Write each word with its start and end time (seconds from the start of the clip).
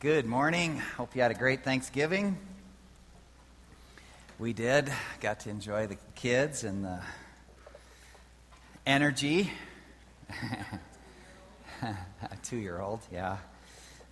Good 0.00 0.24
morning. 0.24 0.78
Hope 0.96 1.14
you 1.14 1.20
had 1.20 1.30
a 1.30 1.34
great 1.34 1.62
Thanksgiving. 1.62 2.38
We 4.38 4.54
did. 4.54 4.90
Got 5.20 5.40
to 5.40 5.50
enjoy 5.50 5.88
the 5.88 5.98
kids 6.14 6.64
and 6.64 6.82
the 6.82 7.00
energy. 8.86 9.52
a 11.82 11.96
two 12.42 12.56
year 12.56 12.80
old, 12.80 13.00
yeah. 13.12 13.36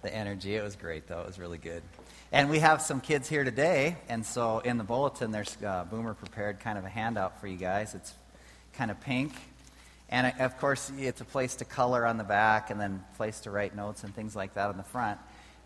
The 0.02 0.14
energy. 0.14 0.54
It 0.56 0.62
was 0.62 0.76
great, 0.76 1.06
though. 1.06 1.20
It 1.20 1.26
was 1.26 1.38
really 1.38 1.56
good. 1.56 1.82
And 2.32 2.50
we 2.50 2.58
have 2.58 2.82
some 2.82 3.00
kids 3.00 3.26
here 3.26 3.44
today. 3.44 3.96
And 4.10 4.26
so 4.26 4.58
in 4.58 4.76
the 4.76 4.84
bulletin, 4.84 5.30
there's 5.30 5.56
uh, 5.66 5.86
Boomer 5.90 6.12
prepared 6.12 6.60
kind 6.60 6.76
of 6.76 6.84
a 6.84 6.90
handout 6.90 7.40
for 7.40 7.46
you 7.46 7.56
guys. 7.56 7.94
It's 7.94 8.12
kind 8.74 8.90
of 8.90 9.00
pink. 9.00 9.32
And 10.10 10.26
uh, 10.26 10.44
of 10.44 10.58
course, 10.58 10.92
it's 10.98 11.22
a 11.22 11.24
place 11.24 11.56
to 11.56 11.64
color 11.64 12.04
on 12.04 12.18
the 12.18 12.24
back 12.24 12.68
and 12.68 12.78
then 12.78 13.02
place 13.16 13.40
to 13.40 13.50
write 13.50 13.74
notes 13.74 14.04
and 14.04 14.14
things 14.14 14.36
like 14.36 14.52
that 14.52 14.68
on 14.68 14.76
the 14.76 14.82
front. 14.82 15.18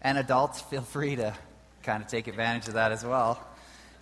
And 0.03 0.19
adults, 0.19 0.61
feel 0.71 0.83
free 0.83 1.17
to 1.17 1.35
kind 1.83 2.03
of 2.03 2.09
take 2.09 2.27
advantage 2.27 2.69
of 2.69 2.75
that 2.75 2.93
as 2.93 3.05
well. 3.05 3.41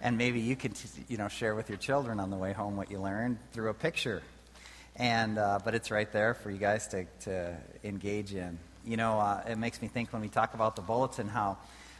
And 0.03 0.17
maybe 0.17 0.41
you 0.41 0.57
can, 0.57 0.73
you 1.09 1.19
know, 1.19 1.29
share 1.29 1.55
with 1.55 1.69
your 1.69 1.79
children 1.79 2.21
on 2.21 2.31
the 2.31 2.37
way 2.37 2.55
home 2.55 2.77
what 2.77 2.91
you 2.91 2.99
learned 2.99 3.39
through 3.53 3.69
a 3.69 3.75
picture. 3.75 4.23
And, 4.97 5.39
uh, 5.39 5.61
but 5.63 5.75
it's 5.75 5.91
right 5.91 6.11
there 6.11 6.35
for 6.35 6.51
you 6.51 6.59
guys 6.59 6.89
to, 6.89 7.05
to 7.21 7.57
engage 7.85 8.35
in. 8.35 8.59
You 8.85 8.97
know, 8.97 9.21
uh, 9.21 9.43
it 9.47 9.59
makes 9.59 9.83
me 9.83 9.89
think 9.89 10.13
when 10.13 10.23
we 10.23 10.29
talk 10.29 10.55
about 10.55 10.75
the 10.75 10.83
bulletin 10.83 11.29
how 11.29 11.59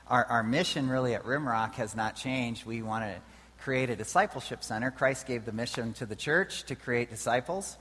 our, 0.09 0.25
our 0.25 0.43
mission 0.43 0.89
really 0.89 1.15
at 1.15 1.25
Rimrock 1.25 1.75
has 1.75 1.95
not 1.95 2.17
changed. 2.17 2.65
We 2.65 2.83
want 2.83 3.05
to 3.05 3.15
create 3.63 3.91
a 3.91 3.97
discipleship 3.97 4.65
center. 4.65 4.91
Christ 4.91 5.27
gave 5.27 5.45
the 5.45 5.53
mission 5.53 5.93
to 5.95 6.07
the 6.07 6.17
church 6.17 6.65
to 6.65 6.75
create 6.75 7.11
disciples. 7.11 7.77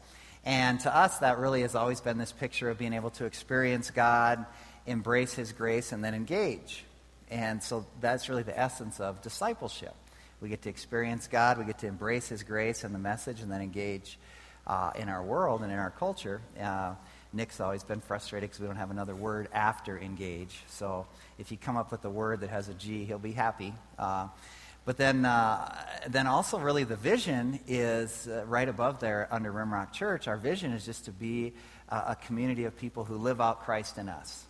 And 0.46 0.80
to 0.82 0.96
us, 0.96 1.20
that 1.20 1.38
really 1.38 1.62
has 1.62 1.76
always 1.76 2.02
been 2.02 2.18
this 2.18 2.32
picture 2.32 2.70
of 2.70 2.78
being 2.78 2.94
able 2.94 3.10
to 3.12 3.26
experience 3.26 3.90
God 3.92 4.46
embrace 4.86 5.34
His 5.34 5.52
grace, 5.52 5.92
and 5.92 6.04
then 6.04 6.14
engage. 6.14 6.84
And 7.32 7.62
so 7.62 7.86
that's 8.02 8.30
really 8.30 8.44
the 8.44 8.58
essence 8.60 9.00
of 9.00 9.22
discipleship. 9.22 9.94
We 10.42 10.50
get 10.50 10.62
to 10.64 10.70
experience 10.70 11.28
God, 11.28 11.58
we 11.58 11.66
get 11.66 11.80
to 11.80 11.88
embrace 11.88 12.30
His 12.30 12.44
grace 12.44 12.84
and 12.84 12.94
the 12.96 13.00
message, 13.00 13.42
and 13.42 13.52
then 13.52 13.62
engage 13.62 14.18
uh, 14.66 14.92
in 14.96 15.10
our 15.10 15.24
world 15.24 15.62
and 15.62 15.72
in 15.72 15.78
our 15.78 15.92
culture. 15.92 16.42
Uh, 16.60 16.94
Nick's 17.34 17.60
always 17.60 17.84
been 17.84 18.02
frustrated 18.02 18.50
because 18.50 18.60
we 18.60 18.68
don't 18.68 18.78
have 18.78 18.92
another 18.92 19.16
word 19.16 19.50
after 19.54 20.00
engage. 20.00 20.62
So 20.68 21.06
if 21.38 21.52
you 21.52 21.58
come 21.58 21.78
up 21.78 21.92
with 21.92 22.04
a 22.06 22.10
word 22.10 22.40
that 22.42 22.50
has 22.50 22.70
a 22.70 22.74
G, 22.74 23.06
he'll 23.06 23.20
be 23.20 23.34
happy. 23.34 23.74
Uh, 24.00 24.28
but 24.86 24.98
then, 24.98 25.26
uh, 25.26 25.76
then 26.08 26.26
also, 26.26 26.58
really, 26.58 26.86
the 26.86 26.96
vision 26.96 27.60
is 27.68 28.28
uh, 28.28 28.46
right 28.48 28.68
above 28.68 29.00
there 29.00 29.28
under 29.30 29.52
Rimrock 29.52 29.92
Church. 29.92 30.28
Our 30.28 30.38
vision 30.38 30.72
is 30.72 30.86
just 30.86 31.06
to 31.06 31.12
be 31.12 31.54
a 31.90 32.16
community 32.16 32.66
of 32.66 32.78
people 32.78 33.04
who 33.04 33.18
live 33.18 33.42
out 33.42 33.62
Christ 33.62 33.98
in 33.98 34.10
us. 34.10 34.46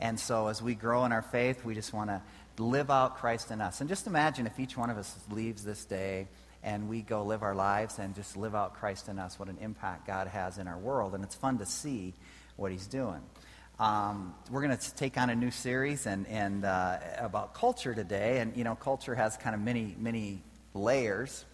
And 0.00 0.18
so 0.20 0.48
as 0.48 0.60
we 0.60 0.74
grow 0.74 1.04
in 1.04 1.12
our 1.12 1.22
faith, 1.22 1.64
we 1.64 1.74
just 1.74 1.92
want 1.92 2.10
to 2.10 2.22
live 2.58 2.90
out 2.90 3.18
Christ 3.18 3.50
in 3.50 3.60
us. 3.60 3.80
And 3.80 3.88
just 3.88 4.06
imagine 4.06 4.46
if 4.46 4.58
each 4.58 4.76
one 4.76 4.90
of 4.90 4.98
us 4.98 5.14
leaves 5.30 5.64
this 5.64 5.84
day 5.84 6.28
and 6.62 6.88
we 6.88 7.00
go 7.02 7.22
live 7.22 7.42
our 7.42 7.54
lives 7.54 7.98
and 7.98 8.14
just 8.14 8.36
live 8.36 8.54
out 8.54 8.74
Christ 8.74 9.08
in 9.08 9.18
us, 9.18 9.38
what 9.38 9.48
an 9.48 9.58
impact 9.60 10.06
God 10.06 10.26
has 10.26 10.58
in 10.58 10.66
our 10.68 10.78
world. 10.78 11.14
And 11.14 11.22
it's 11.22 11.34
fun 11.34 11.58
to 11.58 11.66
see 11.66 12.14
what 12.56 12.72
He's 12.72 12.86
doing. 12.86 13.20
Um, 13.78 14.34
we're 14.50 14.62
going 14.62 14.76
to 14.76 14.94
take 14.94 15.18
on 15.18 15.28
a 15.28 15.34
new 15.34 15.50
series 15.50 16.06
and, 16.06 16.26
and 16.28 16.64
uh, 16.64 16.98
about 17.18 17.54
culture 17.54 17.94
today. 17.94 18.40
And, 18.40 18.56
you 18.56 18.64
know, 18.64 18.74
culture 18.74 19.14
has 19.14 19.36
kind 19.36 19.54
of 19.54 19.60
many, 19.60 19.94
many 19.98 20.42
layers 20.72 21.44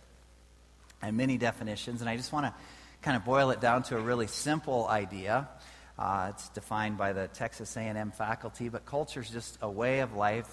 and 1.03 1.17
many 1.17 1.37
definitions. 1.37 2.01
And 2.01 2.09
I 2.09 2.17
just 2.17 2.33
want 2.33 2.47
to 2.47 2.55
kind 3.03 3.17
of 3.17 3.25
boil 3.25 3.51
it 3.51 3.61
down 3.61 3.83
to 3.85 3.97
a 3.97 4.01
really 4.01 4.29
simple 4.29 4.87
idea. 4.87 5.49
Uh, 5.99 6.31
it's 6.31 6.49
defined 6.51 6.97
by 6.97 7.13
the 7.13 7.29
Texas 7.29 7.77
A&M 7.77 8.11
faculty, 8.13 8.69
but 8.69 8.87
culture 8.87 9.21
is 9.21 9.31
just 9.31 9.59
a 9.61 9.71
way 9.71 10.01
of 10.01 10.15
life 10.15 10.51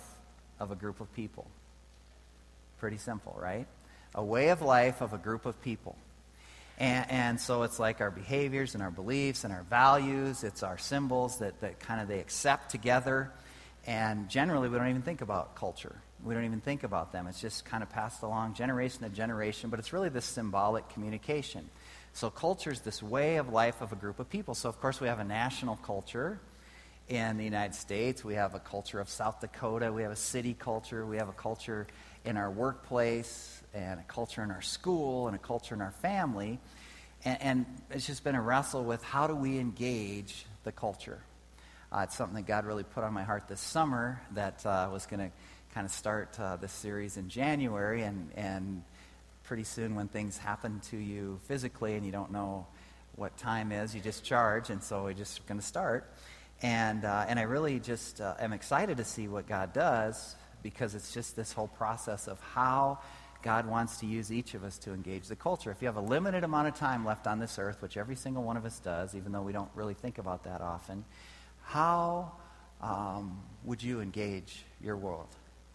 of 0.59 0.71
a 0.71 0.75
group 0.75 0.99
of 0.99 1.13
people. 1.13 1.47
Pretty 2.77 2.97
simple, 2.97 3.37
right? 3.39 3.67
A 4.15 4.23
way 4.23 4.49
of 4.49 4.61
life 4.61 5.01
of 5.01 5.13
a 5.13 5.17
group 5.17 5.45
of 5.45 5.61
people. 5.61 5.95
And, 6.77 7.11
and, 7.11 7.41
so 7.41 7.64
it's 7.64 7.77
like 7.77 7.99
our 7.99 8.09
behaviors 8.09 8.73
and 8.73 8.81
our 8.81 8.91
beliefs 8.91 9.43
and 9.43 9.52
our 9.52 9.64
values. 9.64 10.45
It's 10.45 10.64
our 10.64 10.77
symbols 10.77 11.39
that, 11.39 11.59
that 11.59 11.80
kind 11.80 11.99
of 11.99 12.08
they 12.08 12.19
accept 12.19 12.71
together. 12.71 13.31
And 13.85 14.30
generally, 14.30 14.69
we 14.69 14.77
don't 14.77 14.87
even 14.87 15.02
think 15.02 15.21
about 15.21 15.55
culture. 15.55 15.95
We 16.23 16.33
don't 16.33 16.45
even 16.45 16.61
think 16.61 16.83
about 16.83 17.11
them. 17.11 17.27
It's 17.27 17.39
just 17.39 17.65
kind 17.65 17.81
of 17.81 17.89
passed 17.89 18.23
along 18.23 18.55
generation 18.55 19.03
to 19.03 19.09
generation, 19.09 19.69
but 19.69 19.80
it's 19.80 19.93
really 19.93 20.09
this 20.09 20.25
symbolic 20.25 20.89
communication. 20.89 21.69
So 22.13 22.30
culture 22.30 22.71
is 22.71 22.81
this 22.81 23.02
way 23.02 23.37
of 23.37 23.49
life 23.49 23.81
of 23.81 23.93
a 23.93 23.95
group 23.95 24.19
of 24.19 24.29
people. 24.29 24.53
So, 24.53 24.67
of 24.67 24.79
course, 24.81 24.99
we 24.99 25.08
have 25.08 25.19
a 25.19 25.23
national 25.23 25.77
culture 25.77 26.39
in 27.08 27.37
the 27.37 27.43
United 27.43 27.73
States. 27.73 28.23
We 28.23 28.35
have 28.35 28.53
a 28.53 28.59
culture 28.59 28.99
of 28.99 29.09
South 29.09 29.39
Dakota. 29.39 29.91
We 29.91 30.03
have 30.03 30.11
a 30.11 30.17
city 30.17 30.53
culture. 30.53 31.05
We 31.05 31.17
have 31.17 31.29
a 31.29 31.33
culture 31.33 31.87
in 32.25 32.37
our 32.37 32.52
workplace 32.52 33.61
and 33.73 33.99
a 33.99 34.03
culture 34.03 34.43
in 34.43 34.52
our 34.52 34.61
school 34.61 35.27
and 35.27 35.35
a 35.35 35.39
culture 35.39 35.73
in 35.73 35.81
our 35.81 35.91
family. 35.91 36.59
And, 37.25 37.41
and 37.41 37.65
it's 37.89 38.08
just 38.08 38.23
been 38.23 38.35
a 38.35 38.41
wrestle 38.41 38.83
with 38.83 39.03
how 39.03 39.27
do 39.27 39.35
we 39.35 39.58
engage 39.58 40.45
the 40.63 40.71
culture. 40.71 41.19
Uh, 41.91 42.02
it's 42.03 42.15
something 42.15 42.35
that 42.35 42.45
God 42.45 42.65
really 42.65 42.83
put 42.83 43.03
on 43.03 43.13
my 43.13 43.23
heart 43.23 43.47
this 43.47 43.59
summer 43.59 44.21
that 44.33 44.63
uh, 44.65 44.89
was 44.91 45.08
going 45.08 45.19
to 45.19 45.31
kind 45.73 45.85
of 45.85 45.91
start 45.91 46.39
uh, 46.39 46.55
this 46.55 46.71
series 46.71 47.17
in 47.17 47.30
January. 47.30 48.03
And, 48.03 48.31
and 48.35 48.83
pretty 49.43 49.63
soon 49.63 49.95
when 49.95 50.07
things 50.07 50.37
happen 50.37 50.80
to 50.91 50.97
you 50.97 51.39
physically 51.47 51.95
and 51.95 52.05
you 52.05 52.11
don't 52.11 52.31
know 52.31 52.67
what 53.15 53.37
time 53.37 53.71
is, 53.71 53.95
you 53.95 54.02
just 54.02 54.23
charge. 54.23 54.69
And 54.69 54.83
so 54.83 55.03
we're 55.03 55.13
just 55.13 55.45
going 55.47 55.59
to 55.59 55.65
start. 55.65 56.11
And, 56.61 57.05
uh, 57.05 57.25
and 57.27 57.39
I 57.39 57.43
really 57.43 57.79
just 57.79 58.21
uh, 58.21 58.35
am 58.39 58.53
excited 58.53 58.97
to 58.97 59.05
see 59.05 59.27
what 59.27 59.47
God 59.47 59.73
does 59.73 60.35
because 60.61 60.95
it's 60.95 61.13
just 61.13 61.35
this 61.35 61.53
whole 61.53 61.67
process 61.67 62.27
of 62.27 62.39
how 62.41 62.99
God 63.41 63.65
wants 63.65 63.97
to 64.02 64.05
use 64.05 64.31
each 64.31 64.53
of 64.53 64.63
us 64.63 64.77
to 64.79 64.93
engage 64.93 65.27
the 65.27 65.35
culture. 65.35 65.71
If 65.71 65.81
you 65.81 65.87
have 65.87 65.95
a 65.95 66.02
limited 66.02 66.43
amount 66.43 66.67
of 66.67 66.75
time 66.75 67.05
left 67.05 67.27
on 67.27 67.39
this 67.39 67.58
earth, 67.58 67.81
which 67.81 67.95
every 67.95 68.15
single 68.15 68.43
one 68.43 68.58
of 68.58 68.65
us 68.65 68.79
does, 68.79 69.15
even 69.15 69.31
though 69.31 69.41
we 69.41 69.53
don't 69.53 69.71
really 69.75 69.93
think 69.93 70.17
about 70.17 70.43
that 70.43 70.59
often, 70.59 71.05
how 71.63 72.33
um, 72.81 73.41
would 73.63 73.81
you 73.81 74.02
engage 74.02 74.65
your 74.81 74.97
world? 74.97 75.29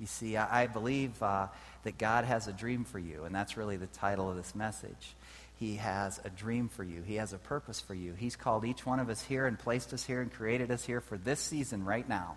You 0.05 0.09
see, 0.09 0.37
I, 0.37 0.65
I 0.65 0.67
believe 0.67 1.23
uh, 1.23 1.47
that 1.85 1.97
God 1.97 2.27
has 2.27 2.47
a 2.47 2.53
dream 2.53 2.85
for 2.85 2.99
you, 2.99 3.25
and 3.25 3.35
that's 3.35 3.57
really 3.57 3.79
the 3.79 3.87
title 3.87 4.29
of 4.29 4.37
this 4.37 4.55
message. 4.55 5.15
He 5.59 5.77
has 5.77 6.21
a 6.27 6.29
dream 6.29 6.69
for 6.69 6.85
you. 6.85 7.01
He 7.01 7.15
has 7.15 7.33
a 7.33 7.39
purpose 7.39 7.81
for 7.81 7.95
you. 7.95 8.13
He's 8.13 8.37
called 8.37 8.67
each 8.67 8.85
one 8.85 9.01
of 9.01 9.09
us 9.09 9.23
here 9.23 9.47
and 9.47 9.59
placed 9.59 9.95
us 9.95 10.05
here 10.05 10.21
and 10.21 10.31
created 10.31 10.71
us 10.71 10.85
here 10.85 11.01
for 11.01 11.17
this 11.17 11.41
season 11.41 11.87
right 11.87 12.07
now. 12.07 12.37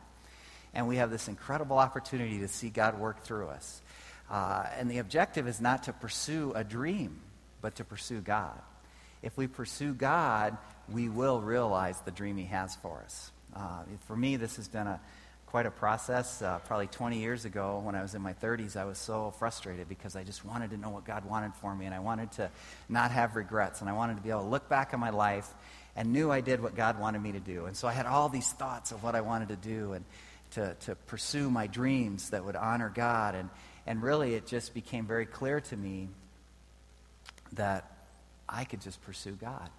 And 0.73 0.87
we 0.87 0.95
have 0.95 1.11
this 1.11 1.27
incredible 1.27 1.77
opportunity 1.77 2.39
to 2.39 2.47
see 2.47 2.69
God 2.69 2.97
work 3.01 3.23
through 3.25 3.49
us. 3.49 3.81
Uh, 4.31 4.65
and 4.79 4.89
the 4.89 4.99
objective 4.99 5.45
is 5.45 5.59
not 5.59 5.83
to 5.83 5.91
pursue 5.91 6.53
a 6.55 6.63
dream, 6.63 7.19
but 7.59 7.75
to 7.75 7.83
pursue 7.83 8.21
God. 8.21 8.57
If 9.21 9.35
we 9.35 9.47
pursue 9.47 9.93
God, 9.93 10.57
we 10.87 11.09
will 11.09 11.41
realize 11.41 11.99
the 11.99 12.11
dream 12.11 12.37
He 12.37 12.45
has 12.45 12.77
for 12.77 13.01
us. 13.03 13.29
Uh, 13.53 13.81
for 14.07 14.15
me, 14.15 14.37
this 14.37 14.55
has 14.55 14.69
been 14.69 14.87
a, 14.87 15.01
quite 15.47 15.65
a 15.65 15.71
process. 15.71 16.41
Uh, 16.41 16.59
probably 16.59 16.87
20 16.87 17.19
years 17.19 17.45
ago, 17.45 17.79
when 17.83 17.95
I 17.95 18.01
was 18.01 18.13
in 18.13 18.21
my 18.21 18.33
30s, 18.33 18.75
I 18.75 18.85
was 18.85 18.97
so 18.97 19.31
frustrated 19.39 19.89
because 19.89 20.15
I 20.15 20.23
just 20.23 20.45
wanted 20.45 20.69
to 20.71 20.77
know 20.77 20.89
what 20.89 21.05
God 21.05 21.25
wanted 21.25 21.55
for 21.55 21.73
me, 21.73 21.85
and 21.85 21.95
I 21.95 21.99
wanted 21.99 22.31
to 22.33 22.51
not 22.87 23.11
have 23.11 23.35
regrets, 23.35 23.81
and 23.81 23.89
I 23.89 23.93
wanted 23.93 24.17
to 24.17 24.21
be 24.21 24.29
able 24.29 24.43
to 24.43 24.47
look 24.47 24.69
back 24.69 24.93
on 24.93 24.99
my 24.99 25.09
life 25.09 25.49
and 25.95 26.13
knew 26.13 26.31
I 26.31 26.41
did 26.41 26.61
what 26.61 26.75
God 26.75 26.99
wanted 26.99 27.21
me 27.23 27.31
to 27.31 27.39
do. 27.39 27.65
And 27.65 27.75
so 27.75 27.87
I 27.87 27.93
had 27.93 28.05
all 28.05 28.29
these 28.29 28.51
thoughts 28.51 28.91
of 28.91 29.03
what 29.03 29.15
I 29.15 29.21
wanted 29.21 29.49
to 29.49 29.55
do 29.55 29.93
and 29.93 30.05
to, 30.51 30.75
to 30.81 30.95
pursue 30.95 31.49
my 31.49 31.65
dreams 31.65 32.29
that 32.29 32.45
would 32.45 32.55
honor 32.55 32.91
God. 32.93 33.33
And, 33.33 33.49
and 33.87 34.03
really, 34.03 34.35
it 34.35 34.45
just 34.45 34.73
became 34.73 35.07
very 35.07 35.25
clear 35.25 35.59
to 35.61 35.77
me 35.77 36.09
that 37.53 37.89
I 38.47 38.65
could 38.65 38.81
just 38.81 39.01
pursue 39.01 39.31
God, 39.31 39.69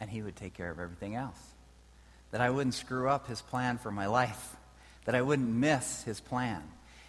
and 0.00 0.10
He 0.10 0.22
would 0.22 0.36
take 0.36 0.54
care 0.54 0.70
of 0.70 0.80
everything 0.80 1.14
else 1.14 1.53
that 2.34 2.40
I 2.40 2.50
wouldn't 2.50 2.74
screw 2.74 3.08
up 3.08 3.28
his 3.28 3.40
plan 3.40 3.78
for 3.78 3.92
my 3.92 4.06
life, 4.06 4.56
that 5.04 5.14
I 5.14 5.22
wouldn't 5.22 5.48
miss 5.48 6.02
his 6.02 6.18
plan. 6.18 6.64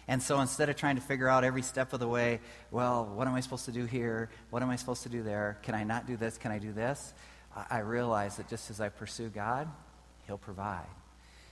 And 0.06 0.22
so 0.22 0.40
instead 0.40 0.68
of 0.68 0.76
trying 0.76 0.94
to 0.94 1.02
figure 1.02 1.28
out 1.28 1.42
every 1.42 1.62
step 1.62 1.92
of 1.92 1.98
the 1.98 2.06
way, 2.06 2.38
well, 2.70 3.04
what 3.06 3.26
am 3.26 3.34
I 3.34 3.40
supposed 3.40 3.64
to 3.64 3.72
do 3.72 3.86
here? 3.86 4.30
What 4.50 4.62
am 4.62 4.70
I 4.70 4.76
supposed 4.76 5.02
to 5.02 5.08
do 5.08 5.24
there? 5.24 5.58
Can 5.64 5.74
I 5.74 5.82
not 5.82 6.06
do 6.06 6.16
this? 6.16 6.38
Can 6.38 6.52
I 6.52 6.60
do 6.60 6.72
this? 6.72 7.12
I, 7.56 7.80
realize 7.80 8.36
that 8.36 8.46
just 8.48 8.70
as 8.70 8.80
I 8.80 8.88
pursue 8.88 9.28
God, 9.28 9.66
he'll 10.28 10.38
provide 10.38 10.86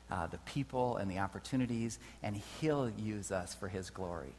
uh, 0.09 0.29
the 0.29 0.39
people 0.39 0.97
and 0.99 1.11
the 1.11 1.19
opportunities, 1.19 1.99
and 2.23 2.41
he'll 2.61 2.91
use 2.91 3.33
us 3.33 3.57
for 3.57 3.67
his 3.67 3.91
glory. 3.91 4.37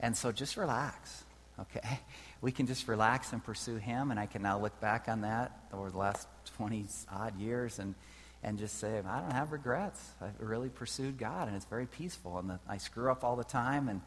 And 0.00 0.16
so 0.16 0.32
just 0.32 0.56
relax, 0.56 1.24
okay? 1.60 2.00
We 2.40 2.52
can 2.52 2.68
just 2.68 2.88
relax 2.88 3.34
and 3.34 3.44
pursue 3.44 3.76
him, 3.76 4.12
and 4.12 4.18
I 4.18 4.24
can 4.24 4.42
now 4.42 4.58
look 4.58 4.80
back 4.80 5.08
on 5.08 5.22
that 5.22 5.60
over 5.74 5.90
the 5.90 5.98
last 5.98 6.26
20 6.56 6.86
odd 7.12 7.38
years 7.38 7.80
and 7.80 7.96
and 8.42 8.58
just 8.58 8.78
say, 8.78 9.02
I 9.06 9.20
don't 9.20 9.32
have 9.32 9.52
regrets. 9.52 10.00
I 10.20 10.26
really 10.38 10.68
pursued 10.68 11.18
God, 11.18 11.48
and 11.48 11.56
it's 11.56 11.66
very 11.66 11.86
peaceful. 11.86 12.38
And 12.38 12.50
the, 12.50 12.60
I 12.68 12.78
screw 12.78 13.10
up 13.10 13.24
all 13.24 13.36
the 13.36 13.44
time, 13.44 13.88
and 13.88 14.00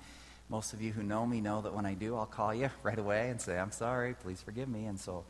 most 0.49 0.73
of 0.73 0.81
you 0.81 0.91
who 0.91 1.03
know 1.03 1.25
me 1.25 1.41
know 1.41 1.61
that 1.61 1.73
when 1.73 1.85
I 1.85 1.93
do, 1.93 2.15
I'll 2.15 2.25
call 2.25 2.53
you 2.53 2.69
right 2.83 2.99
away 2.99 3.29
and 3.29 3.41
say, 3.41 3.57
I'm 3.57 3.71
sorry, 3.71 4.13
please 4.13 4.41
forgive 4.41 4.69
me. 4.69 4.85
And 4.85 4.99
so 4.99 5.23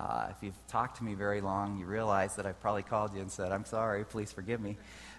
Uh, 0.00 0.28
if 0.30 0.42
you've 0.42 0.66
talked 0.68 0.96
to 0.96 1.04
me 1.04 1.14
very 1.14 1.42
long, 1.42 1.78
you 1.78 1.84
realize 1.84 2.34
that 2.36 2.46
I've 2.46 2.58
probably 2.60 2.82
called 2.82 3.14
you 3.14 3.20
and 3.20 3.30
said, 3.30 3.52
I'm 3.52 3.66
sorry, 3.66 4.04
please 4.04 4.32
forgive 4.32 4.58
me. 4.58 4.76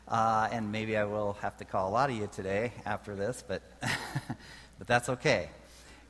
Uh, 0.08 0.50
and 0.52 0.72
maybe 0.72 0.98
I 0.98 1.06
will 1.06 1.38
have 1.42 1.56
to 1.58 1.66
call 1.66 1.88
a 1.90 1.94
lot 1.94 2.10
of 2.10 2.16
you 2.18 2.28
today 2.28 2.74
after 2.84 3.16
this, 3.16 3.44
but, 3.48 3.62
but 4.80 4.88
that's 4.88 5.10
okay. 5.10 5.50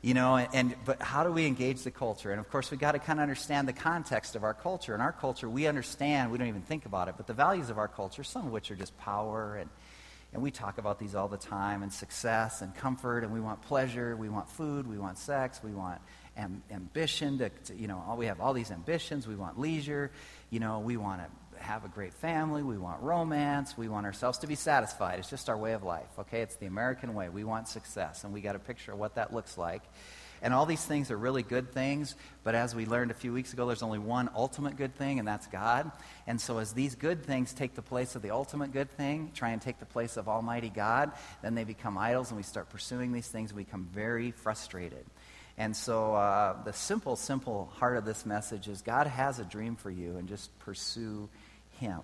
You 0.04 0.14
know, 0.14 0.36
and, 0.36 0.50
and, 0.54 0.76
but 0.84 1.02
how 1.02 1.24
do 1.24 1.32
we 1.32 1.48
engage 1.48 1.84
the 1.84 1.90
culture? 1.90 2.30
And 2.32 2.40
of 2.40 2.50
course, 2.50 2.70
we 2.70 2.78
got 2.78 2.92
to 2.92 3.00
kind 3.00 3.20
of 3.20 3.24
understand 3.24 3.68
the 3.68 3.74
context 3.74 4.36
of 4.36 4.44
our 4.44 4.54
culture. 4.54 4.94
In 4.94 5.02
our 5.02 5.14
culture, 5.14 5.50
we 5.50 5.66
understand, 5.66 6.30
we 6.30 6.38
don't 6.38 6.50
even 6.50 6.62
think 6.62 6.86
about 6.86 7.08
it, 7.08 7.16
but 7.16 7.26
the 7.26 7.34
values 7.34 7.70
of 7.70 7.78
our 7.78 7.88
culture, 7.88 8.22
some 8.22 8.46
of 8.46 8.52
which 8.52 8.70
are 8.70 8.76
just 8.76 8.96
power 8.98 9.56
and 9.56 9.70
and 10.34 10.42
we 10.42 10.50
talk 10.50 10.80
about 10.80 11.00
these 11.00 11.14
all 11.14 11.28
the 11.28 11.38
time 11.38 11.84
and 11.84 11.94
success 11.94 12.62
and 12.62 12.76
comfort, 12.76 13.24
and 13.24 13.32
we 13.32 13.40
want 13.40 13.62
pleasure, 13.62 14.16
we 14.16 14.30
want 14.30 14.50
food, 14.50 14.88
we 14.88 14.98
want 14.98 15.20
sex, 15.20 15.62
we 15.64 15.72
want 15.72 16.02
am- 16.36 16.64
ambition 16.72 17.38
to, 17.38 17.50
to, 17.50 17.76
you 17.76 17.88
know, 17.88 18.04
all, 18.08 18.18
we 18.18 18.26
have 18.26 18.42
all 18.42 18.54
these 18.54 18.72
ambitions, 18.72 19.28
we 19.28 19.36
want 19.36 19.60
leisure, 19.60 20.12
you 20.50 20.60
know, 20.60 20.80
we 20.80 20.98
want 20.98 21.22
to 21.22 21.28
have 21.64 21.86
a 21.86 21.88
great 21.88 22.14
family, 22.14 22.64
we 22.64 22.78
want 22.78 23.02
romance, 23.02 23.78
we 23.78 23.88
want 23.88 24.06
ourselves 24.06 24.40
to 24.40 24.48
be 24.48 24.56
satisfied. 24.56 25.20
It's 25.20 25.30
just 25.30 25.50
our 25.50 25.58
way 25.58 25.74
of 25.74 25.84
life, 25.84 26.10
okay? 26.20 26.42
It's 26.42 26.56
the 26.56 26.68
American 26.68 27.14
way. 27.14 27.30
We 27.30 27.44
want 27.44 27.68
success, 27.68 28.24
and 28.24 28.34
we 28.34 28.42
got 28.42 28.56
a 28.56 28.60
picture 28.60 28.92
of 28.92 29.00
what 29.00 29.16
that 29.16 29.34
looks 29.34 29.58
like. 29.58 29.82
And 30.44 30.54
all 30.54 30.66
these 30.66 30.84
things 30.84 31.10
are 31.10 31.18
really 31.18 31.42
good 31.42 31.72
things, 31.72 32.16
but 32.44 32.54
as 32.54 32.76
we 32.76 32.86
learned 32.86 33.12
a 33.12 33.14
few 33.14 33.32
weeks 33.32 33.54
ago, 33.54 33.66
there's 33.66 33.82
only 33.82 33.98
one 33.98 34.30
ultimate 34.36 34.76
good 34.76 34.94
thing, 34.94 35.18
and 35.18 35.26
that's 35.26 35.48
God. 35.48 35.90
And 36.28 36.40
so, 36.40 36.58
as 36.58 36.74
these 36.74 36.96
good 36.96 37.26
things 37.26 37.54
take 37.54 37.76
the 37.76 37.82
place 37.82 38.16
of 38.16 38.22
the 38.22 38.32
ultimate 38.32 38.74
good 38.74 38.92
thing, 38.92 39.32
try 39.34 39.52
and 39.52 39.62
take 39.62 39.80
the 39.80 39.86
place 39.86 40.18
of 40.18 40.28
Almighty 40.28 40.68
God, 40.70 41.14
then 41.42 41.56
they 41.56 41.64
become 41.64 41.98
idols, 41.98 42.30
and 42.30 42.36
we 42.36 42.44
start 42.44 42.70
pursuing 42.70 43.14
these 43.14 43.28
things, 43.28 43.52
and 43.52 43.58
we 43.58 43.64
become 43.64 43.88
very 43.94 44.32
frustrated. 44.32 45.06
And 45.58 45.74
so, 45.76 46.16
uh, 46.16 46.62
the 46.64 46.74
simple, 46.74 47.16
simple 47.16 47.72
heart 47.76 47.96
of 47.96 48.04
this 48.04 48.26
message 48.26 48.68
is 48.68 48.82
God 48.82 49.08
has 49.08 49.40
a 49.40 49.46
dream 49.46 49.78
for 49.78 49.90
you, 49.90 50.18
and 50.18 50.28
just 50.28 50.58
pursue 50.60 51.30
Him. 51.84 52.02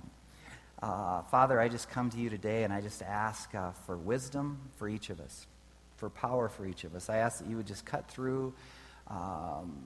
Uh, 0.82 1.22
Father, 1.24 1.60
I 1.60 1.70
just 1.70 1.90
come 1.90 2.10
to 2.10 2.18
you 2.18 2.30
today 2.30 2.64
and 2.64 2.74
I 2.74 2.82
just 2.82 3.02
ask 3.02 3.56
uh, 3.56 3.72
for 3.86 3.96
wisdom 3.98 4.60
for 4.78 4.90
each 4.90 5.10
of 5.10 5.22
us 5.22 5.48
for 6.00 6.10
power 6.10 6.48
for 6.48 6.66
each 6.66 6.86
of 6.86 6.96
us. 6.96 7.10
I 7.10 7.18
ask 7.18 7.40
that 7.40 7.50
you 7.50 7.58
would 7.58 7.68
just 7.68 7.86
cut 7.86 8.10
through 8.10 8.54
um, 9.08 9.84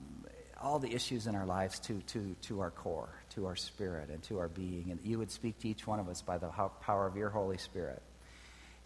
all 0.62 0.78
the 0.78 0.92
issues 0.94 1.26
in 1.26 1.34
our 1.34 1.44
lives 1.44 1.80
to, 1.80 2.00
to, 2.06 2.36
to 2.42 2.60
our 2.60 2.70
core, 2.70 3.10
to 3.30 3.46
our 3.46 3.56
spirit, 3.56 4.10
and 4.10 4.22
to 4.24 4.38
our 4.38 4.48
being, 4.48 4.90
and 4.90 5.00
that 5.00 5.06
you 5.06 5.18
would 5.18 5.30
speak 5.30 5.58
to 5.60 5.68
each 5.68 5.86
one 5.86 5.98
of 5.98 6.08
us 6.08 6.22
by 6.22 6.38
the 6.38 6.48
power 6.80 7.06
of 7.06 7.16
your 7.16 7.30
Holy 7.30 7.58
Spirit. 7.58 8.00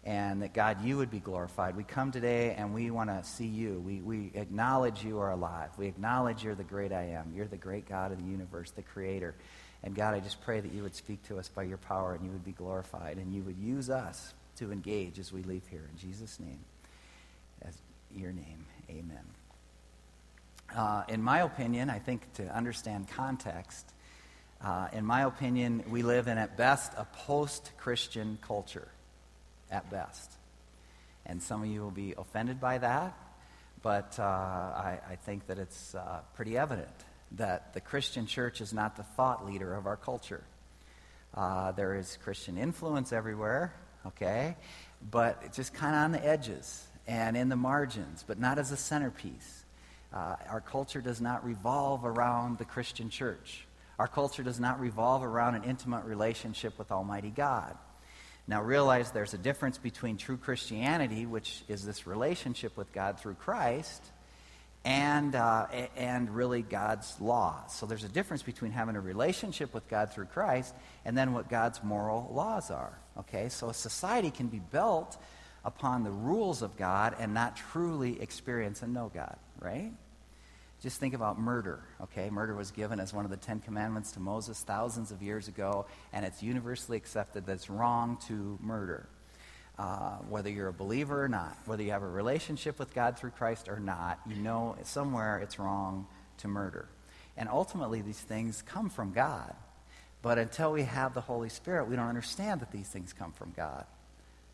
And 0.05 0.41
that, 0.41 0.53
God, 0.53 0.83
you 0.83 0.97
would 0.97 1.11
be 1.11 1.19
glorified. 1.19 1.75
We 1.75 1.83
come 1.83 2.11
today 2.11 2.55
and 2.57 2.73
we 2.73 2.89
want 2.89 3.09
to 3.09 3.21
see 3.23 3.45
you. 3.45 3.83
We, 3.85 3.99
we 3.99 4.31
acknowledge 4.33 5.03
you 5.03 5.19
are 5.19 5.31
alive. 5.31 5.71
We 5.77 5.87
acknowledge 5.87 6.43
you're 6.43 6.55
the 6.55 6.63
great 6.63 6.93
I 6.93 7.09
am. 7.09 7.33
You're 7.35 7.47
the 7.47 7.57
great 7.57 7.87
God 7.87 8.13
of 8.13 8.17
the 8.17 8.23
universe, 8.23 8.71
the 8.71 8.81
creator. 8.81 9.35
And 9.83 9.95
God, 9.95 10.13
I 10.13 10.19
just 10.19 10.41
pray 10.41 10.59
that 10.59 10.73
you 10.73 10.83
would 10.83 10.95
speak 10.95 11.23
to 11.27 11.39
us 11.39 11.47
by 11.47 11.63
your 11.63 11.77
power 11.77 12.13
and 12.13 12.25
you 12.25 12.31
would 12.31 12.43
be 12.43 12.51
glorified 12.51 13.17
and 13.17 13.33
you 13.33 13.43
would 13.43 13.57
use 13.57 13.89
us 13.89 14.33
to 14.57 14.71
engage 14.71 15.19
as 15.19 15.31
we 15.31 15.41
leave 15.43 15.65
here. 15.67 15.87
In 15.91 15.97
Jesus' 15.97 16.39
name 16.39 16.59
as 17.61 17.73
your 18.13 18.31
name. 18.31 18.65
Amen. 18.89 19.23
Uh, 20.75 21.03
in 21.07 21.23
my 21.23 21.39
opinion, 21.39 21.89
I 21.89 21.99
think 21.99 22.31
to 22.33 22.53
understand 22.53 23.07
context, 23.07 23.89
uh, 24.61 24.89
in 24.91 25.05
my 25.05 25.23
opinion, 25.23 25.83
we 25.89 26.03
live 26.03 26.27
in, 26.27 26.37
at 26.37 26.57
best, 26.57 26.91
a 26.97 27.05
post 27.05 27.71
Christian 27.77 28.37
culture. 28.41 28.87
At 29.71 29.89
best. 29.89 30.31
And 31.25 31.41
some 31.41 31.63
of 31.63 31.69
you 31.69 31.81
will 31.81 31.91
be 31.91 32.13
offended 32.17 32.59
by 32.59 32.79
that, 32.79 33.17
but 33.81 34.17
uh, 34.19 34.23
I, 34.23 34.99
I, 35.11 35.15
think 35.15 35.47
that 35.47 35.59
it's 35.59 35.93
uh, 35.93 36.21
pretty 36.33 36.57
evident 36.57 36.89
that 37.33 37.73
the 37.73 37.81
Christian 37.81 38.25
church 38.25 38.61
is 38.61 38.73
not 38.73 38.95
the 38.95 39.03
thought 39.03 39.45
leader 39.45 39.73
of 39.75 39.85
our 39.85 39.97
culture. 39.97 40.43
Uh, 41.33 41.71
there 41.73 41.95
is 41.95 42.17
Christian 42.23 42.57
influence 42.57 43.13
everywhere, 43.13 43.73
okay, 44.07 44.55
but 45.11 45.41
it's 45.45 45.55
just 45.55 45.73
kind 45.73 45.95
of 45.95 46.01
on 46.01 46.11
the 46.11 46.25
edges 46.25 46.87
and 47.07 47.37
in 47.37 47.49
the 47.49 47.55
margins, 47.55 48.23
but 48.27 48.39
not 48.39 48.57
as 48.57 48.71
a 48.71 48.77
centerpiece. 48.77 49.63
Uh, 50.11 50.35
our 50.49 50.61
culture 50.61 51.01
does 51.01 51.21
not 51.21 51.45
revolve 51.45 52.03
around 52.03 52.57
the 52.57 52.65
Christian 52.65 53.09
church. 53.09 53.65
Our 53.99 54.07
culture 54.07 54.43
does 54.43 54.59
not 54.59 54.79
revolve 54.79 55.23
around 55.23 55.55
an 55.55 55.63
intimate 55.65 56.05
relationship 56.05 56.77
with 56.79 56.91
Almighty 56.91 57.29
God. 57.29 57.77
Now, 58.47 58.63
realize 58.63 59.11
there's 59.11 59.35
a 59.35 59.37
difference 59.37 59.77
between 59.77 60.17
true 60.17 60.37
Christianity, 60.37 61.27
which 61.27 61.63
is 61.67 61.85
this 61.85 62.07
relationship 62.07 62.75
with 62.77 62.91
God 62.91 63.19
through 63.19 63.35
Christ, 63.35 64.03
and, 64.85 65.35
uh, 65.35 65.67
and 65.95 66.33
really 66.33 66.61
God's 66.61 67.19
law. 67.19 67.67
So 67.67 67.85
there's 67.85 68.03
a 68.03 68.09
difference 68.09 68.43
between 68.43 68.71
having 68.71 68.95
a 68.95 69.01
relationship 69.01 69.73
with 69.73 69.87
God 69.89 70.11
through 70.11 70.25
Christ 70.25 70.73
and 71.05 71.17
then 71.17 71.33
what 71.33 71.49
God's 71.49 71.83
moral 71.83 72.31
laws 72.33 72.71
are. 72.71 72.97
Okay? 73.17 73.49
So 73.49 73.69
a 73.69 73.73
society 73.73 74.31
can 74.31 74.47
be 74.47 74.59
built 74.59 75.17
upon 75.65 76.03
the 76.03 76.11
rules 76.11 76.61
of 76.61 76.77
God 76.77 77.15
and 77.19 77.33
not 77.33 77.57
truly 77.57 78.21
experience 78.21 78.81
and 78.81 78.93
know 78.93 79.11
God, 79.13 79.35
right? 79.59 79.91
Just 80.81 80.99
think 81.01 81.13
about 81.13 81.37
murder, 81.37 81.83
okay? 82.03 82.29
Murder 82.29 82.55
was 82.55 82.71
given 82.71 83.01
as 83.01 83.13
one 83.13 83.25
of 83.25 83.31
the 83.31 83.37
Ten 83.37 83.59
Commandments 83.59 84.13
to 84.13 84.21
Moses 84.21 84.61
thousands 84.61 85.11
of 85.11 85.21
years 85.21 85.49
ago, 85.49 85.85
and 86.13 86.23
it's 86.23 86.41
universally 86.41 86.97
accepted 86.97 87.45
that 87.45 87.51
it's 87.51 87.69
wrong 87.69 88.17
to 88.27 88.57
murder. 88.61 89.09
Uh, 89.79 90.17
whether 90.27 90.49
you're 90.49 90.67
a 90.67 90.73
believer 90.73 91.23
or 91.23 91.29
not, 91.29 91.57
whether 91.65 91.81
you 91.81 91.91
have 91.91 92.03
a 92.03 92.07
relationship 92.07 92.77
with 92.77 92.93
God 92.93 93.17
through 93.17 93.29
Christ 93.29 93.69
or 93.69 93.79
not, 93.79 94.19
you 94.27 94.35
know 94.35 94.75
somewhere 94.83 95.39
it's 95.39 95.57
wrong 95.57 96.05
to 96.39 96.49
murder. 96.49 96.89
And 97.37 97.47
ultimately, 97.47 98.01
these 98.01 98.19
things 98.19 98.61
come 98.61 98.89
from 98.89 99.13
God. 99.13 99.55
But 100.21 100.37
until 100.37 100.73
we 100.73 100.83
have 100.83 101.13
the 101.13 101.21
Holy 101.21 101.47
Spirit, 101.47 101.87
we 101.87 101.95
don't 101.95 102.09
understand 102.09 102.59
that 102.59 102.73
these 102.73 102.89
things 102.89 103.13
come 103.13 103.31
from 103.31 103.53
God. 103.55 103.85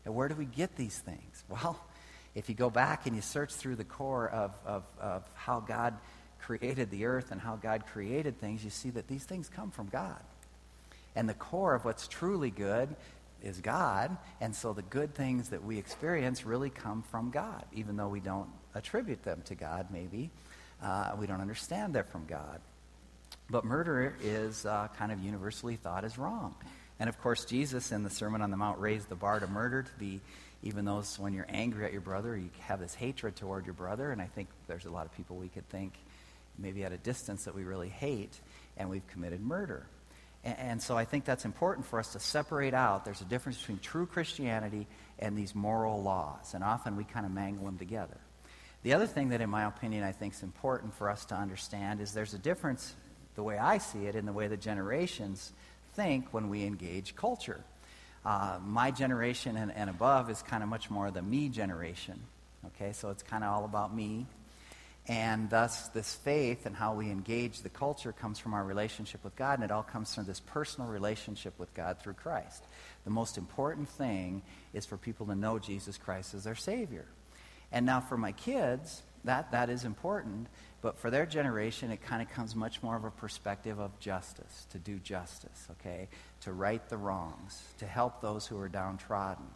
And 0.04 0.14
where 0.14 0.28
do 0.28 0.36
we 0.36 0.44
get 0.44 0.76
these 0.76 0.96
things? 0.96 1.42
Well, 1.48 1.76
if 2.36 2.48
you 2.48 2.54
go 2.54 2.70
back 2.70 3.06
and 3.06 3.16
you 3.16 3.22
search 3.22 3.52
through 3.52 3.76
the 3.76 3.84
core 3.84 4.28
of, 4.28 4.52
of, 4.64 4.84
of 5.00 5.28
how 5.34 5.58
God 5.58 5.94
created 6.38 6.92
the 6.92 7.06
earth 7.06 7.32
and 7.32 7.40
how 7.40 7.56
God 7.56 7.84
created 7.86 8.38
things, 8.38 8.62
you 8.62 8.70
see 8.70 8.90
that 8.90 9.08
these 9.08 9.24
things 9.24 9.48
come 9.48 9.72
from 9.72 9.88
God. 9.88 10.22
And 11.16 11.28
the 11.28 11.34
core 11.34 11.74
of 11.74 11.84
what's 11.84 12.06
truly 12.06 12.50
good 12.50 12.94
is 13.46 13.60
God. 13.60 14.16
And 14.40 14.54
so 14.54 14.72
the 14.72 14.82
good 14.82 15.14
things 15.14 15.50
that 15.50 15.64
we 15.64 15.78
experience 15.78 16.44
really 16.44 16.70
come 16.70 17.02
from 17.02 17.30
God, 17.30 17.64
even 17.72 17.96
though 17.96 18.08
we 18.08 18.20
don't 18.20 18.48
attribute 18.74 19.22
them 19.22 19.42
to 19.46 19.54
God, 19.54 19.88
maybe. 19.90 20.30
Uh, 20.82 21.12
we 21.18 21.26
don't 21.26 21.40
understand 21.40 21.94
they're 21.94 22.04
from 22.04 22.26
God. 22.26 22.60
But 23.48 23.64
murder 23.64 24.16
is 24.20 24.66
uh, 24.66 24.88
kind 24.98 25.12
of 25.12 25.20
universally 25.20 25.76
thought 25.76 26.04
as 26.04 26.18
wrong. 26.18 26.54
And 26.98 27.08
of 27.08 27.20
course, 27.20 27.44
Jesus 27.44 27.92
in 27.92 28.02
the 28.02 28.10
Sermon 28.10 28.42
on 28.42 28.50
the 28.50 28.56
Mount 28.56 28.78
raised 28.78 29.08
the 29.08 29.14
bar 29.14 29.40
to 29.40 29.46
murder 29.46 29.82
to 29.82 29.92
be 29.98 30.20
even 30.62 30.84
those 30.84 31.18
when 31.18 31.32
you're 31.32 31.46
angry 31.48 31.84
at 31.84 31.92
your 31.92 32.00
brother, 32.00 32.36
you 32.36 32.50
have 32.60 32.80
this 32.80 32.94
hatred 32.94 33.36
toward 33.36 33.66
your 33.66 33.74
brother. 33.74 34.10
And 34.10 34.20
I 34.20 34.26
think 34.26 34.48
there's 34.66 34.86
a 34.86 34.90
lot 34.90 35.06
of 35.06 35.16
people 35.16 35.36
we 35.36 35.48
could 35.48 35.68
think 35.68 35.92
maybe 36.58 36.84
at 36.84 36.92
a 36.92 36.96
distance 36.96 37.44
that 37.44 37.54
we 37.54 37.62
really 37.62 37.88
hate, 37.88 38.40
and 38.76 38.88
we've 38.88 39.06
committed 39.08 39.40
murder. 39.40 39.86
And, 40.46 40.58
and 40.58 40.82
so 40.82 40.96
I 40.96 41.04
think 41.04 41.24
that's 41.24 41.44
important 41.44 41.86
for 41.86 41.98
us 41.98 42.12
to 42.12 42.20
separate 42.20 42.72
out. 42.72 43.04
There's 43.04 43.20
a 43.20 43.26
difference 43.26 43.58
between 43.58 43.80
true 43.80 44.06
Christianity 44.06 44.86
and 45.18 45.36
these 45.36 45.54
moral 45.54 46.02
laws, 46.02 46.54
and 46.54 46.62
often 46.62 46.96
we 46.96 47.04
kind 47.04 47.26
of 47.26 47.32
mangle 47.32 47.66
them 47.66 47.78
together. 47.78 48.16
The 48.82 48.94
other 48.94 49.06
thing 49.06 49.30
that, 49.30 49.40
in 49.40 49.50
my 49.50 49.64
opinion, 49.64 50.04
I 50.04 50.12
think 50.12 50.34
is 50.34 50.42
important 50.42 50.94
for 50.94 51.10
us 51.10 51.24
to 51.26 51.34
understand 51.34 52.00
is 52.00 52.12
there's 52.12 52.34
a 52.34 52.38
difference, 52.38 52.94
the 53.34 53.42
way 53.42 53.58
I 53.58 53.78
see 53.78 54.06
it, 54.06 54.14
in 54.14 54.26
the 54.26 54.32
way 54.32 54.46
the 54.46 54.56
generations 54.56 55.52
think 55.94 56.32
when 56.32 56.48
we 56.48 56.64
engage 56.64 57.16
culture. 57.16 57.60
Uh, 58.24 58.58
my 58.64 58.90
generation 58.90 59.56
and, 59.56 59.72
and 59.72 59.90
above 59.90 60.30
is 60.30 60.42
kind 60.42 60.62
of 60.62 60.68
much 60.68 60.90
more 60.90 61.10
the 61.10 61.22
me 61.22 61.48
generation. 61.48 62.20
Okay, 62.66 62.92
so 62.92 63.10
it's 63.10 63.22
kind 63.22 63.42
of 63.42 63.52
all 63.52 63.64
about 63.64 63.94
me. 63.94 64.26
And 65.08 65.48
thus, 65.50 65.86
this 65.88 66.14
faith 66.14 66.66
and 66.66 66.74
how 66.74 66.94
we 66.94 67.10
engage 67.10 67.60
the 67.60 67.68
culture 67.68 68.12
comes 68.12 68.40
from 68.40 68.54
our 68.54 68.64
relationship 68.64 69.22
with 69.22 69.36
God, 69.36 69.54
and 69.54 69.64
it 69.64 69.70
all 69.70 69.84
comes 69.84 70.12
from 70.12 70.24
this 70.24 70.40
personal 70.40 70.90
relationship 70.90 71.56
with 71.58 71.72
God 71.74 72.00
through 72.00 72.14
Christ. 72.14 72.64
The 73.04 73.10
most 73.10 73.38
important 73.38 73.88
thing 73.88 74.42
is 74.72 74.84
for 74.84 74.96
people 74.96 75.26
to 75.26 75.36
know 75.36 75.60
Jesus 75.60 75.96
Christ 75.96 76.34
as 76.34 76.42
their 76.42 76.56
Savior. 76.56 77.06
And 77.70 77.86
now, 77.86 78.00
for 78.00 78.16
my 78.16 78.32
kids, 78.32 79.02
that, 79.22 79.52
that 79.52 79.70
is 79.70 79.84
important, 79.84 80.48
but 80.82 80.98
for 80.98 81.10
their 81.10 81.26
generation, 81.26 81.92
it 81.92 82.02
kind 82.02 82.20
of 82.20 82.28
comes 82.30 82.56
much 82.56 82.82
more 82.82 82.96
of 82.96 83.04
a 83.04 83.10
perspective 83.10 83.78
of 83.78 83.98
justice, 84.00 84.66
to 84.70 84.78
do 84.78 84.98
justice, 84.98 85.68
okay? 85.72 86.08
To 86.42 86.52
right 86.52 86.86
the 86.88 86.96
wrongs, 86.96 87.62
to 87.78 87.86
help 87.86 88.20
those 88.20 88.46
who 88.46 88.58
are 88.58 88.68
downtrodden, 88.68 89.46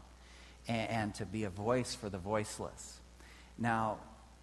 and, 0.69 0.91
and 0.91 1.15
to 1.17 1.27
be 1.27 1.43
a 1.43 1.51
voice 1.51 1.95
for 1.95 2.09
the 2.09 2.19
voiceless. 2.19 3.01
Now, 3.59 3.99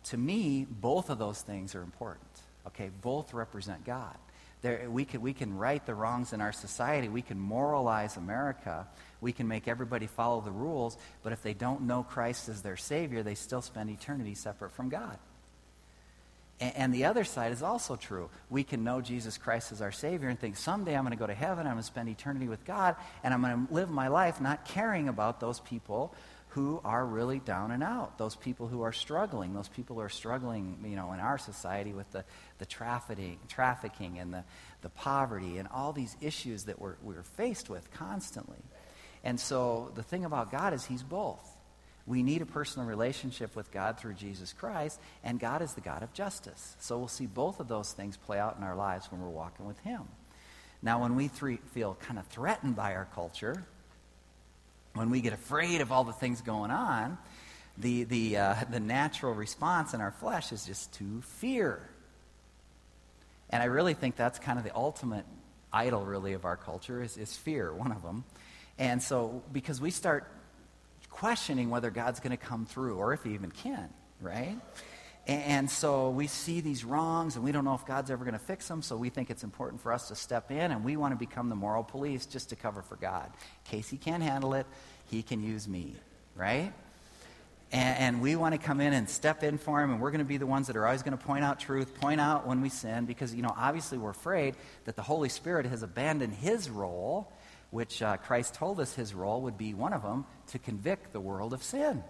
to 0.10 0.18
me, 0.18 0.66
both 0.70 1.10
of 1.10 1.20
those 1.20 1.42
things 1.42 1.76
are 1.76 1.82
important, 1.82 2.28
okay? 2.68 2.90
Both 3.02 3.34
represent 3.34 3.86
God. 3.86 4.16
There, 4.62 4.90
we, 4.90 5.06
can, 5.06 5.22
we 5.22 5.34
can 5.34 5.56
right 5.56 5.86
the 5.86 5.94
wrongs 5.94 6.34
in 6.34 6.42
our 6.42 6.52
society. 6.52 7.10
We 7.10 7.22
can 7.22 7.40
moralize 7.40 8.18
America. 8.18 8.88
We 9.22 9.32
can 9.32 9.48
make 9.48 9.68
everybody 9.68 10.08
follow 10.08 10.42
the 10.42 10.52
rules. 10.52 10.98
But 11.22 11.34
if 11.34 11.44
they 11.44 11.54
don't 11.54 11.82
know 11.82 12.04
Christ 12.04 12.50
as 12.50 12.62
their 12.62 12.78
Savior, 12.78 13.22
they 13.22 13.36
still 13.36 13.62
spend 13.62 13.90
eternity 13.90 14.34
separate 14.34 14.72
from 14.72 14.90
God. 14.90 15.18
And 16.60 16.92
the 16.92 17.06
other 17.06 17.24
side 17.24 17.52
is 17.52 17.62
also 17.62 17.96
true. 17.96 18.32
We 18.50 18.64
can 18.64 18.84
know 18.84 19.00
Jesus 19.00 19.38
Christ 19.38 19.72
as 19.72 19.80
our 19.80 19.92
Savior 19.92 20.28
and 20.28 20.40
think 20.40 20.58
someday 20.58 20.96
I'm 20.96 21.04
going 21.04 21.12
to 21.12 21.20
go 21.20 21.28
to 21.28 21.36
heaven, 21.36 21.68
I'm 21.68 21.74
going 21.74 21.84
to 21.84 21.84
spend 21.84 22.10
eternity 22.10 22.48
with 22.48 22.66
God, 22.66 22.96
and 23.24 23.32
I'm 23.32 23.44
going 23.44 23.68
to 23.68 23.74
live 23.74 23.92
my 23.92 24.08
life 24.08 24.42
not 24.42 24.66
caring 24.66 25.08
about 25.08 25.40
those 25.40 25.60
people 25.60 26.16
who 26.58 26.82
are 26.84 27.06
really 27.06 27.38
down 27.38 27.70
and 27.70 27.84
out, 27.84 28.18
those 28.18 28.36
people 28.36 28.68
who 28.68 28.82
are 28.82 28.92
struggling, 28.92 29.54
those 29.54 29.68
people 29.68 29.96
who 29.96 30.02
are 30.02 30.10
struggling, 30.10 30.76
you 30.84 30.96
know, 30.96 31.14
in 31.14 31.20
our 31.20 31.38
society 31.38 31.94
with 31.94 32.12
the, 32.14 32.26
the 32.58 32.66
trafficking, 32.66 33.38
trafficking 33.48 34.18
and 34.18 34.34
the, 34.34 34.44
the 34.82 34.90
poverty 34.90 35.60
and 35.60 35.68
all 35.68 35.94
these 35.94 36.18
issues 36.20 36.64
that 36.64 36.82
we're, 36.82 36.96
we're 37.04 37.22
faced 37.22 37.70
with 37.70 37.92
constantly. 37.92 38.58
And 39.24 39.40
so 39.40 39.92
the 39.94 40.02
thing 40.02 40.26
about 40.26 40.50
God 40.50 40.74
is 40.74 40.84
He's 40.84 41.04
both. 41.04 41.48
We 42.08 42.24
need 42.24 42.42
a 42.42 42.48
personal 42.48 42.88
relationship 42.88 43.56
with 43.56 43.72
God 43.72 44.00
through 44.00 44.16
Jesus 44.16 44.52
Christ, 44.52 45.00
and 45.24 45.40
God 45.40 45.62
is 45.62 45.76
the 45.76 45.82
God 45.82 46.02
of 46.02 46.12
justice. 46.12 46.76
So 46.80 46.98
we'll 46.98 47.08
see 47.08 47.28
both 47.28 47.60
of 47.60 47.68
those 47.68 47.92
things 47.92 48.18
play 48.18 48.40
out 48.40 48.58
in 48.58 48.64
our 48.64 48.76
lives 48.76 49.12
when 49.12 49.22
we're 49.22 49.30
walking 49.30 49.68
with 49.68 49.78
Him. 49.82 50.02
Now, 50.82 51.04
when 51.04 51.16
we 51.16 51.28
feel 51.28 52.00
kind 52.02 52.18
of 52.18 52.26
threatened 52.26 52.76
by 52.76 52.96
our 52.96 53.08
culture, 53.14 53.64
when 54.98 55.10
we 55.10 55.22
get 55.22 55.34
afraid 55.34 55.82
of 55.82 55.92
all 55.92 56.04
the 56.04 56.13
things 56.13 56.42
going 56.42 56.72
on, 56.72 57.18
the, 57.77 58.04
the, 58.04 58.38
uh, 58.38 58.56
the 58.70 58.80
natural 58.80 59.34
response 59.34 59.94
in 59.94 60.01
our 60.01 60.12
flesh 60.12 60.51
is 60.51 60.66
just 60.66 60.94
to 60.94 61.22
fear. 61.22 61.82
And 63.50 63.63
I 63.63 63.68
really 63.68 63.94
think 63.94 64.16
that's 64.16 64.39
kind 64.39 64.58
of 64.58 64.66
the 64.66 64.75
ultimate 64.75 65.25
idol, 65.72 66.06
really, 66.06 66.34
of 66.34 66.46
our 66.46 66.58
culture 66.58 67.01
is, 67.01 67.18
is 67.18 67.36
fear, 67.36 67.74
one 67.74 67.92
of 67.92 68.04
them. 68.04 68.25
And 68.77 69.01
so, 69.01 69.42
because 69.54 69.80
we 69.80 69.89
start 69.89 70.30
questioning 71.10 71.70
whether 71.70 71.89
God's 71.89 72.20
going 72.20 72.38
to 72.38 72.38
come 72.38 72.66
through 72.66 72.98
or 72.98 73.13
if 73.13 73.24
he 73.24 73.34
even 73.34 73.51
can, 73.51 73.89
right? 74.22 74.58
And 75.27 75.69
so 75.69 76.10
we 76.10 76.27
see 76.27 76.62
these 76.62 76.86
wrongs 76.86 77.36
and 77.36 77.43
we 77.43 77.51
don't 77.51 77.65
know 77.65 77.74
if 77.74 77.86
God's 77.86 78.10
ever 78.10 78.24
going 78.24 78.34
to 78.34 78.39
fix 78.39 78.65
them, 78.67 78.81
so 78.81 78.96
we 78.96 79.10
think 79.10 79.29
it's 79.29 79.43
important 79.43 79.81
for 79.81 79.91
us 79.91 80.07
to 80.07 80.15
step 80.15 80.51
in 80.51 80.72
and 80.72 80.86
we 80.86 80.96
want 80.96 81.12
to 81.12 81.17
become 81.17 81.50
the 81.50 81.55
moral 81.55 81.84
police 81.84 82.25
just 82.25 82.50
to 82.50 82.55
cover 82.55 82.81
for 82.81 82.96
God. 82.96 83.25
In 83.25 83.72
case 83.72 83.89
he 83.89 83.98
can't 83.98 84.24
handle 84.24 84.53
it, 84.53 84.65
he 85.12 85.22
can 85.22 85.43
use 85.43 85.67
me, 85.67 85.96
right? 86.34 86.72
And, 87.74 87.98
and 88.00 88.22
we 88.22 88.38
want 88.38 88.53
to 88.53 88.57
come 88.57 88.79
in 88.79 88.93
and 88.93 89.10
step 89.10 89.43
in 89.43 89.57
for 89.57 89.84
him, 89.84 89.91
and 89.91 90.00
we're 90.00 90.12
going 90.12 90.19
to 90.19 90.25
be 90.25 90.38
the 90.38 90.48
ones 90.48 90.67
that 90.67 90.77
are 90.77 90.86
always 90.86 91.03
going 91.03 91.17
to 91.17 91.24
point 91.24 91.43
out 91.43 91.60
truth, 91.60 91.93
point 92.00 92.22
out 92.22 92.48
when 92.48 92.62
we 92.62 92.69
sin, 92.69 93.03
because, 93.03 93.36
you 93.36 93.41
know, 93.41 93.53
obviously 93.57 93.98
we're 93.98 94.12
afraid 94.12 94.55
that 94.86 94.96
the 94.96 95.01
Holy 95.01 95.27
Spirit 95.27 95.65
has 95.65 95.84
abandoned 95.84 96.36
his 96.36 96.69
role 96.69 97.29
which 97.69 98.01
uh, 98.01 98.17
Christ 98.17 98.53
told 98.53 98.79
us 98.79 98.93
his 98.93 99.13
role 99.13 99.41
would 99.41 99.57
be 99.57 99.74
one 99.74 99.93
of 99.93 100.01
them 100.01 100.25
to 100.48 100.60
convict 100.60 101.12
the 101.12 101.19
world 101.19 101.53
of 101.53 101.62
sin. 101.62 102.03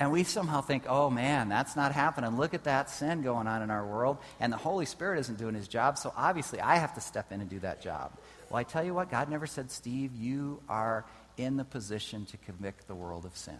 And 0.00 0.10
we 0.10 0.24
somehow 0.24 0.62
think, 0.62 0.84
oh 0.88 1.10
man, 1.10 1.50
that's 1.50 1.76
not 1.76 1.92
happening. 1.92 2.38
Look 2.38 2.54
at 2.54 2.64
that 2.64 2.88
sin 2.88 3.20
going 3.20 3.46
on 3.46 3.60
in 3.60 3.70
our 3.70 3.86
world. 3.86 4.16
And 4.40 4.50
the 4.50 4.56
Holy 4.56 4.86
Spirit 4.86 5.20
isn't 5.20 5.38
doing 5.38 5.54
his 5.54 5.68
job, 5.68 5.98
so 5.98 6.12
obviously 6.16 6.58
I 6.58 6.76
have 6.76 6.94
to 6.94 7.02
step 7.02 7.30
in 7.32 7.42
and 7.42 7.50
do 7.50 7.58
that 7.60 7.82
job. 7.82 8.10
Well, 8.48 8.58
I 8.58 8.64
tell 8.64 8.82
you 8.82 8.94
what, 8.94 9.10
God 9.10 9.28
never 9.28 9.46
said, 9.46 9.70
Steve, 9.70 10.16
you 10.16 10.60
are 10.70 11.04
in 11.36 11.58
the 11.58 11.64
position 11.64 12.24
to 12.26 12.38
convict 12.38 12.88
the 12.88 12.94
world 12.94 13.26
of 13.26 13.36
sin. 13.36 13.58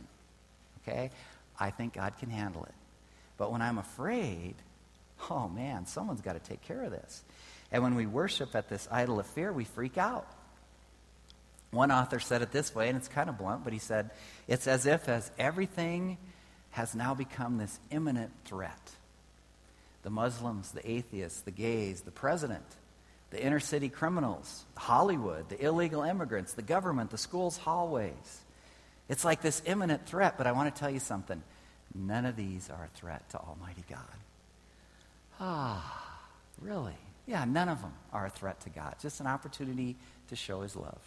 Okay? 0.83 1.11
I 1.59 1.71
think 1.71 1.93
God 1.93 2.15
can 2.19 2.31
handle 2.31 2.65
it. 2.65 2.75
But 3.37 3.53
when 3.53 3.61
I'm 3.61 3.77
afraid, 3.77 4.55
oh 5.29 5.47
man, 5.47 5.85
someone's 5.85 6.23
got 6.23 6.33
to 6.43 6.51
take 6.51 6.63
care 6.63 6.83
of 6.83 6.91
this. 6.91 7.23
And 7.71 7.83
when 7.83 7.95
we 7.95 8.07
worship 8.07 8.57
at 8.57 8.71
this 8.71 8.89
idol 8.91 9.21
of 9.21 9.27
fear, 9.27 9.53
we 9.53 9.65
freak 9.65 9.99
out. 9.99 10.27
One 11.71 11.93
author 11.93 12.19
said 12.19 12.43
it 12.43 12.51
this 12.51 12.75
way, 12.75 12.89
and 12.89 12.97
it's 12.97 13.09
kind 13.09 13.29
of 13.29 13.39
blunt, 13.39 13.63
but 13.63 13.73
he 13.73 13.79
said, 13.79 14.11
It's 14.49 14.67
as 14.67 14.87
if 14.87 15.09
as 15.09 15.31
everything 15.39 16.19
has 16.71 16.95
now 16.95 17.15
become 17.15 17.59
this 17.59 17.79
imminent 17.91 18.31
threat. 18.45 18.91
The 20.03 20.11
Muslims, 20.11 20.73
the 20.73 20.89
atheists, 20.89 21.43
the 21.43 21.51
gays, 21.51 22.01
the 22.01 22.11
president, 22.11 22.65
the 23.31 23.43
inner 23.43 23.61
city 23.61 23.89
criminals, 23.89 24.65
Hollywood, 24.77 25.49
the 25.49 25.65
illegal 25.65 26.03
immigrants, 26.03 26.55
the 26.55 26.63
government, 26.63 27.11
the 27.11 27.19
schools' 27.19 27.57
hallways. 27.57 28.41
It's 29.09 29.25
like 29.25 29.43
this 29.43 29.63
imminent 29.67 30.07
threat, 30.07 30.39
but 30.39 30.47
I 30.47 30.53
want 30.53 30.75
to 30.75 30.79
tell 30.79 30.91
you 30.91 31.01
something. 31.01 31.43
None 31.95 32.25
of 32.25 32.37
these 32.37 32.71
are 32.71 32.85
a 32.85 32.99
threat 32.99 33.29
to 33.31 33.39
Almighty 33.39 33.85
God. 33.89 33.99
Ah, 35.39 36.19
really? 36.61 36.97
Yeah, 37.27 37.45
none 37.45 37.69
of 37.69 37.81
them 37.81 37.93
are 38.13 38.27
a 38.27 38.31
threat 38.31 38.61
to 38.63 38.71
God, 38.71 38.97
just 39.01 39.21
an 39.21 39.27
opportunity 39.27 39.97
to 40.29 40.37
show 40.37 40.63
his 40.63 40.77
love. 40.77 41.01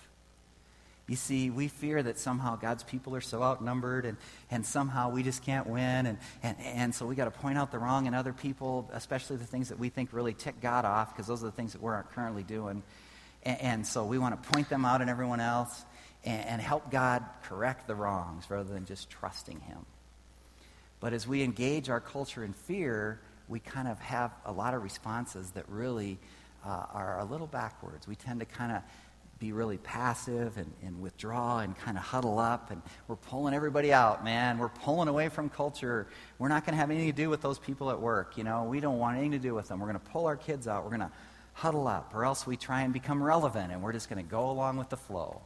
You 1.08 1.18
see, 1.18 1.50
we 1.50 1.68
fear 1.68 2.02
that 2.02 2.18
somehow 2.18 2.56
God's 2.56 2.84
people 2.84 3.14
are 3.16 3.22
so 3.22 3.44
outnumbered 3.44 4.06
and, 4.06 4.16
and 4.50 4.66
somehow 4.66 5.10
we 5.10 5.22
just 5.22 5.44
can't 5.44 5.68
win. 5.68 6.06
And, 6.06 6.18
and, 6.42 6.58
and 6.62 6.96
so 6.96 7.06
we 7.06 7.16
got 7.16 7.26
to 7.26 7.32
point 7.32 7.58
out 7.58 7.72
the 7.72 7.80
wrong 7.80 8.06
in 8.06 8.14
other 8.14 8.32
people, 8.32 8.90
especially 8.94 9.36
the 9.36 9.46
things 9.46 9.70
that 9.70 9.78
we 9.78 9.90
think 9.90 10.14
really 10.14 10.34
tick 10.34 10.62
God 10.62 10.86
off, 10.86 11.14
because 11.14 11.28
those 11.28 11.44
are 11.44 11.48
the 11.48 11.52
things 11.52 11.74
that 11.74 11.82
we're 11.82 12.02
currently 12.04 12.44
doing. 12.44 12.84
And, 13.44 13.62
and 13.62 13.88
so 13.88 14.06
we 14.06 14.18
want 14.18 14.42
to 14.42 14.50
point 14.50 14.70
them 14.70 14.86
out 14.86 15.02
in 15.02 15.10
everyone 15.10 15.42
else 15.42 15.84
and, 16.24 16.46
and 16.46 16.62
help 16.62 16.90
God 16.90 17.24
correct 17.44 17.86
the 17.88 17.96
wrongs 17.96 18.46
rather 18.50 18.74
than 18.74 18.86
just 18.86 19.10
trusting 19.10 19.60
Him. 19.60 19.86
But 21.02 21.12
as 21.12 21.28
we 21.28 21.44
engage 21.44 21.90
our 21.90 22.00
culture 22.00 22.46
in 22.46 22.54
fear, 22.54 23.20
we 23.50 23.60
kind 23.60 23.90
of 23.90 24.00
have 24.00 24.32
a 24.46 24.54
lot 24.54 24.74
of 24.74 24.84
responses 24.84 25.50
that 25.52 25.68
really 25.68 26.18
uh, 26.66 26.86
are 26.94 27.20
a 27.20 27.26
little 27.26 27.48
backwards. 27.48 28.08
We 28.08 28.16
tend 28.16 28.40
to 28.40 28.46
kind 28.46 28.72
of 28.72 28.82
be 29.44 29.52
really 29.52 29.78
passive 29.78 30.56
and, 30.58 30.72
and 30.84 31.02
withdraw 31.02 31.60
and 31.60 31.78
kind 31.78 31.98
of 31.98 32.04
huddle 32.04 32.40
up, 32.40 32.72
and 32.72 32.82
we're 33.10 33.18
pulling 33.18 33.54
everybody 33.54 33.92
out, 33.92 34.24
man. 34.24 34.58
We're 34.58 34.70
pulling 34.70 35.10
away 35.10 35.28
from 35.28 35.50
culture. 35.50 36.08
We're 36.40 36.48
not 36.48 36.66
going 36.66 36.76
to 36.76 36.78
have 36.78 36.90
anything 36.90 37.10
to 37.10 37.16
do 37.16 37.30
with 37.30 37.42
those 37.42 37.60
people 37.60 37.92
at 37.92 38.00
work. 38.00 38.38
You 38.38 38.46
know, 38.46 38.64
we 38.64 38.80
don't 38.80 39.00
want 39.00 39.18
anything 39.18 39.34
to 39.34 39.40
do 39.40 39.54
with 39.54 39.68
them. 39.68 39.82
We're 39.82 39.88
going 39.88 40.00
to 40.00 40.12
pull 40.12 40.28
our 40.28 40.38
kids 40.38 40.66
out. 40.66 40.86
We're 40.86 40.92
going 40.92 41.02
to 41.02 41.12
huddle 41.52 41.90
up, 41.90 42.16
or 42.16 42.24
else 42.24 42.48
we 42.48 42.56
try 42.56 42.84
and 42.84 42.94
become 42.94 43.22
relevant, 43.22 43.74
and 43.74 43.84
we're 43.84 43.92
just 43.92 44.10
going 44.10 44.24
to 44.24 44.30
go 44.30 44.50
along 44.50 44.78
with 44.78 44.88
the 44.88 44.96
flow. 44.96 45.42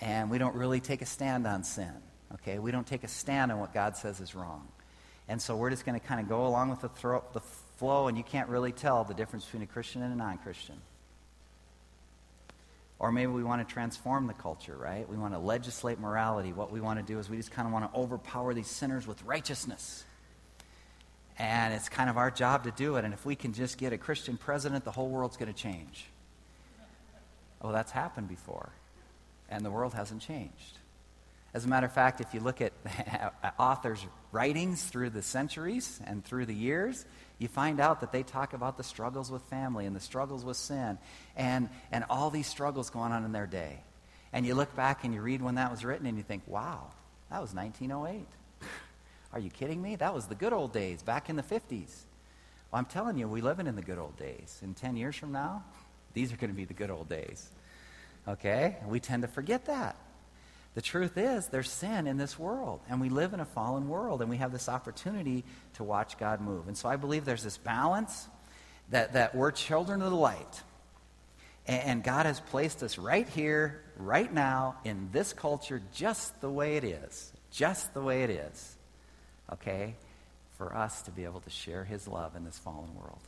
And 0.00 0.28
we 0.28 0.38
don't 0.38 0.56
really 0.56 0.80
take 0.80 1.00
a 1.00 1.06
stand 1.06 1.46
on 1.46 1.62
sin. 1.62 1.92
Okay, 2.34 2.58
we 2.58 2.72
don't 2.72 2.86
take 2.86 3.04
a 3.04 3.08
stand 3.08 3.52
on 3.52 3.60
what 3.60 3.72
God 3.72 3.96
says 3.96 4.18
is 4.18 4.34
wrong. 4.34 4.66
And 5.28 5.40
so 5.40 5.54
we're 5.54 5.70
just 5.70 5.86
going 5.86 5.98
to 5.98 6.04
kind 6.04 6.20
of 6.20 6.28
go 6.28 6.48
along 6.48 6.70
with 6.70 6.80
the, 6.80 6.88
thro- 6.88 7.22
the 7.32 7.42
flow, 7.78 8.08
and 8.08 8.18
you 8.18 8.24
can't 8.24 8.48
really 8.48 8.72
tell 8.72 9.04
the 9.04 9.14
difference 9.14 9.44
between 9.44 9.62
a 9.62 9.66
Christian 9.66 10.02
and 10.02 10.12
a 10.12 10.16
non 10.16 10.38
Christian. 10.38 10.74
Or 13.04 13.12
maybe 13.12 13.30
we 13.32 13.44
want 13.44 13.68
to 13.68 13.70
transform 13.70 14.28
the 14.28 14.32
culture, 14.32 14.74
right? 14.74 15.06
We 15.06 15.18
want 15.18 15.34
to 15.34 15.38
legislate 15.38 16.00
morality. 16.00 16.54
What 16.54 16.72
we 16.72 16.80
want 16.80 16.98
to 16.98 17.04
do 17.04 17.18
is 17.18 17.28
we 17.28 17.36
just 17.36 17.50
kind 17.50 17.68
of 17.68 17.72
want 17.74 17.92
to 17.92 18.00
overpower 18.00 18.54
these 18.54 18.66
sinners 18.66 19.06
with 19.06 19.22
righteousness. 19.24 20.06
And 21.38 21.74
it's 21.74 21.90
kind 21.90 22.08
of 22.08 22.16
our 22.16 22.30
job 22.30 22.64
to 22.64 22.70
do 22.70 22.96
it. 22.96 23.04
And 23.04 23.12
if 23.12 23.26
we 23.26 23.36
can 23.36 23.52
just 23.52 23.76
get 23.76 23.92
a 23.92 23.98
Christian 23.98 24.38
president, 24.38 24.86
the 24.86 24.90
whole 24.90 25.10
world's 25.10 25.36
going 25.36 25.52
to 25.52 25.58
change. 25.58 26.06
Well, 27.60 27.74
that's 27.74 27.92
happened 27.92 28.30
before. 28.30 28.70
And 29.50 29.66
the 29.66 29.70
world 29.70 29.92
hasn't 29.92 30.22
changed. 30.22 30.78
As 31.52 31.66
a 31.66 31.68
matter 31.68 31.84
of 31.84 31.92
fact, 31.92 32.22
if 32.22 32.32
you 32.32 32.40
look 32.40 32.62
at 32.62 32.72
authors' 33.58 34.02
writings 34.32 34.82
through 34.82 35.10
the 35.10 35.20
centuries 35.20 36.00
and 36.06 36.24
through 36.24 36.46
the 36.46 36.54
years, 36.54 37.04
you 37.38 37.48
find 37.48 37.80
out 37.80 38.00
that 38.00 38.12
they 38.12 38.22
talk 38.22 38.52
about 38.52 38.76
the 38.76 38.84
struggles 38.84 39.30
with 39.30 39.42
family 39.44 39.86
and 39.86 39.94
the 39.94 40.00
struggles 40.00 40.44
with 40.44 40.56
sin 40.56 40.98
and, 41.36 41.68
and 41.90 42.04
all 42.08 42.30
these 42.30 42.46
struggles 42.46 42.90
going 42.90 43.12
on 43.12 43.24
in 43.24 43.32
their 43.32 43.46
day. 43.46 43.80
And 44.32 44.46
you 44.46 44.54
look 44.54 44.74
back 44.76 45.04
and 45.04 45.14
you 45.14 45.20
read 45.20 45.42
when 45.42 45.56
that 45.56 45.70
was 45.70 45.84
written 45.84 46.06
and 46.06 46.16
you 46.16 46.22
think, 46.22 46.42
wow, 46.46 46.90
that 47.30 47.40
was 47.40 47.54
1908. 47.54 48.26
Are 49.32 49.40
you 49.40 49.50
kidding 49.50 49.82
me? 49.82 49.96
That 49.96 50.14
was 50.14 50.26
the 50.26 50.34
good 50.34 50.52
old 50.52 50.72
days, 50.72 51.02
back 51.02 51.28
in 51.28 51.36
the 51.36 51.42
50s. 51.42 52.04
Well, 52.70 52.78
I'm 52.78 52.84
telling 52.84 53.18
you, 53.18 53.28
we're 53.28 53.42
living 53.42 53.66
in 53.66 53.76
the 53.76 53.82
good 53.82 53.98
old 53.98 54.16
days. 54.16 54.60
In 54.62 54.74
10 54.74 54.96
years 54.96 55.16
from 55.16 55.32
now, 55.32 55.64
these 56.12 56.32
are 56.32 56.36
going 56.36 56.50
to 56.50 56.56
be 56.56 56.64
the 56.64 56.74
good 56.74 56.90
old 56.90 57.08
days. 57.08 57.48
Okay? 58.28 58.76
We 58.86 59.00
tend 59.00 59.22
to 59.22 59.28
forget 59.28 59.66
that. 59.66 59.96
The 60.74 60.82
truth 60.82 61.16
is, 61.16 61.46
there's 61.48 61.70
sin 61.70 62.08
in 62.08 62.16
this 62.16 62.36
world, 62.36 62.80
and 62.88 63.00
we 63.00 63.08
live 63.08 63.32
in 63.32 63.38
a 63.38 63.44
fallen 63.44 63.88
world, 63.88 64.20
and 64.20 64.28
we 64.28 64.38
have 64.38 64.50
this 64.50 64.68
opportunity 64.68 65.44
to 65.74 65.84
watch 65.84 66.18
God 66.18 66.40
move. 66.40 66.66
And 66.66 66.76
so 66.76 66.88
I 66.88 66.96
believe 66.96 67.24
there's 67.24 67.44
this 67.44 67.58
balance 67.58 68.28
that, 68.90 69.12
that 69.12 69.36
we're 69.36 69.52
children 69.52 70.02
of 70.02 70.10
the 70.10 70.16
light. 70.16 70.62
And, 71.66 71.82
and 71.82 72.04
God 72.04 72.26
has 72.26 72.40
placed 72.40 72.82
us 72.82 72.98
right 72.98 73.28
here, 73.28 73.82
right 73.96 74.32
now, 74.32 74.76
in 74.84 75.10
this 75.12 75.32
culture, 75.32 75.80
just 75.94 76.40
the 76.40 76.50
way 76.50 76.76
it 76.76 76.82
is. 76.82 77.32
Just 77.52 77.94
the 77.94 78.02
way 78.02 78.24
it 78.24 78.30
is. 78.30 78.76
Okay? 79.52 79.94
For 80.58 80.74
us 80.74 81.02
to 81.02 81.12
be 81.12 81.22
able 81.22 81.40
to 81.40 81.50
share 81.50 81.84
His 81.84 82.08
love 82.08 82.34
in 82.34 82.44
this 82.44 82.58
fallen 82.58 82.92
world. 82.96 83.22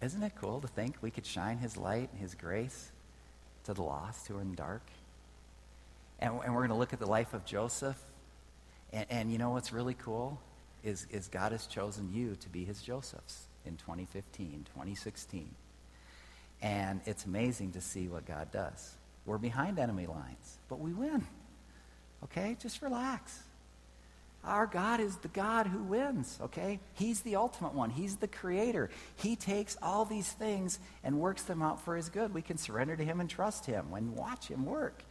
Isn't 0.00 0.22
it 0.22 0.32
cool 0.40 0.62
to 0.62 0.68
think 0.68 0.96
we 1.02 1.10
could 1.10 1.26
shine 1.26 1.58
His 1.58 1.76
light 1.76 2.08
and 2.10 2.20
His 2.22 2.34
grace 2.34 2.90
to 3.64 3.74
the 3.74 3.82
lost 3.82 4.26
who 4.28 4.38
are 4.38 4.40
in 4.40 4.52
the 4.52 4.56
dark? 4.56 4.82
And, 6.20 6.34
and 6.44 6.54
we're 6.54 6.60
going 6.60 6.70
to 6.70 6.76
look 6.76 6.92
at 6.92 7.00
the 7.00 7.06
life 7.06 7.34
of 7.34 7.44
Joseph. 7.44 7.98
And, 8.92 9.06
and 9.10 9.32
you 9.32 9.38
know 9.38 9.50
what's 9.50 9.72
really 9.72 9.94
cool? 9.94 10.40
Is, 10.84 11.06
is 11.10 11.28
God 11.28 11.52
has 11.52 11.66
chosen 11.66 12.10
you 12.12 12.36
to 12.40 12.48
be 12.48 12.64
his 12.64 12.80
Josephs 12.82 13.48
in 13.66 13.76
2015, 13.76 14.66
2016. 14.72 15.50
And 16.62 17.00
it's 17.06 17.24
amazing 17.24 17.72
to 17.72 17.80
see 17.80 18.08
what 18.08 18.26
God 18.26 18.52
does. 18.52 18.94
We're 19.26 19.38
behind 19.38 19.78
enemy 19.78 20.06
lines, 20.06 20.58
but 20.68 20.80
we 20.80 20.92
win. 20.92 21.26
Okay? 22.24 22.56
Just 22.60 22.82
relax. 22.82 23.42
Our 24.42 24.66
God 24.66 25.00
is 25.00 25.16
the 25.16 25.28
God 25.28 25.66
who 25.66 25.82
wins, 25.82 26.38
okay? 26.40 26.80
He's 26.94 27.20
the 27.20 27.36
ultimate 27.36 27.74
one. 27.74 27.90
He's 27.90 28.16
the 28.16 28.26
creator. 28.26 28.88
He 29.16 29.36
takes 29.36 29.76
all 29.82 30.06
these 30.06 30.32
things 30.32 30.78
and 31.04 31.20
works 31.20 31.42
them 31.42 31.60
out 31.60 31.84
for 31.84 31.94
his 31.94 32.08
good. 32.08 32.32
We 32.32 32.40
can 32.40 32.56
surrender 32.56 32.96
to 32.96 33.04
him 33.04 33.20
and 33.20 33.28
trust 33.28 33.66
him 33.66 33.88
and 33.94 34.16
watch 34.16 34.48
him 34.48 34.64
work. 34.64 35.02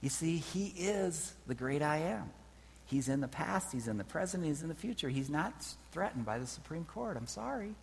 You 0.00 0.08
see, 0.08 0.38
he 0.38 0.72
is 0.76 1.34
the 1.46 1.54
great 1.54 1.82
I 1.82 1.98
am. 1.98 2.30
He's 2.86 3.08
in 3.08 3.20
the 3.20 3.28
past, 3.28 3.72
he's 3.72 3.86
in 3.86 3.98
the 3.98 4.04
present, 4.04 4.44
he's 4.44 4.62
in 4.62 4.68
the 4.68 4.74
future. 4.74 5.08
He's 5.08 5.30
not 5.30 5.52
threatened 5.92 6.24
by 6.24 6.38
the 6.38 6.46
Supreme 6.46 6.84
Court. 6.84 7.16
I'm 7.16 7.28
sorry. 7.28 7.74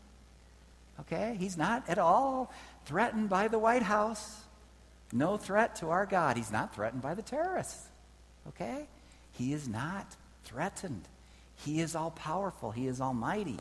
Okay? 1.00 1.38
He's 1.40 1.56
not 1.56 1.88
at 1.88 1.98
all 1.98 2.52
threatened 2.86 3.30
by 3.30 3.48
the 3.48 3.60
White 3.60 3.84
House. 3.84 4.42
No 5.14 5.38
threat 5.38 5.78
to 5.78 5.92
our 5.92 6.06
God. 6.06 6.36
He's 6.36 6.52
not 6.52 6.76
threatened 6.76 7.02
by 7.02 7.14
the 7.14 7.22
terrorists. 7.22 7.88
Okay? 8.50 8.88
He 9.32 9.54
is 9.54 9.68
not 9.68 10.16
threatened. 10.44 11.08
He 11.56 11.80
is 11.80 11.96
all 11.96 12.12
powerful, 12.12 12.72
He 12.72 12.88
is 12.88 13.00
almighty. 13.00 13.60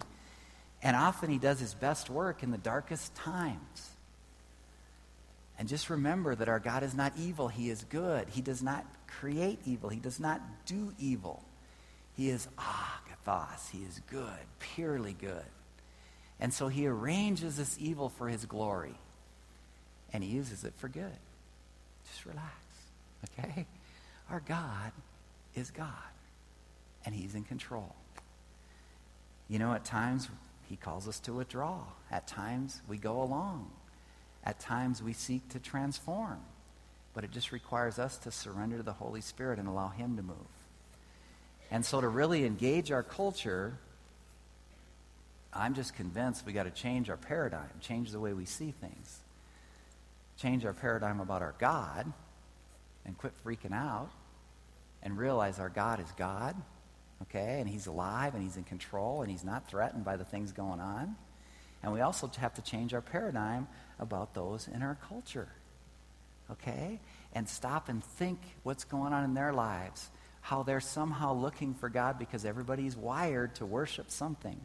And 0.83 0.97
often 0.97 1.31
He 1.31 1.39
does 1.39 1.61
His 1.61 1.75
best 1.75 2.11
work 2.11 2.43
in 2.43 2.51
the 2.51 2.59
darkest 2.59 3.15
times. 3.15 3.91
And 5.59 5.69
just 5.69 5.89
remember 5.89 6.35
that 6.35 6.49
our 6.49 6.59
God 6.59 6.83
is 6.83 6.95
not 6.95 7.13
evil, 7.19 7.49
He 7.49 7.71
is 7.71 7.85
good. 7.85 8.29
He 8.29 8.43
does 8.43 8.63
not 8.63 8.85
create 9.07 9.59
evil, 9.65 9.89
He 9.89 10.01
does 10.01 10.21
not 10.21 10.41
do 10.67 10.93
evil. 10.99 11.43
He 12.17 12.31
is 12.31 12.49
agathos, 12.59 13.71
He 13.71 13.79
is 13.79 14.01
good, 14.11 14.47
purely 14.59 15.15
good. 15.15 15.45
And 16.39 16.53
so 16.53 16.69
He 16.69 16.87
arranges 16.87 17.57
this 17.57 17.77
evil 17.81 18.11
for 18.11 18.29
His 18.29 18.45
glory, 18.45 18.95
and 20.13 20.23
He 20.23 20.31
uses 20.31 20.65
it 20.65 20.75
for 20.77 20.89
good. 20.89 21.17
Just 22.11 22.27
relax, 22.27 22.53
okay? 23.39 23.67
Our 24.31 24.41
God 24.41 24.93
is 25.55 25.71
God 25.71 25.89
and 27.05 27.15
He's 27.15 27.35
in 27.35 27.45
control. 27.45 27.95
You 29.49 29.59
know, 29.59 29.73
at 29.73 29.85
times 29.85 30.29
He 30.69 30.77
calls 30.77 31.09
us 31.09 31.21
to 31.21 31.33
withdraw. 31.33 31.81
At 32.11 32.27
times 32.27 32.83
we 32.89 32.99
go 32.99 33.23
along. 33.23 33.71
At 34.47 34.61
times 34.61 35.03
we 35.03 35.13
seek 35.13 35.49
to 35.51 35.59
transform. 35.59 36.41
But 37.13 37.25
it 37.25 37.33
just 37.33 37.53
requires 37.53 37.99
us 37.99 38.17
to 38.19 38.31
surrender 38.31 38.79
to 38.79 38.83
the 38.83 38.93
Holy 38.93 39.21
Spirit 39.21 39.59
and 39.59 39.69
allow 39.69 39.89
Him 39.89 40.17
to 40.17 40.23
move. 40.23 40.37
And 41.71 41.85
so 41.85 42.01
to 42.01 42.09
really 42.09 42.47
engage 42.47 42.93
our 42.93 43.03
culture, 43.03 43.77
I'm 45.53 45.75
just 45.75 45.95
convinced 45.95 46.47
we 46.47 46.53
got 46.53 46.65
to 46.65 46.71
change 46.71 47.11
our 47.11 47.17
paradigm, 47.17 47.69
change 47.81 48.13
the 48.13 48.21
way 48.21 48.33
we 48.33 48.45
see 48.45 48.73
things, 48.81 49.19
change 50.39 50.65
our 50.65 50.73
paradigm 50.73 51.21
about 51.21 51.43
our 51.43 51.55
God, 51.59 52.13
and 53.05 53.19
quit 53.19 53.33
freaking 53.45 53.75
out 53.75 54.11
and 55.03 55.19
realize 55.19 55.59
our 55.59 55.69
God 55.69 56.01
is 56.01 56.11
God 56.17 56.55
okay? 57.23 57.61
And 57.61 57.69
he's 57.69 57.87
alive 57.87 58.35
and 58.35 58.43
he's 58.43 58.57
in 58.57 58.65
control 58.65 59.23
and 59.23 59.31
he's 59.31 59.45
not 59.45 59.69
threatened 59.69 60.05
by 60.05 60.17
the 60.17 60.25
things 60.25 60.53
going 60.53 60.81
on. 60.81 61.17
And 61.83 61.93
we 61.93 62.01
also 62.01 62.31
have 62.39 62.55
to 62.55 62.63
change 62.63 62.95
our 62.95 63.01
paradigm 63.01 63.69
about 63.99 64.35
those 64.35 64.69
in 64.69 64.83
our 64.83 64.99
culture, 65.09 65.49
okay? 66.51 67.01
And 67.33 67.49
stop 67.49 67.89
and 67.89 68.03
think 68.03 68.41
what's 68.63 68.85
going 68.85 69.13
on 69.13 69.25
in 69.25 69.35
their 69.35 69.53
lives, 69.53 70.11
how 70.41 70.63
they're 70.63 70.81
somehow 70.81 71.35
looking 71.35 71.75
for 71.75 71.89
God 71.89 72.19
because 72.19 72.45
everybody's 72.45 72.97
wired 72.97 73.55
to 73.57 73.67
worship 73.67 74.11
something. 74.11 74.61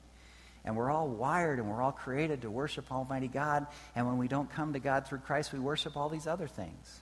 And 0.63 0.75
we're 0.75 0.91
all 0.91 1.07
wired 1.07 1.59
and 1.59 1.69
we're 1.69 1.81
all 1.81 1.91
created 1.91 2.41
to 2.41 2.51
worship 2.51 2.91
Almighty 2.91 3.27
God. 3.27 3.65
And 3.95 4.05
when 4.07 4.17
we 4.17 4.27
don't 4.27 4.49
come 4.49 4.73
to 4.73 4.79
God 4.79 5.07
through 5.07 5.19
Christ, 5.19 5.53
we 5.53 5.59
worship 5.59 5.97
all 5.97 6.09
these 6.09 6.27
other 6.27 6.47
things. 6.47 7.01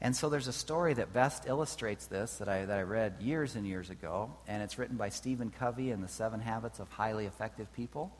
And 0.00 0.14
so 0.14 0.28
there's 0.28 0.46
a 0.46 0.52
story 0.52 0.94
that 0.94 1.12
best 1.12 1.46
illustrates 1.46 2.06
this 2.06 2.36
that 2.36 2.48
I, 2.48 2.66
that 2.66 2.78
I 2.78 2.82
read 2.82 3.16
years 3.20 3.56
and 3.56 3.66
years 3.66 3.90
ago, 3.90 4.30
and 4.46 4.62
it's 4.62 4.78
written 4.78 4.96
by 4.96 5.08
Stephen 5.08 5.50
Covey 5.50 5.90
in 5.90 6.02
The 6.02 6.08
Seven 6.08 6.40
Habits 6.40 6.78
of 6.78 6.88
Highly 6.88 7.26
Effective 7.26 7.72
People. 7.72 8.12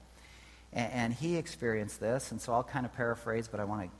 And, 0.72 0.92
and 0.92 1.12
he 1.14 1.36
experienced 1.36 2.00
this, 2.00 2.30
and 2.30 2.40
so 2.40 2.52
I'll 2.52 2.62
kind 2.62 2.86
of 2.86 2.94
paraphrase, 2.94 3.48
but 3.48 3.60
I 3.60 3.64
want 3.64 3.82
to 3.82 3.90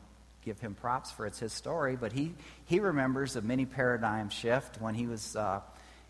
give 0.45 0.61
him 0.61 0.75
props 0.75 1.11
for 1.11 1.27
it's 1.27 1.39
his 1.39 1.53
story. 1.53 1.97
But 1.97 2.13
he, 2.13 2.35
he 2.67 2.81
remembers 2.81 3.37
a 3.37 3.43
mini 3.43 3.67
paradigm 3.67 4.31
shift 4.31 4.81
when 4.81 4.95
he 4.95 5.07
was, 5.07 5.37
uh, 5.37 5.61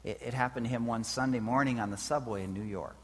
it, 0.05 0.21
it, 0.25 0.35
happened 0.35 0.67
to 0.67 0.71
him 0.71 0.87
one 0.87 1.05
Sunday 1.05 1.41
morning 1.41 1.81
on 1.81 1.91
the 1.91 1.97
subway 1.97 2.45
in 2.45 2.55
New 2.55 2.63
York. 2.63 2.97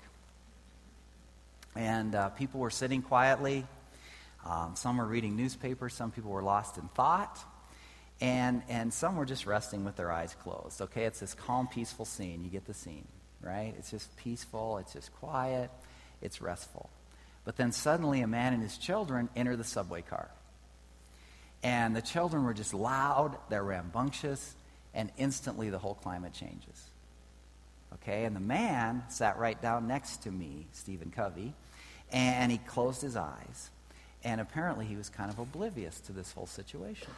And 1.75 2.15
uh, 2.15 2.29
people 2.31 2.61
were 2.61 2.71
sitting 2.71 3.03
quietly. 3.03 3.67
Um, 4.47 4.77
some 4.77 4.99
were 4.99 5.07
reading 5.07 5.37
newspapers. 5.37 5.95
Some 5.95 6.13
people 6.13 6.31
were 6.31 6.43
lost 6.43 6.79
in 6.79 6.87
thought. 6.89 7.39
And, 8.21 8.63
and 8.69 8.95
some 8.95 9.17
were 9.17 9.25
just 9.25 9.45
resting 9.45 9.85
with 9.85 9.97
their 9.97 10.13
eyes 10.13 10.37
closed. 10.43 10.81
Okay, 10.81 11.05
it's 11.05 11.21
this 11.21 11.35
calm, 11.35 11.67
peaceful 11.67 12.05
scene. 12.05 12.45
You 12.45 12.51
get 12.51 12.65
the 12.65 12.75
scene, 12.75 13.07
right? 13.43 13.75
It's 13.77 13.91
just 13.91 14.17
peaceful, 14.17 14.79
it's 14.79 14.93
just 14.93 15.13
quiet, 15.17 15.71
it's 16.23 16.41
restful. 16.41 16.91
But 17.45 17.57
then 17.57 17.73
suddenly 17.73 18.21
a 18.21 18.27
man 18.27 18.55
and 18.55 18.63
his 18.63 18.79
children 18.79 19.29
enter 19.37 19.57
the 19.57 19.65
subway 19.65 20.03
car. 20.03 20.29
And 21.63 21.97
the 21.97 22.03
children 22.03 22.45
were 22.45 22.55
just 22.55 22.75
loud, 22.75 23.37
they're 23.49 23.65
rambunctious, 23.65 24.55
and 24.95 25.11
instantly 25.17 25.71
the 25.71 25.79
whole 25.79 25.95
climate 25.95 26.33
changes. 26.33 26.91
Okay, 27.95 28.25
and 28.25 28.35
the 28.35 28.41
man 28.41 29.03
sat 29.09 29.39
right 29.39 29.61
down 29.61 29.87
next 29.87 30.25
to 30.25 30.31
me, 30.31 30.67
Stephen 30.73 31.11
Covey, 31.11 31.55
and 32.13 32.51
he 32.51 32.59
closed 32.59 33.01
his 33.01 33.17
eyes. 33.17 33.71
And 34.23 34.41
apparently 34.41 34.87
he 34.87 34.97
was 34.97 35.09
kind 35.09 35.31
of 35.31 35.39
oblivious 35.39 36.01
to 36.01 36.13
this 36.13 36.33
whole 36.33 36.47
situation. 36.47 37.09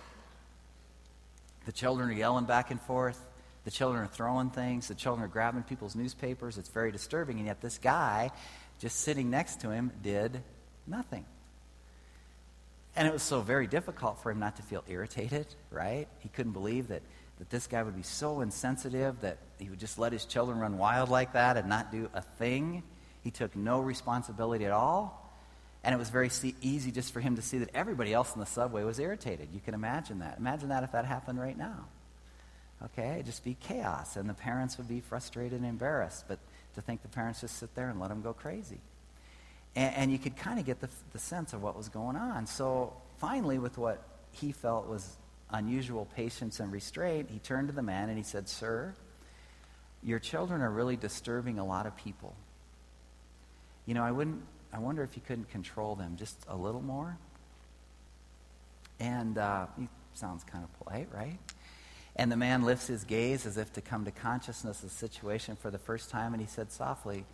The 1.64 1.72
children 1.72 2.08
are 2.08 2.12
yelling 2.12 2.44
back 2.44 2.70
and 2.70 2.80
forth. 2.80 3.20
The 3.64 3.70
children 3.70 4.04
are 4.04 4.08
throwing 4.08 4.50
things. 4.50 4.88
The 4.88 4.94
children 4.94 5.24
are 5.24 5.28
grabbing 5.28 5.64
people's 5.64 5.96
newspapers. 5.96 6.58
It's 6.58 6.68
very 6.68 6.92
disturbing. 6.92 7.38
And 7.38 7.46
yet, 7.46 7.60
this 7.60 7.78
guy, 7.78 8.30
just 8.78 9.00
sitting 9.00 9.30
next 9.30 9.60
to 9.60 9.70
him, 9.70 9.92
did 10.02 10.42
nothing. 10.86 11.24
And 12.96 13.06
it 13.06 13.12
was 13.12 13.22
so 13.22 13.42
very 13.42 13.66
difficult 13.66 14.22
for 14.22 14.30
him 14.30 14.38
not 14.38 14.56
to 14.56 14.62
feel 14.62 14.82
irritated, 14.88 15.46
right? 15.70 16.08
He 16.20 16.30
couldn't 16.30 16.52
believe 16.52 16.88
that, 16.88 17.02
that 17.38 17.50
this 17.50 17.66
guy 17.66 17.82
would 17.82 17.96
be 17.96 18.02
so 18.02 18.40
insensitive 18.40 19.20
that 19.20 19.38
he 19.58 19.68
would 19.68 19.78
just 19.78 19.98
let 19.98 20.12
his 20.12 20.24
children 20.24 20.58
run 20.58 20.78
wild 20.78 21.10
like 21.10 21.34
that 21.34 21.58
and 21.58 21.68
not 21.68 21.92
do 21.92 22.08
a 22.14 22.22
thing. 22.22 22.82
He 23.22 23.30
took 23.30 23.54
no 23.54 23.80
responsibility 23.80 24.64
at 24.64 24.72
all. 24.72 25.22
And 25.84 25.94
it 25.94 25.98
was 25.98 26.08
very 26.08 26.30
see- 26.30 26.56
easy 26.62 26.90
just 26.90 27.12
for 27.12 27.20
him 27.20 27.36
to 27.36 27.42
see 27.42 27.58
that 27.58 27.70
everybody 27.74 28.14
else 28.14 28.34
in 28.34 28.40
the 28.40 28.46
subway 28.46 28.82
was 28.82 28.98
irritated. 28.98 29.48
You 29.52 29.60
can 29.60 29.74
imagine 29.74 30.20
that. 30.20 30.38
Imagine 30.38 30.70
that 30.70 30.82
if 30.82 30.92
that 30.92 31.04
happened 31.04 31.38
right 31.38 31.56
now. 31.56 31.86
Okay? 32.82 33.14
It'd 33.14 33.26
just 33.26 33.44
be 33.44 33.56
chaos, 33.60 34.16
and 34.16 34.28
the 34.28 34.34
parents 34.34 34.78
would 34.78 34.88
be 34.88 35.00
frustrated 35.00 35.60
and 35.60 35.66
embarrassed. 35.66 36.24
But 36.26 36.38
to 36.76 36.82
think 36.82 37.02
the 37.02 37.08
parents 37.08 37.40
just 37.40 37.58
sit 37.58 37.74
there 37.74 37.90
and 37.90 37.98
let 37.98 38.08
them 38.08 38.22
go 38.22 38.32
crazy. 38.32 38.78
And, 39.74 39.94
and 39.94 40.12
you 40.12 40.18
could 40.18 40.36
kind 40.36 40.58
of 40.58 40.64
get 40.64 40.80
the, 40.80 40.88
the 41.12 41.18
sense 41.18 41.52
of 41.52 41.62
what 41.62 41.76
was 41.76 41.88
going 41.88 42.16
on. 42.16 42.46
So 42.46 42.92
finally, 43.18 43.58
with 43.58 43.76
what 43.76 44.02
he 44.30 44.52
felt 44.52 44.86
was 44.86 45.16
unusual 45.50 46.06
patience 46.16 46.60
and 46.60 46.72
restraint, 46.72 47.28
he 47.30 47.38
turned 47.38 47.68
to 47.68 47.74
the 47.74 47.82
man 47.82 48.08
and 48.08 48.16
he 48.16 48.24
said, 48.24 48.48
Sir, 48.48 48.94
your 50.02 50.18
children 50.18 50.60
are 50.62 50.70
really 50.70 50.96
disturbing 50.96 51.58
a 51.58 51.66
lot 51.66 51.86
of 51.86 51.96
people. 51.96 52.34
You 53.86 53.94
know, 53.94 54.04
I 54.04 54.12
wouldn't 54.12 54.42
I 54.72 54.78
wonder 54.78 55.02
if 55.02 55.16
you 55.16 55.22
couldn't 55.26 55.48
control 55.50 55.94
them 55.94 56.16
just 56.16 56.36
a 56.48 56.56
little 56.56 56.82
more. 56.82 57.16
And 59.00 59.38
uh, 59.38 59.66
he 59.78 59.88
sounds 60.14 60.44
kind 60.44 60.64
of 60.64 60.78
polite, 60.78 61.08
right? 61.14 61.38
And 62.16 62.32
the 62.32 62.36
man 62.36 62.64
lifts 62.64 62.86
his 62.86 63.04
gaze 63.04 63.44
as 63.44 63.58
if 63.58 63.72
to 63.74 63.82
come 63.82 64.06
to 64.06 64.10
consciousness 64.10 64.82
of 64.82 64.88
the 64.88 64.94
situation 64.94 65.54
for 65.54 65.70
the 65.70 65.78
first 65.78 66.10
time, 66.10 66.32
and 66.32 66.40
he 66.40 66.48
said 66.48 66.72
softly, 66.72 67.24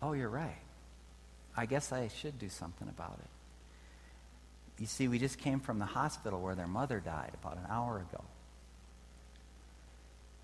Oh, 0.00 0.12
you're 0.12 0.28
right. 0.28 0.56
I 1.56 1.66
guess 1.66 1.92
I 1.92 2.08
should 2.08 2.38
do 2.38 2.48
something 2.48 2.88
about 2.88 3.18
it. 3.18 4.80
You 4.80 4.86
see, 4.86 5.08
we 5.08 5.18
just 5.18 5.38
came 5.38 5.58
from 5.58 5.80
the 5.80 5.86
hospital 5.86 6.40
where 6.40 6.54
their 6.54 6.68
mother 6.68 7.00
died 7.00 7.32
about 7.42 7.56
an 7.56 7.64
hour 7.68 7.98
ago. 7.98 8.22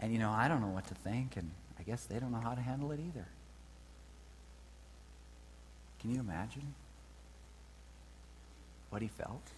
And, 0.00 0.12
you 0.12 0.18
know, 0.18 0.30
I 0.30 0.48
don't 0.48 0.60
know 0.60 0.68
what 0.68 0.88
to 0.88 0.94
think, 0.94 1.36
and 1.36 1.52
I 1.78 1.84
guess 1.84 2.04
they 2.04 2.18
don't 2.18 2.32
know 2.32 2.40
how 2.40 2.54
to 2.54 2.60
handle 2.60 2.90
it 2.90 2.98
either. 2.98 3.26
Can 6.00 6.12
you 6.12 6.20
imagine 6.20 6.74
what 8.90 9.00
he 9.00 9.08
felt? 9.08 9.50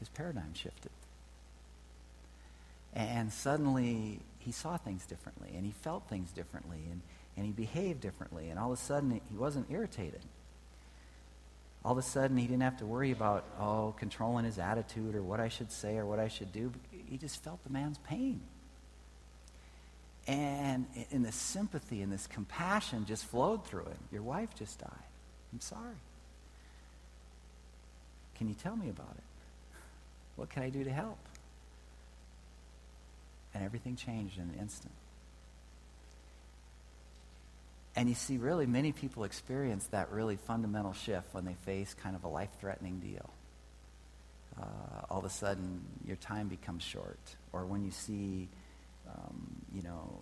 His 0.00 0.08
paradigm 0.08 0.54
shifted. 0.54 0.90
And 2.96 3.30
suddenly 3.30 4.20
he 4.38 4.50
saw 4.52 4.78
things 4.78 5.04
differently 5.04 5.50
and 5.54 5.66
he 5.66 5.72
felt 5.72 6.08
things 6.08 6.32
differently 6.32 6.78
and, 6.90 7.02
and 7.36 7.44
he 7.44 7.52
behaved 7.52 8.00
differently. 8.00 8.48
And 8.48 8.58
all 8.58 8.72
of 8.72 8.78
a 8.78 8.82
sudden 8.82 9.20
he 9.30 9.36
wasn't 9.36 9.70
irritated. 9.70 10.22
All 11.84 11.92
of 11.92 11.98
a 11.98 12.02
sudden 12.02 12.38
he 12.38 12.46
didn't 12.46 12.62
have 12.62 12.78
to 12.78 12.86
worry 12.86 13.10
about, 13.12 13.44
oh, 13.60 13.94
controlling 13.98 14.46
his 14.46 14.58
attitude 14.58 15.14
or 15.14 15.22
what 15.22 15.40
I 15.40 15.48
should 15.48 15.70
say 15.70 15.98
or 15.98 16.06
what 16.06 16.18
I 16.18 16.28
should 16.28 16.52
do. 16.52 16.72
He 16.90 17.18
just 17.18 17.44
felt 17.44 17.62
the 17.64 17.70
man's 17.70 17.98
pain. 17.98 18.40
And 20.26 20.86
in 21.10 21.22
this 21.22 21.36
sympathy 21.36 22.00
and 22.00 22.10
this 22.10 22.26
compassion 22.26 23.04
just 23.04 23.26
flowed 23.26 23.66
through 23.66 23.84
him. 23.84 23.98
Your 24.10 24.22
wife 24.22 24.54
just 24.58 24.80
died. 24.80 24.90
I'm 25.52 25.60
sorry. 25.60 26.00
Can 28.36 28.48
you 28.48 28.54
tell 28.54 28.74
me 28.74 28.88
about 28.88 29.14
it? 29.16 29.24
What 30.36 30.48
can 30.48 30.62
I 30.62 30.70
do 30.70 30.82
to 30.82 30.90
help? 30.90 31.18
And 33.56 33.64
everything 33.64 33.96
changed 33.96 34.36
in 34.36 34.42
an 34.42 34.56
instant. 34.60 34.92
And 37.96 38.06
you 38.06 38.14
see, 38.14 38.36
really, 38.36 38.66
many 38.66 38.92
people 38.92 39.24
experience 39.24 39.86
that 39.86 40.12
really 40.12 40.36
fundamental 40.36 40.92
shift 40.92 41.32
when 41.32 41.46
they 41.46 41.54
face 41.64 41.94
kind 41.94 42.14
of 42.14 42.24
a 42.24 42.28
life 42.28 42.50
threatening 42.60 43.00
deal. 43.00 43.30
Uh, 44.60 45.06
all 45.08 45.20
of 45.20 45.24
a 45.24 45.30
sudden, 45.30 45.80
your 46.06 46.16
time 46.16 46.48
becomes 46.48 46.82
short. 46.82 47.18
Or 47.54 47.64
when 47.64 47.82
you 47.82 47.92
see, 47.92 48.50
um, 49.08 49.62
you 49.74 49.82
know, 49.82 50.18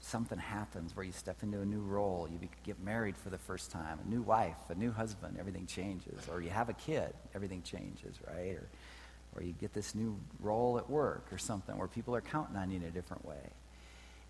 something 0.00 0.38
happens 0.38 0.94
where 0.94 1.06
you 1.06 1.12
step 1.12 1.42
into 1.42 1.62
a 1.62 1.64
new 1.64 1.80
role, 1.80 2.28
you 2.30 2.36
be, 2.36 2.50
get 2.62 2.78
married 2.78 3.16
for 3.16 3.30
the 3.30 3.38
first 3.38 3.70
time, 3.70 4.00
a 4.06 4.10
new 4.10 4.20
wife, 4.20 4.58
a 4.68 4.74
new 4.74 4.92
husband, 4.92 5.38
everything 5.40 5.64
changes. 5.64 6.28
Or 6.30 6.42
you 6.42 6.50
have 6.50 6.68
a 6.68 6.74
kid, 6.74 7.14
everything 7.34 7.62
changes, 7.62 8.16
right? 8.26 8.56
Or, 8.56 8.68
or 9.34 9.42
you 9.42 9.52
get 9.52 9.72
this 9.72 9.94
new 9.94 10.18
role 10.40 10.78
at 10.78 10.88
work 10.88 11.26
or 11.32 11.38
something 11.38 11.76
where 11.76 11.88
people 11.88 12.14
are 12.14 12.20
counting 12.20 12.56
on 12.56 12.70
you 12.70 12.78
in 12.78 12.84
a 12.84 12.90
different 12.90 13.24
way. 13.24 13.50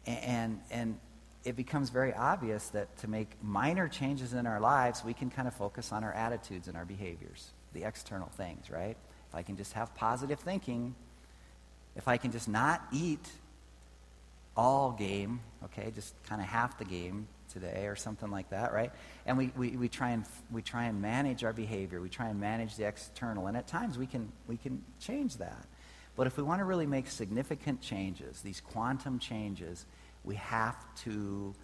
And, 0.07 0.25
and, 0.25 0.61
and 0.71 1.01
it 1.45 1.57
becomes 1.57 1.91
very 1.91 2.13
obvious 2.15 2.69
that 2.71 2.97
to 2.99 3.09
make 3.09 3.31
minor 3.43 3.89
changes 3.89 4.35
in 4.35 4.47
our 4.47 4.61
lives, 4.61 5.05
we 5.05 5.15
can 5.15 5.31
kind 5.31 5.49
of 5.49 5.55
focus 5.55 5.93
on 5.93 6.05
our 6.05 6.13
attitudes 6.13 6.69
and 6.69 6.77
our 6.77 6.85
behaviors, 6.85 7.51
the 7.73 7.85
external 7.85 8.29
things, 8.29 8.71
right? 8.71 8.97
If 9.29 9.35
I 9.35 9.43
can 9.43 9.57
just 9.57 9.73
have 9.75 9.95
positive 9.95 10.41
thinking, 10.41 10.95
if 11.97 12.09
I 12.09 12.17
can 12.17 12.33
just 12.33 12.49
not 12.49 12.83
eat 12.93 13.29
all 14.57 14.93
game, 14.93 15.41
okay, 15.65 15.91
just 15.95 16.15
kind 16.25 16.41
of 16.41 16.49
half 16.49 16.79
the 16.79 16.85
game 16.85 17.29
today 17.49 17.87
or 17.87 17.97
something 17.97 18.31
like 18.31 18.51
that, 18.51 18.73
right? 18.73 18.93
And 19.27 19.37
we, 19.37 19.53
we, 19.57 19.71
we, 19.71 19.89
try 19.89 20.11
and, 20.11 20.25
we 20.51 20.63
try 20.63 20.85
and 20.85 21.01
manage 21.01 21.45
our 21.45 21.53
behavior. 21.53 22.01
We 22.01 22.09
try 22.09 22.29
and 22.29 22.39
manage 22.39 22.77
the 22.77 22.87
external. 22.87 23.47
And 23.47 23.57
at 23.57 23.67
times 23.67 23.99
we 23.99 24.07
can, 24.07 24.31
we 24.47 24.57
can 24.57 24.83
change 25.01 25.37
that. 25.39 25.67
But 26.17 26.27
if 26.27 26.37
we 26.37 26.43
want 26.43 26.61
to 26.61 26.65
really 26.65 26.87
make 26.87 27.09
significant 27.09 27.81
changes, 27.81 28.41
these 28.41 28.61
quantum 28.61 29.19
changes, 29.19 29.87
we 30.25 30.35
have 30.35 30.77
to 31.05 31.55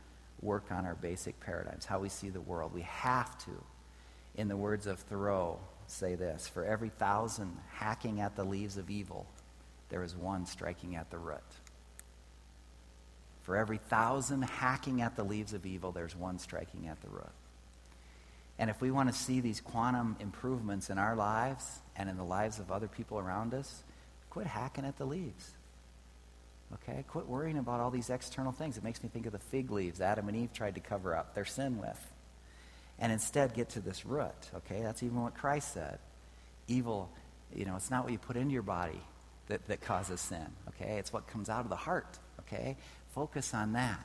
work 0.40 0.70
on 0.70 0.85
our 0.87 0.94
basic 0.94 1.38
paradigms, 1.40 1.85
how 1.85 1.99
we 1.99 2.09
see 2.09 2.29
the 2.29 2.40
world. 2.40 2.73
We 2.73 2.83
have 2.83 3.37
to. 3.47 3.51
In 4.37 4.49
the 4.49 4.57
words 4.57 4.87
of 4.87 4.99
Thoreau, 4.99 5.59
say 5.87 6.14
this 6.14 6.49
For 6.49 6.64
every 6.64 6.88
thousand 6.88 7.57
hacking 7.73 8.20
at 8.20 8.37
the 8.37 8.44
leaves 8.44 8.77
of 8.77 8.90
evil, 8.90 9.27
there 9.88 10.03
is 10.03 10.16
one 10.16 10.47
striking 10.47 10.97
at 10.97 11.11
the 11.11 11.18
root. 11.18 11.40
For 13.45 13.57
every 13.57 13.79
thousand 13.79 14.43
hacking 14.43 15.03
at 15.03 15.17
the 15.17 15.25
leaves 15.25 15.53
of 15.53 15.67
evil, 15.67 15.93
there's 15.93 16.17
one 16.17 16.39
striking 16.39 16.89
at 16.89 17.01
the 17.03 17.09
root. 17.09 17.31
And 18.59 18.71
if 18.71 18.81
we 18.81 18.91
want 18.91 19.13
to 19.13 19.15
see 19.15 19.41
these 19.41 19.61
quantum 19.61 20.17
improvements 20.21 20.91
in 20.91 20.99
our 20.99 21.17
lives 21.17 21.81
and 21.97 22.09
in 22.09 22.17
the 22.17 22.25
lives 22.25 22.59
of 22.59 22.71
other 22.71 22.89
people 22.89 23.19
around 23.19 23.53
us, 23.53 23.83
quit 24.31 24.47
hacking 24.47 24.85
at 24.85 24.97
the 24.97 25.05
leaves. 25.05 25.51
Okay? 26.73 27.05
Quit 27.09 27.27
worrying 27.27 27.59
about 27.59 27.81
all 27.81 27.91
these 27.91 28.11
external 28.11 28.53
things. 28.53 28.77
It 28.77 28.85
makes 28.85 29.03
me 29.03 29.09
think 29.13 29.27
of 29.27 29.33
the 29.33 29.39
fig 29.39 29.71
leaves 29.71 30.01
Adam 30.01 30.29
and 30.29 30.37
Eve 30.37 30.53
tried 30.53 30.77
to 30.77 30.81
cover 30.81 31.15
up 31.15 31.35
their 31.35 31.45
sin 31.45 31.79
with. 31.79 32.13
And 32.99 33.13
instead 33.13 33.55
get 33.55 33.71
to 33.71 33.81
this 33.81 34.07
root. 34.07 34.31
Okay? 34.55 34.81
That's 34.83 35.03
even 35.03 35.21
what 35.21 35.35
Christ 35.35 35.75
said. 35.75 35.99
Evil, 36.69 37.11
you 37.55 37.65
know, 37.65 37.77
it's 37.77 37.91
not 37.91 38.05
what 38.05 38.13
you 38.13 38.19
put 38.19 38.37
into 38.37 38.53
your 38.53 38.63
body 38.63 39.01
that, 39.49 39.67
that 39.67 39.83
causes 39.83 40.21
sin. 40.21 40.47
Okay? 40.69 40.97
It's 40.99 41.13
what 41.13 41.27
comes 41.27 41.49
out 41.49 41.61
of 41.61 41.69
the 41.69 41.77
heart. 41.77 42.19
Okay? 42.41 42.77
Focus 43.14 43.55
on 43.55 43.72
that. 43.74 44.05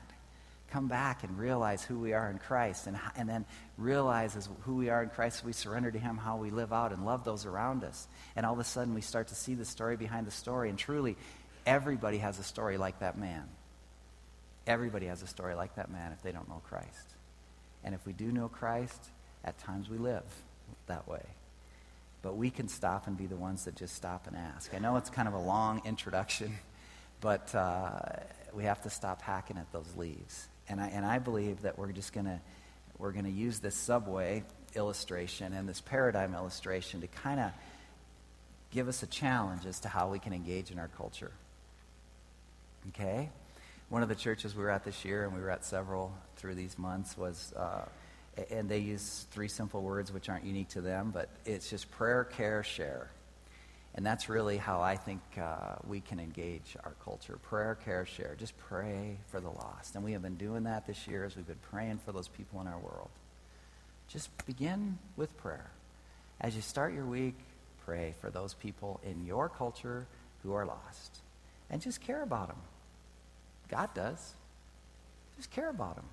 Come 0.70 0.86
back 0.86 1.24
and 1.24 1.36
realize 1.36 1.82
who 1.82 1.98
we 1.98 2.12
are 2.12 2.30
in 2.30 2.38
Christ, 2.38 2.86
and, 2.86 2.96
and 3.16 3.28
then 3.28 3.44
realize 3.76 4.36
as 4.36 4.48
who 4.62 4.76
we 4.76 4.88
are 4.88 5.02
in 5.02 5.08
Christ, 5.08 5.44
we 5.44 5.52
surrender 5.52 5.90
to 5.90 5.98
Him, 5.98 6.16
how 6.16 6.36
we 6.36 6.50
live 6.50 6.72
out 6.72 6.92
and 6.92 7.04
love 7.04 7.24
those 7.24 7.44
around 7.44 7.82
us. 7.82 8.06
And 8.36 8.46
all 8.46 8.52
of 8.52 8.60
a 8.60 8.64
sudden, 8.64 8.94
we 8.94 9.00
start 9.00 9.28
to 9.28 9.34
see 9.34 9.54
the 9.54 9.64
story 9.64 9.96
behind 9.96 10.28
the 10.28 10.30
story. 10.30 10.68
And 10.70 10.78
truly, 10.78 11.16
Everybody 11.66 12.18
has 12.18 12.38
a 12.38 12.42
story 12.42 12.78
like 12.78 13.00
that 13.00 13.18
man. 13.18 13.44
Everybody 14.66 15.06
has 15.06 15.22
a 15.22 15.26
story 15.26 15.54
like 15.54 15.76
that 15.76 15.90
man 15.90 16.12
if 16.12 16.22
they 16.22 16.32
don't 16.32 16.48
know 16.48 16.62
Christ. 16.68 17.14
And 17.84 17.94
if 17.94 18.06
we 18.06 18.12
do 18.12 18.30
know 18.30 18.48
Christ, 18.48 19.10
at 19.44 19.58
times 19.58 19.88
we 19.88 19.98
live 19.98 20.24
that 20.86 21.08
way. 21.08 21.22
But 22.22 22.36
we 22.36 22.50
can 22.50 22.68
stop 22.68 23.06
and 23.06 23.16
be 23.16 23.26
the 23.26 23.36
ones 23.36 23.64
that 23.64 23.74
just 23.74 23.94
stop 23.94 24.26
and 24.26 24.36
ask. 24.36 24.74
I 24.74 24.78
know 24.78 24.96
it's 24.96 25.10
kind 25.10 25.26
of 25.26 25.34
a 25.34 25.38
long 25.38 25.80
introduction, 25.84 26.52
but 27.20 27.54
uh, 27.54 28.00
we 28.54 28.64
have 28.64 28.82
to 28.82 28.90
stop 28.90 29.22
hacking 29.22 29.58
at 29.58 29.70
those 29.72 29.94
leaves. 29.96 30.48
And 30.68 30.80
I, 30.80 30.88
and 30.88 31.04
I 31.04 31.18
believe 31.18 31.62
that 31.62 31.78
we're 31.78 31.92
just 31.92 32.12
going 32.12 32.26
to 32.26 32.40
we're 32.98 33.12
going 33.12 33.24
to 33.24 33.30
use 33.30 33.60
this 33.60 33.74
subway 33.74 34.44
illustration 34.74 35.54
and 35.54 35.66
this 35.66 35.80
paradigm 35.80 36.34
illustration 36.34 37.00
to 37.00 37.06
kind 37.06 37.40
of 37.40 37.50
give 38.70 38.88
us 38.88 39.02
a 39.02 39.06
challenge 39.06 39.66
as 39.66 39.80
to 39.80 39.88
how 39.88 40.10
we 40.10 40.18
can 40.18 40.32
engage 40.32 40.70
in 40.70 40.78
our 40.78 40.88
culture. 40.88 41.32
Okay? 42.88 43.30
One 43.88 44.02
of 44.02 44.08
the 44.08 44.14
churches 44.14 44.54
we 44.54 44.62
were 44.62 44.70
at 44.70 44.84
this 44.84 45.04
year, 45.04 45.24
and 45.24 45.34
we 45.34 45.40
were 45.40 45.50
at 45.50 45.64
several 45.64 46.12
through 46.36 46.54
these 46.54 46.78
months, 46.78 47.16
was, 47.16 47.52
uh, 47.56 47.86
and 48.50 48.68
they 48.68 48.78
use 48.78 49.26
three 49.32 49.48
simple 49.48 49.82
words 49.82 50.12
which 50.12 50.28
aren't 50.28 50.44
unique 50.44 50.68
to 50.68 50.80
them, 50.80 51.10
but 51.12 51.28
it's 51.44 51.68
just 51.68 51.90
prayer, 51.90 52.24
care, 52.24 52.62
share. 52.62 53.10
And 53.94 54.06
that's 54.06 54.28
really 54.28 54.56
how 54.56 54.80
I 54.80 54.96
think 54.96 55.20
uh, 55.40 55.74
we 55.86 56.00
can 56.00 56.20
engage 56.20 56.76
our 56.84 56.94
culture. 57.04 57.38
Prayer, 57.42 57.76
care, 57.84 58.06
share. 58.06 58.36
Just 58.38 58.56
pray 58.56 59.16
for 59.26 59.40
the 59.40 59.48
lost. 59.48 59.96
And 59.96 60.04
we 60.04 60.12
have 60.12 60.22
been 60.22 60.36
doing 60.36 60.64
that 60.64 60.86
this 60.86 61.08
year 61.08 61.24
as 61.24 61.36
we've 61.36 61.46
been 61.46 61.56
praying 61.70 61.98
for 62.04 62.12
those 62.12 62.28
people 62.28 62.60
in 62.60 62.68
our 62.68 62.78
world. 62.78 63.10
Just 64.08 64.30
begin 64.46 64.98
with 65.16 65.36
prayer. 65.38 65.70
As 66.40 66.54
you 66.54 66.62
start 66.62 66.94
your 66.94 67.04
week, 67.04 67.34
pray 67.84 68.14
for 68.20 68.30
those 68.30 68.54
people 68.54 69.00
in 69.04 69.26
your 69.26 69.48
culture 69.48 70.06
who 70.42 70.54
are 70.54 70.64
lost. 70.64 71.18
And 71.68 71.82
just 71.82 72.00
care 72.00 72.22
about 72.22 72.48
them. 72.48 72.58
God 73.68 73.92
does. 73.94 74.34
Just 75.36 75.50
care 75.50 75.68
about 75.68 75.96
them. 75.96 76.06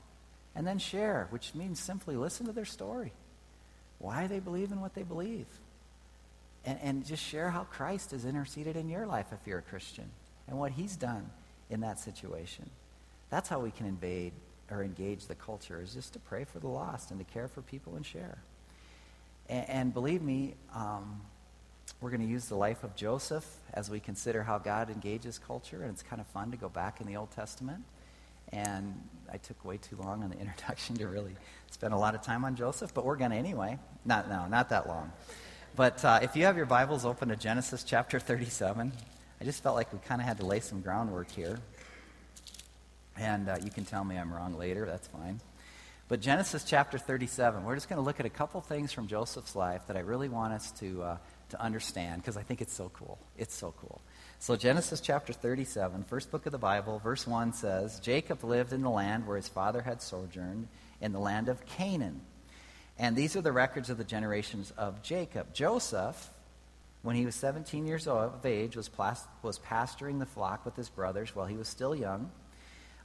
And 0.55 0.65
then 0.65 0.79
share, 0.79 1.27
which 1.29 1.53
means 1.53 1.79
simply 1.79 2.15
listen 2.15 2.47
to 2.47 2.51
their 2.51 2.65
story. 2.65 3.11
Why 3.99 4.27
they 4.27 4.39
believe 4.39 4.71
in 4.71 4.81
what 4.81 4.95
they 4.95 5.03
believe. 5.03 5.47
And, 6.67 6.77
and 6.83 7.05
just 7.05 7.23
share 7.23 7.49
how 7.49 7.63
Christ 7.63 8.11
has 8.11 8.25
interceded 8.25 8.75
in 8.75 8.89
your 8.89 9.05
life 9.05 9.27
if 9.31 9.39
you're 9.47 9.59
a 9.59 9.63
Christian 9.63 10.09
and 10.49 10.59
what 10.59 10.73
he's 10.73 10.97
done 10.97 11.29
in 11.69 11.79
that 11.79 11.97
situation. 11.97 12.69
That's 13.29 13.47
how 13.47 13.59
we 13.59 13.71
can 13.71 13.85
invade 13.85 14.33
or 14.69 14.83
engage 14.83 15.27
the 15.27 15.35
culture, 15.35 15.81
is 15.81 15.93
just 15.93 16.11
to 16.11 16.19
pray 16.19 16.43
for 16.43 16.59
the 16.59 16.67
lost 16.67 17.09
and 17.09 17.19
to 17.19 17.33
care 17.33 17.47
for 17.47 17.61
people 17.61 17.95
and 17.95 18.05
share. 18.05 18.37
And, 19.47 19.69
and 19.69 19.93
believe 19.93 20.21
me, 20.21 20.55
um, 20.75 21.21
we're 22.01 22.09
going 22.09 22.21
to 22.21 22.27
use 22.27 22.47
the 22.47 22.55
life 22.55 22.83
of 22.83 22.95
Joseph 22.97 23.45
as 23.73 23.89
we 23.89 24.01
consider 24.01 24.43
how 24.43 24.57
God 24.57 24.89
engages 24.89 25.39
culture, 25.39 25.81
and 25.81 25.91
it's 25.91 26.03
kind 26.03 26.19
of 26.19 26.27
fun 26.27 26.51
to 26.51 26.57
go 26.57 26.67
back 26.67 26.99
in 26.99 27.07
the 27.07 27.15
Old 27.15 27.31
Testament. 27.31 27.83
And 28.51 29.01
I 29.31 29.37
took 29.37 29.63
way 29.63 29.77
too 29.77 29.95
long 29.95 30.21
on 30.21 30.29
the 30.29 30.37
introduction 30.39 30.97
to 30.97 31.07
really 31.07 31.35
spend 31.71 31.93
a 31.93 31.97
lot 31.97 32.13
of 32.13 32.21
time 32.21 32.43
on 32.43 32.57
Joseph, 32.57 32.93
but 32.93 33.05
we're 33.05 33.15
going 33.15 33.31
to 33.31 33.37
anyway. 33.37 33.79
Not 34.03 34.29
no, 34.29 34.47
not 34.47 34.69
that 34.69 34.87
long. 34.87 35.13
But 35.77 36.03
uh, 36.03 36.21
if 36.23 36.35
you 36.35 36.45
have 36.45 36.57
your 36.57 36.65
Bibles 36.65 37.05
open 37.05 37.29
to 37.29 37.35
Genesis 37.35 37.83
chapter 37.83 38.19
37, 38.19 38.91
I 39.39 39.43
just 39.43 39.61
felt 39.61 39.75
like 39.75 39.93
we 39.93 39.99
kind 39.99 40.19
of 40.19 40.25
had 40.25 40.39
to 40.39 40.45
lay 40.45 40.59
some 40.59 40.81
groundwork 40.81 41.29
here. 41.29 41.59
And 43.15 43.47
uh, 43.47 43.57
you 43.63 43.69
can 43.69 43.85
tell 43.85 44.03
me 44.03 44.17
I'm 44.17 44.33
wrong 44.33 44.57
later, 44.57 44.87
that's 44.87 45.07
fine. 45.07 45.39
But 46.07 46.19
Genesis 46.19 46.63
chapter 46.63 46.97
37, 46.97 47.63
we're 47.63 47.75
just 47.75 47.89
going 47.89 47.97
to 47.97 48.03
look 48.03 48.19
at 48.19 48.25
a 48.25 48.29
couple 48.29 48.59
things 48.59 48.91
from 48.91 49.05
Joseph's 49.05 49.55
life 49.55 49.85
that 49.85 49.95
I 49.95 49.99
really 49.99 50.29
want 50.29 50.51
us 50.51 50.71
to 50.79 51.03
uh, 51.03 51.17
to 51.49 51.61
understand 51.61 52.23
because 52.23 52.37
I 52.37 52.41
think 52.41 52.59
it's 52.59 52.73
so 52.73 52.89
cool. 52.89 53.19
It's 53.37 53.53
so 53.53 53.71
cool. 53.79 54.01
So, 54.39 54.55
Genesis 54.55 54.99
chapter 54.99 55.31
37, 55.31 56.05
first 56.05 56.31
book 56.31 56.47
of 56.47 56.53
the 56.53 56.57
Bible, 56.57 56.97
verse 56.97 57.27
1 57.27 57.53
says 57.53 57.99
Jacob 57.99 58.43
lived 58.43 58.73
in 58.73 58.81
the 58.81 58.89
land 58.89 59.27
where 59.27 59.37
his 59.37 59.47
father 59.47 59.83
had 59.83 60.01
sojourned, 60.01 60.69
in 61.01 61.11
the 61.11 61.19
land 61.19 61.49
of 61.49 61.63
Canaan. 61.67 62.21
And 62.99 63.15
these 63.15 63.35
are 63.35 63.41
the 63.41 63.51
records 63.51 63.89
of 63.89 63.97
the 63.97 64.03
generations 64.03 64.73
of 64.77 65.03
Jacob. 65.03 65.53
Joseph, 65.53 66.31
when 67.03 67.15
he 67.15 67.25
was 67.25 67.35
17 67.35 67.85
years 67.85 68.07
of 68.07 68.45
age, 68.45 68.75
was, 68.75 68.89
plas- 68.89 69.27
was 69.43 69.59
pasturing 69.59 70.19
the 70.19 70.25
flock 70.25 70.65
with 70.65 70.75
his 70.75 70.89
brothers 70.89 71.35
while 71.35 71.45
he 71.45 71.57
was 71.57 71.67
still 71.67 71.95
young, 71.95 72.31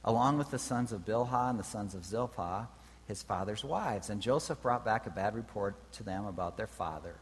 along 0.03 0.37
with 0.37 0.49
the 0.49 0.59
sons 0.59 0.91
of 0.91 1.05
Bilhah 1.05 1.51
and 1.51 1.59
the 1.59 1.63
sons 1.63 1.93
of 1.93 2.05
Zilpah, 2.05 2.67
his 3.07 3.21
father's 3.21 3.63
wives. 3.63 4.09
And 4.09 4.21
Joseph 4.21 4.61
brought 4.61 4.83
back 4.83 5.05
a 5.05 5.11
bad 5.11 5.35
report 5.35 5.75
to 5.93 6.03
them 6.03 6.25
about 6.25 6.57
their 6.57 6.67
father. 6.67 7.15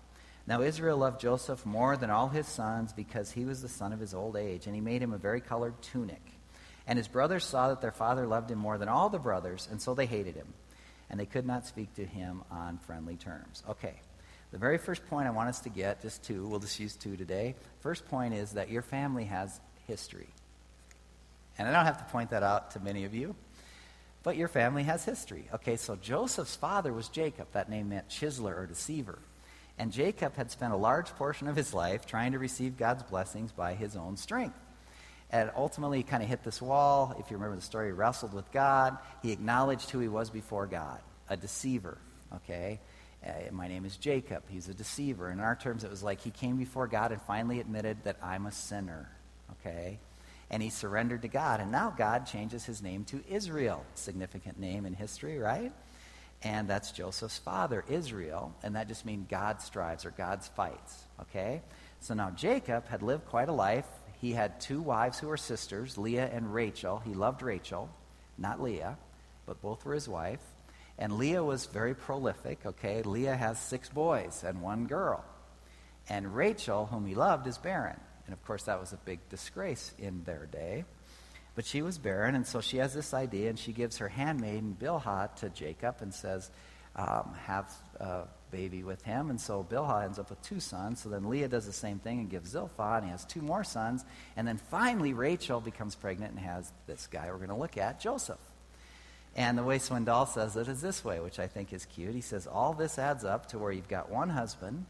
Now 0.48 0.62
Israel 0.62 0.98
loved 0.98 1.22
Joseph 1.22 1.66
more 1.66 1.98
than 1.98 2.10
all 2.10 2.30
his 2.30 2.48
sons 2.48 2.94
because 2.94 3.32
he 3.32 3.46
was 3.46 3.62
the 3.62 3.70
son 3.70 3.94
of 3.94 4.00
his 4.00 4.14
old 4.14 4.36
age, 4.36 4.66
and 4.66 4.74
he 4.74 4.82
made 4.82 5.02
him 5.02 5.14
a 5.14 5.18
very 5.18 5.42
colored 5.42 5.80
tunic. 5.82 6.22
And 6.88 6.98
his 6.98 7.08
brothers 7.08 7.46
saw 7.46 7.70
that 7.70 7.82
their 7.82 7.92
father 7.92 8.26
loved 8.26 8.50
him 8.50 8.58
more 8.58 8.78
than 8.78 8.90
all 8.90 9.10
the 9.10 9.20
brothers, 9.20 9.68
and 9.70 9.82
so 9.82 9.94
they 9.94 10.08
hated 10.08 10.36
him. 10.36 10.54
And 11.12 11.20
they 11.20 11.26
could 11.28 11.46
not 11.46 11.68
speak 11.68 11.94
to 11.96 12.06
him 12.06 12.42
on 12.50 12.80
friendly 12.80 13.18
terms. 13.18 13.62
Okay, 13.70 13.94
the 14.52 14.58
very 14.58 14.78
first 14.78 15.06
point 15.08 15.28
I 15.28 15.32
want 15.32 15.50
us 15.50 15.60
to 15.62 15.70
get, 15.70 16.02
just 16.02 16.24
two, 16.24 16.48
we'll 16.48 16.60
just 16.60 16.80
use 16.80 16.96
two 16.96 17.16
today. 17.18 17.56
First 17.82 18.08
point 18.08 18.34
is 18.34 18.54
that 18.54 18.72
your 18.72 18.82
family 18.82 19.26
has 19.26 19.60
history. 19.88 20.30
And 21.58 21.68
I 21.68 21.72
don't 21.74 21.86
have 21.86 22.00
to 22.00 22.12
point 22.12 22.32
that 22.32 22.44
out 22.44 22.72
to 22.72 22.80
many 22.80 23.04
of 23.04 23.14
you, 23.14 23.36
but 24.24 24.38
your 24.38 24.48
family 24.48 24.84
has 24.84 25.04
history. 25.06 25.50
Okay, 25.54 25.76
so 25.76 25.96
Joseph's 25.96 26.56
father 26.56 26.94
was 26.94 27.10
Jacob. 27.10 27.48
That 27.52 27.70
name 27.70 27.90
meant 27.90 28.08
chiseler 28.10 28.58
or 28.58 28.66
deceiver. 28.66 29.20
And 29.78 29.92
Jacob 29.92 30.36
had 30.36 30.50
spent 30.50 30.74
a 30.74 30.78
large 30.78 31.10
portion 31.16 31.48
of 31.48 31.56
his 31.56 31.74
life 31.74 32.06
trying 32.06 32.32
to 32.32 32.40
receive 32.40 32.78
God's 32.78 33.04
blessings 33.04 33.52
by 33.52 33.74
his 33.74 33.96
own 33.96 34.16
strength. 34.16 34.58
And 35.32 35.50
ultimately, 35.56 36.00
he 36.00 36.04
kind 36.04 36.22
of 36.22 36.28
hit 36.28 36.44
this 36.44 36.62
wall. 36.62 37.16
If 37.18 37.32
you 37.32 37.38
remember 37.38 37.56
the 37.56 37.62
story, 37.62 37.88
he 37.88 37.92
wrestled 37.94 38.34
with 38.34 38.52
God. 38.52 38.98
He 39.24 39.32
acknowledged 39.32 39.90
who 39.90 40.00
he 40.00 40.10
was 40.10 40.30
before 40.30 40.68
God 40.68 41.00
a 41.30 41.38
deceiver, 41.38 41.98
okay? 42.36 42.82
Uh, 43.26 43.32
my 43.52 43.70
name 43.70 43.86
is 43.86 43.96
Jacob. 43.96 44.44
He's 44.50 44.68
a 44.68 44.74
deceiver. 44.74 45.32
In 45.32 45.40
our 45.40 45.56
terms, 45.56 45.86
it 45.86 45.90
was 45.90 46.04
like 46.04 46.20
he 46.20 46.32
came 46.32 46.58
before 46.58 46.88
God 46.88 47.14
and 47.14 47.22
finally 47.22 47.62
admitted 47.62 48.04
that 48.04 48.18
I'm 48.22 48.46
a 48.46 48.52
sinner, 48.52 49.10
okay? 49.54 50.00
And 50.50 50.62
he 50.62 50.70
surrendered 50.70 51.22
to 51.22 51.30
God. 51.30 51.62
And 51.62 51.72
now 51.72 51.94
God 51.98 52.26
changes 52.26 52.66
his 52.66 52.82
name 52.82 53.06
to 53.06 53.24
Israel. 53.30 53.86
Significant 53.96 54.60
name 54.60 54.86
in 54.86 54.94
history, 54.94 55.38
right? 55.38 55.72
And 56.44 56.68
that's 56.68 56.92
Joseph's 56.92 57.38
father, 57.38 57.86
Israel. 57.88 58.54
And 58.64 58.76
that 58.76 58.90
just 58.90 59.06
means 59.06 59.28
God 59.30 59.62
strives 59.62 60.06
or 60.06 60.12
God's 60.12 60.50
fights, 60.50 61.06
okay? 61.22 61.62
So 62.02 62.14
now 62.16 62.32
Jacob 62.32 62.88
had 62.88 63.02
lived 63.04 63.28
quite 63.28 63.48
a 63.48 63.54
life 63.54 63.88
he 64.22 64.34
had 64.34 64.62
two 64.62 64.84
wives 64.84 65.18
who 65.18 65.28
were 65.28 65.38
sisters, 65.38 65.98
Leah 65.98 66.30
and 66.32 66.54
Rachel. 66.54 67.02
He 67.04 67.16
loved 67.16 67.42
Rachel, 67.42 67.90
not 68.38 68.62
Leah, 68.62 68.98
but 69.48 69.62
both 69.64 69.84
were 69.84 69.96
his 69.96 70.08
wife. 70.08 70.42
And 71.00 71.18
Leah 71.18 71.44
was 71.44 71.66
very 71.66 71.96
prolific, 71.96 72.64
okay? 72.64 73.02
Leah 73.02 73.36
has 73.36 73.60
six 73.60 73.90
boys 73.90 74.44
and 74.46 74.62
one 74.62 74.86
girl. 74.86 75.26
And 76.08 76.36
Rachel, 76.36 76.86
whom 76.86 77.08
he 77.08 77.16
loved, 77.16 77.48
is 77.48 77.58
barren. 77.58 78.00
And 78.28 78.34
of 78.34 78.46
course, 78.46 78.64
that 78.64 78.80
was 78.80 78.94
a 78.94 78.98
big 78.98 79.28
disgrace 79.30 79.92
in 79.98 80.24
their 80.24 80.46
day. 80.46 80.86
But 81.56 81.66
she 81.66 81.82
was 81.82 81.98
barren, 81.98 82.36
and 82.36 82.46
so 82.46 82.62
she 82.62 82.78
has 82.78 82.94
this 82.94 83.16
idea, 83.16 83.50
and 83.50 83.58
she 83.58 83.74
gives 83.74 83.98
her 83.98 84.08
handmaiden 84.08 84.78
Bilhah 84.80 85.36
to 85.38 85.50
Jacob 85.50 85.96
and 86.02 86.14
says, 86.14 86.52
um, 86.96 87.34
Have 87.46 87.74
uh, 88.00 88.24
baby 88.52 88.84
with 88.84 89.02
him. 89.04 89.30
And 89.30 89.40
so 89.40 89.66
Bilhah 89.70 90.04
ends 90.04 90.20
up 90.20 90.30
with 90.30 90.42
two 90.42 90.60
sons. 90.60 91.02
So 91.02 91.10
then 91.10 91.30
Leah 91.30 91.48
does 91.48 91.66
the 91.66 91.74
same 91.74 92.00
thing 92.00 92.20
and 92.20 92.30
gives 92.30 92.50
Zilpah, 92.52 92.98
and 92.98 93.06
he 93.06 93.12
has 93.12 93.26
two 93.26 93.42
more 93.42 93.64
sons. 93.64 94.04
And 94.36 94.48
then 94.48 94.58
finally, 94.58 95.14
Rachel 95.14 95.60
becomes 95.60 95.96
pregnant 95.96 96.34
and 96.34 96.42
has 96.42 96.72
this 96.88 97.08
guy 97.08 97.28
we're 97.30 97.38
going 97.38 97.50
to 97.50 97.56
look 97.56 97.78
at, 97.78 98.00
Joseph. 98.00 98.40
And 99.36 99.58
the 99.58 99.64
way 99.64 99.78
Swindoll 99.78 100.28
says 100.28 100.58
it 100.58 100.68
is 100.68 100.82
this 100.82 101.06
way, 101.06 101.20
which 101.20 101.40
I 101.40 101.48
think 101.48 101.72
is 101.72 101.86
cute. 101.86 102.14
He 102.14 102.22
says, 102.22 102.48
All 102.48 102.74
this 102.74 103.00
adds 103.00 103.24
up 103.24 103.48
to 103.48 103.60
where 103.60 103.72
you've 103.72 103.88
got 103.88 104.10
one 104.10 104.30
husband, 104.30 104.86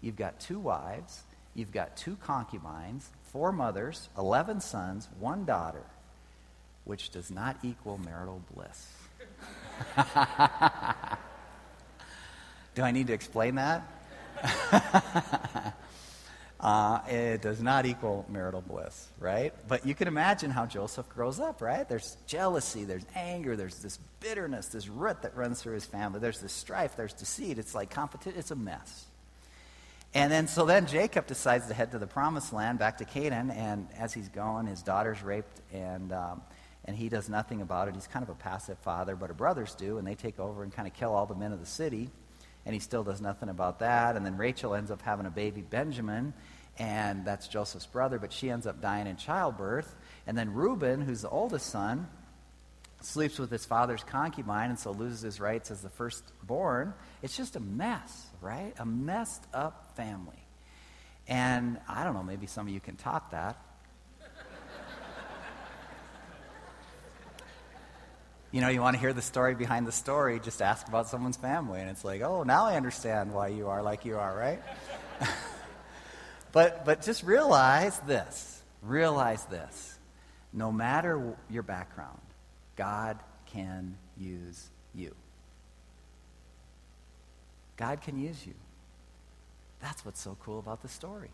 you've 0.00 0.16
got 0.16 0.38
two 0.38 0.60
wives, 0.60 1.22
you've 1.54 1.72
got 1.72 1.96
two 1.96 2.16
concubines, 2.22 3.10
four 3.32 3.50
mothers, 3.50 4.08
11 4.16 4.60
sons, 4.60 5.08
one 5.18 5.44
daughter, 5.44 5.82
which 6.84 7.10
does 7.10 7.30
not 7.30 7.56
equal 7.64 7.98
marital 7.98 8.40
bliss. 8.54 8.92
Do 12.74 12.82
I 12.82 12.92
need 12.92 13.08
to 13.08 13.12
explain 13.12 13.56
that? 13.56 13.82
uh, 16.60 17.00
it 17.08 17.42
does 17.42 17.60
not 17.60 17.84
equal 17.84 18.24
marital 18.28 18.60
bliss, 18.60 19.08
right? 19.18 19.52
But 19.66 19.84
you 19.84 19.94
can 19.94 20.06
imagine 20.06 20.50
how 20.50 20.66
Joseph 20.66 21.08
grows 21.08 21.40
up, 21.40 21.60
right? 21.60 21.88
There's 21.88 22.16
jealousy, 22.26 22.84
there's 22.84 23.04
anger, 23.16 23.56
there's 23.56 23.80
this 23.80 23.98
bitterness, 24.20 24.68
this 24.68 24.88
root 24.88 25.22
that 25.22 25.36
runs 25.36 25.60
through 25.60 25.74
his 25.74 25.84
family. 25.84 26.20
There's 26.20 26.40
this 26.40 26.52
strife, 26.52 26.96
there's 26.96 27.12
deceit. 27.12 27.58
It's 27.58 27.74
like 27.74 27.90
competition. 27.90 28.38
It's 28.38 28.52
a 28.52 28.56
mess. 28.56 29.06
And 30.14 30.30
then, 30.30 30.48
so 30.48 30.64
then 30.64 30.86
Jacob 30.86 31.26
decides 31.26 31.66
to 31.68 31.74
head 31.74 31.92
to 31.92 31.98
the 31.98 32.06
promised 32.06 32.52
land, 32.52 32.78
back 32.78 32.98
to 32.98 33.04
Canaan, 33.04 33.50
and 33.50 33.86
as 33.96 34.12
he's 34.12 34.28
going, 34.28 34.66
his 34.66 34.82
daughter's 34.82 35.22
raped, 35.22 35.60
and, 35.72 36.12
um, 36.12 36.42
and 36.84 36.96
he 36.96 37.08
does 37.08 37.28
nothing 37.28 37.62
about 37.62 37.86
it. 37.86 37.94
He's 37.94 38.08
kind 38.08 38.24
of 38.24 38.28
a 38.28 38.34
passive 38.34 38.76
father, 38.78 39.14
but 39.14 39.28
her 39.28 39.34
brothers 39.34 39.74
do, 39.76 39.98
and 39.98 40.06
they 40.06 40.16
take 40.16 40.40
over 40.40 40.64
and 40.64 40.72
kind 40.72 40.88
of 40.88 40.94
kill 40.94 41.14
all 41.14 41.26
the 41.26 41.36
men 41.36 41.52
of 41.52 41.60
the 41.60 41.66
city 41.66 42.10
and 42.70 42.74
he 42.76 42.78
still 42.78 43.02
does 43.02 43.20
nothing 43.20 43.48
about 43.48 43.80
that. 43.80 44.14
And 44.14 44.24
then 44.24 44.36
Rachel 44.36 44.76
ends 44.76 44.92
up 44.92 45.02
having 45.02 45.26
a 45.26 45.30
baby, 45.30 45.60
Benjamin, 45.60 46.32
and 46.78 47.24
that's 47.24 47.48
Joseph's 47.48 47.86
brother, 47.86 48.20
but 48.20 48.32
she 48.32 48.48
ends 48.48 48.64
up 48.64 48.80
dying 48.80 49.08
in 49.08 49.16
childbirth. 49.16 49.92
And 50.24 50.38
then 50.38 50.54
Reuben, 50.54 51.00
who's 51.00 51.22
the 51.22 51.28
oldest 51.30 51.66
son, 51.66 52.06
sleeps 53.00 53.40
with 53.40 53.50
his 53.50 53.64
father's 53.64 54.04
concubine 54.04 54.70
and 54.70 54.78
so 54.78 54.92
loses 54.92 55.20
his 55.20 55.40
rights 55.40 55.72
as 55.72 55.80
the 55.80 55.88
firstborn. 55.88 56.94
It's 57.22 57.36
just 57.36 57.56
a 57.56 57.60
mess, 57.60 58.28
right? 58.40 58.72
A 58.78 58.86
messed 58.86 59.48
up 59.52 59.96
family. 59.96 60.46
And 61.26 61.80
I 61.88 62.04
don't 62.04 62.14
know, 62.14 62.22
maybe 62.22 62.46
some 62.46 62.68
of 62.68 62.72
you 62.72 62.78
can 62.78 62.94
top 62.94 63.32
that. 63.32 63.60
You 68.52 68.60
know, 68.60 68.68
you 68.68 68.80
want 68.80 68.94
to 68.94 69.00
hear 69.00 69.12
the 69.12 69.22
story 69.22 69.54
behind 69.54 69.86
the 69.86 69.92
story, 69.92 70.40
just 70.40 70.60
ask 70.60 70.88
about 70.88 71.08
someone's 71.08 71.36
family. 71.36 71.80
And 71.80 71.88
it's 71.88 72.04
like, 72.04 72.20
oh, 72.22 72.42
now 72.42 72.66
I 72.66 72.76
understand 72.76 73.32
why 73.32 73.48
you 73.48 73.68
are 73.68 73.82
like 73.82 74.04
you 74.04 74.18
are, 74.18 74.36
right? 74.36 74.60
but, 76.52 76.84
but 76.84 77.02
just 77.02 77.22
realize 77.22 77.98
this. 78.00 78.62
Realize 78.82 79.44
this. 79.46 79.98
No 80.52 80.72
matter 80.72 81.36
your 81.48 81.62
background, 81.62 82.20
God 82.74 83.18
can 83.46 83.96
use 84.18 84.68
you. 84.94 85.14
God 87.76 88.02
can 88.02 88.20
use 88.20 88.44
you. 88.46 88.54
That's 89.80 90.04
what's 90.04 90.20
so 90.20 90.36
cool 90.40 90.58
about 90.58 90.82
the 90.82 90.88
story. 90.88 91.30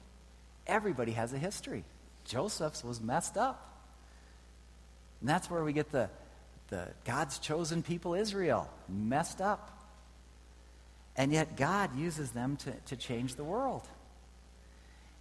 Everybody 0.66 1.12
has 1.12 1.32
a 1.32 1.38
history. 1.38 1.84
Joseph's 2.24 2.84
was 2.84 3.00
messed 3.00 3.36
up. 3.36 3.62
And 5.20 5.28
that's 5.28 5.50
where 5.50 5.64
we 5.64 5.72
get 5.72 5.90
the 5.90 6.10
the 6.68 6.88
God's 7.04 7.38
chosen 7.38 7.82
people, 7.82 8.14
Israel, 8.14 8.70
messed 8.88 9.40
up. 9.40 9.72
And 11.16 11.32
yet 11.32 11.56
God 11.56 11.96
uses 11.96 12.32
them 12.32 12.56
to, 12.58 12.72
to 12.86 12.96
change 12.96 13.36
the 13.36 13.44
world. 13.44 13.88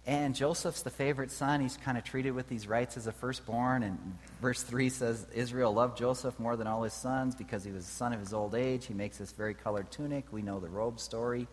And 0.06 0.36
Joseph's 0.36 0.82
the 0.82 0.90
favorite 0.90 1.32
son. 1.32 1.60
He's 1.60 1.76
kind 1.78 1.98
of 1.98 2.04
treated 2.04 2.30
with 2.32 2.48
these 2.48 2.68
rights 2.68 2.96
as 2.96 3.08
a 3.08 3.12
firstborn. 3.12 3.82
And 3.82 3.98
verse 4.40 4.62
3 4.62 4.88
says 4.88 5.26
Israel 5.34 5.72
loved 5.72 5.98
Joseph 5.98 6.38
more 6.38 6.56
than 6.56 6.68
all 6.68 6.84
his 6.84 6.92
sons 6.92 7.34
because 7.34 7.64
he 7.64 7.72
was 7.72 7.84
the 7.84 7.90
son 7.90 8.12
of 8.12 8.20
his 8.20 8.32
old 8.32 8.54
age. 8.54 8.86
He 8.86 8.94
makes 8.94 9.18
this 9.18 9.32
very 9.32 9.54
colored 9.54 9.90
tunic. 9.90 10.26
We 10.30 10.42
know 10.42 10.60
the 10.60 10.68
robe 10.68 11.00
story. 11.00 11.48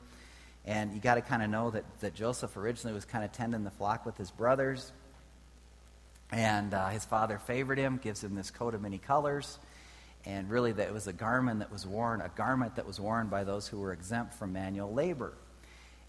And 0.65 0.93
you 0.93 0.99
got 0.99 1.15
to 1.15 1.21
kind 1.21 1.41
of 1.41 1.49
know 1.49 1.71
that, 1.71 1.83
that 2.01 2.13
Joseph 2.13 2.55
originally 2.55 2.93
was 2.93 3.05
kind 3.05 3.25
of 3.25 3.31
tending 3.31 3.63
the 3.63 3.71
flock 3.71 4.05
with 4.05 4.17
his 4.17 4.29
brothers. 4.29 4.91
And 6.31 6.73
uh, 6.73 6.89
his 6.89 7.05
father 7.05 7.39
favored 7.39 7.79
him, 7.79 7.99
gives 8.01 8.23
him 8.23 8.35
this 8.35 8.51
coat 8.51 8.75
of 8.75 8.81
many 8.81 8.99
colors 8.99 9.57
and 10.25 10.49
really 10.49 10.71
that 10.71 10.87
it 10.87 10.93
was 10.93 11.07
a 11.07 11.13
garment 11.13 11.59
that 11.59 11.71
was 11.71 11.85
worn, 11.85 12.21
a 12.21 12.29
garment 12.29 12.75
that 12.75 12.85
was 12.85 12.99
worn 12.99 13.27
by 13.27 13.43
those 13.43 13.67
who 13.67 13.79
were 13.79 13.91
exempt 13.91 14.33
from 14.33 14.53
manual 14.53 14.93
labor. 14.93 15.33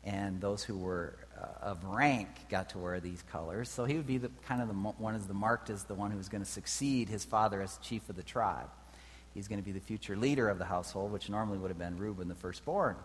And 0.05 0.39
those 0.41 0.63
who 0.63 0.77
were 0.77 1.17
uh, 1.41 1.71
of 1.71 1.83
rank 1.85 2.29
got 2.51 2.69
to 2.71 2.79
wear 2.79 3.01
these 3.01 3.23
colors. 3.33 3.71
So 3.71 3.87
he 3.87 3.97
would 3.97 4.07
be 4.07 4.19
the, 4.19 4.31
kind 4.47 4.61
of 4.61 4.69
the 4.69 4.75
one 4.75 5.15
as 5.15 5.27
the 5.27 5.35
marked 5.35 5.71
as 5.71 5.85
the 5.85 5.95
one 5.95 6.11
who 6.11 6.19
was 6.19 6.29
going 6.29 6.45
to 6.45 6.51
succeed 6.51 7.09
his 7.09 7.25
father 7.25 7.63
as 7.63 7.79
chief 7.79 8.09
of 8.11 8.17
the 8.17 8.23
tribe. 8.23 8.69
He's 9.33 9.49
going 9.49 9.61
to 9.61 9.65
be 9.65 9.73
the 9.73 9.81
future 9.81 10.15
leader 10.15 10.49
of 10.49 10.59
the 10.59 10.65
household, 10.65 11.11
which 11.11 11.29
normally 11.31 11.59
would 11.59 11.71
have 11.71 11.79
been 11.79 11.97
Reuben, 11.99 12.29
the 12.29 12.35
firstborn. 12.35 12.97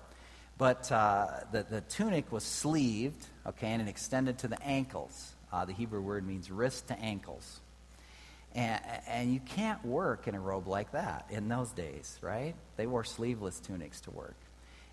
But 0.57 0.91
uh, 0.91 1.27
the, 1.53 1.63
the 1.63 1.81
tunic 1.81 2.31
was 2.33 2.43
sleeved, 2.43 3.25
okay, 3.47 3.69
and 3.69 3.81
it 3.81 3.87
extended 3.87 4.37
to 4.39 4.49
the 4.49 4.61
ankles. 4.61 5.31
Uh, 5.53 5.63
the 5.63 5.73
Hebrew 5.73 6.01
word 6.01 6.27
means 6.27 6.51
wrist 6.51 6.89
to 6.89 6.99
ankles. 6.99 7.61
And, 8.55 8.81
and 9.07 9.33
you 9.33 9.39
can't 9.39 9.83
work 9.85 10.27
in 10.27 10.35
a 10.35 10.39
robe 10.39 10.67
like 10.67 10.91
that 10.93 11.27
in 11.29 11.47
those 11.47 11.71
days, 11.71 12.17
right? 12.21 12.55
They 12.77 12.87
wore 12.87 13.03
sleeveless 13.03 13.59
tunics 13.59 14.01
to 14.01 14.11
work. 14.11 14.35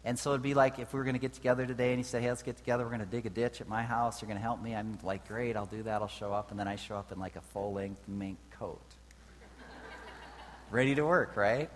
And 0.04 0.18
so 0.18 0.30
it'd 0.30 0.42
be 0.42 0.54
like 0.54 0.78
if 0.78 0.92
we 0.92 0.98
were 0.98 1.04
going 1.04 1.14
to 1.14 1.20
get 1.20 1.32
together 1.32 1.66
today 1.66 1.90
and 1.90 1.98
he 1.98 2.04
said, 2.04 2.22
hey, 2.22 2.28
let's 2.28 2.42
get 2.42 2.56
together. 2.56 2.84
We're 2.84 2.90
going 2.90 3.00
to 3.00 3.06
dig 3.06 3.26
a 3.26 3.30
ditch 3.30 3.60
at 3.60 3.68
my 3.68 3.82
house. 3.82 4.22
You're 4.22 4.28
going 4.28 4.38
to 4.38 4.42
help 4.42 4.62
me. 4.62 4.74
I'm 4.74 4.98
like, 5.02 5.26
great, 5.26 5.56
I'll 5.56 5.66
do 5.66 5.82
that. 5.82 6.00
I'll 6.00 6.06
show 6.06 6.32
up. 6.32 6.50
And 6.50 6.60
then 6.60 6.68
I 6.68 6.76
show 6.76 6.96
up 6.96 7.10
in 7.10 7.18
like 7.18 7.34
a 7.34 7.40
full 7.40 7.72
length 7.72 8.06
mink 8.06 8.38
coat. 8.52 8.80
Ready 10.70 10.94
to 10.94 11.02
work, 11.02 11.36
right? 11.36 11.70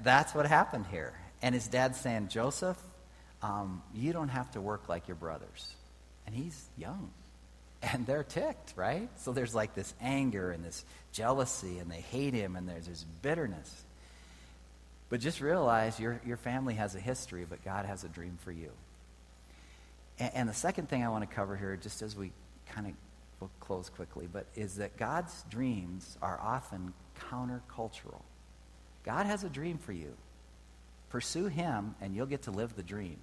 That's 0.00 0.34
what 0.34 0.46
happened 0.46 0.86
here. 0.90 1.14
And 1.40 1.54
his 1.54 1.68
dad's 1.68 1.98
saying, 1.98 2.28
Joseph, 2.28 2.76
um, 3.40 3.82
you 3.94 4.12
don't 4.12 4.28
have 4.28 4.50
to 4.50 4.60
work 4.60 4.88
like 4.88 5.08
your 5.08 5.14
brothers. 5.14 5.74
And 6.26 6.34
he's 6.34 6.68
young 6.76 7.12
and 7.82 8.06
they're 8.06 8.24
ticked, 8.24 8.74
right? 8.76 9.08
So 9.18 9.32
there's 9.32 9.54
like 9.54 9.74
this 9.74 9.94
anger 10.00 10.50
and 10.50 10.64
this 10.64 10.84
jealousy, 11.12 11.78
and 11.78 11.90
they 11.90 12.00
hate 12.00 12.34
him, 12.34 12.56
and 12.56 12.68
there's 12.68 12.86
this 12.86 13.04
bitterness. 13.22 13.84
But 15.10 15.20
just 15.20 15.40
realize 15.40 15.98
your, 15.98 16.20
your 16.26 16.36
family 16.36 16.74
has 16.74 16.94
a 16.94 17.00
history, 17.00 17.46
but 17.48 17.64
God 17.64 17.86
has 17.86 18.04
a 18.04 18.08
dream 18.08 18.38
for 18.42 18.52
you. 18.52 18.70
And, 20.18 20.30
and 20.34 20.48
the 20.48 20.54
second 20.54 20.88
thing 20.88 21.04
I 21.04 21.08
want 21.08 21.28
to 21.28 21.34
cover 21.34 21.56
here, 21.56 21.76
just 21.76 22.02
as 22.02 22.16
we 22.16 22.32
kind 22.68 22.86
of 22.86 22.92
will 23.40 23.50
close 23.60 23.88
quickly, 23.88 24.28
but 24.30 24.46
is 24.54 24.76
that 24.76 24.96
God's 24.96 25.44
dreams 25.48 26.18
are 26.20 26.38
often 26.42 26.92
countercultural. 27.30 28.22
God 29.04 29.26
has 29.26 29.44
a 29.44 29.48
dream 29.48 29.78
for 29.78 29.92
you. 29.92 30.12
Pursue 31.08 31.46
Him, 31.46 31.94
and 32.00 32.14
you'll 32.14 32.26
get 32.26 32.42
to 32.42 32.50
live 32.50 32.76
the 32.76 32.82
dream. 32.82 33.16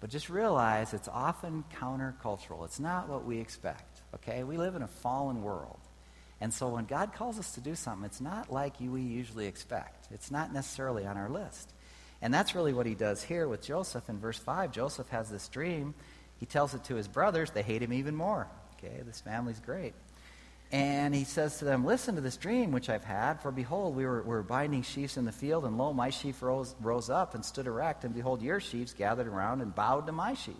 But 0.00 0.10
just 0.10 0.28
realize 0.30 0.94
it's 0.94 1.08
often 1.08 1.64
countercultural. 1.74 2.64
It's 2.64 2.78
not 2.78 3.08
what 3.08 3.24
we 3.24 3.38
expect, 3.38 4.02
okay? 4.14 4.44
We 4.44 4.56
live 4.56 4.76
in 4.76 4.82
a 4.82 4.88
fallen 4.88 5.42
world. 5.42 5.80
And 6.40 6.54
so 6.54 6.68
when 6.68 6.84
God 6.84 7.12
calls 7.12 7.38
us 7.38 7.52
to 7.52 7.60
do 7.60 7.74
something, 7.74 8.04
it's 8.04 8.20
not 8.20 8.52
like 8.52 8.74
we 8.80 9.02
usually 9.02 9.46
expect. 9.46 10.06
It's 10.12 10.30
not 10.30 10.52
necessarily 10.52 11.04
on 11.04 11.16
our 11.16 11.28
list. 11.28 11.72
And 12.22 12.32
that's 12.32 12.54
really 12.54 12.72
what 12.72 12.86
he 12.86 12.94
does 12.94 13.22
here 13.22 13.48
with 13.48 13.62
Joseph 13.62 14.08
in 14.08 14.18
verse 14.18 14.38
5. 14.38 14.70
Joseph 14.72 15.08
has 15.08 15.30
this 15.30 15.48
dream. 15.48 15.94
He 16.38 16.46
tells 16.46 16.74
it 16.74 16.84
to 16.84 16.94
his 16.94 17.08
brothers. 17.08 17.50
They 17.50 17.62
hate 17.62 17.82
him 17.82 17.92
even 17.92 18.14
more. 18.14 18.46
Okay, 18.74 19.02
this 19.04 19.20
family's 19.20 19.58
great. 19.60 19.94
And 20.70 21.14
he 21.14 21.24
says 21.24 21.58
to 21.58 21.64
them, 21.64 21.86
Listen 21.86 22.16
to 22.16 22.20
this 22.20 22.36
dream 22.36 22.72
which 22.72 22.90
I've 22.90 23.04
had, 23.04 23.40
for 23.40 23.50
behold, 23.50 23.96
we 23.96 24.04
were, 24.04 24.22
were 24.22 24.42
binding 24.42 24.82
sheaves 24.82 25.16
in 25.16 25.24
the 25.24 25.32
field, 25.32 25.64
and 25.64 25.78
lo, 25.78 25.94
my 25.94 26.10
sheaf 26.10 26.42
rose, 26.42 26.74
rose 26.80 27.08
up 27.08 27.34
and 27.34 27.44
stood 27.44 27.66
erect, 27.66 28.04
and 28.04 28.14
behold, 28.14 28.42
your 28.42 28.60
sheaves 28.60 28.92
gathered 28.92 29.26
around 29.26 29.62
and 29.62 29.74
bowed 29.74 30.06
to 30.06 30.12
my 30.12 30.34
sheaf. 30.34 30.56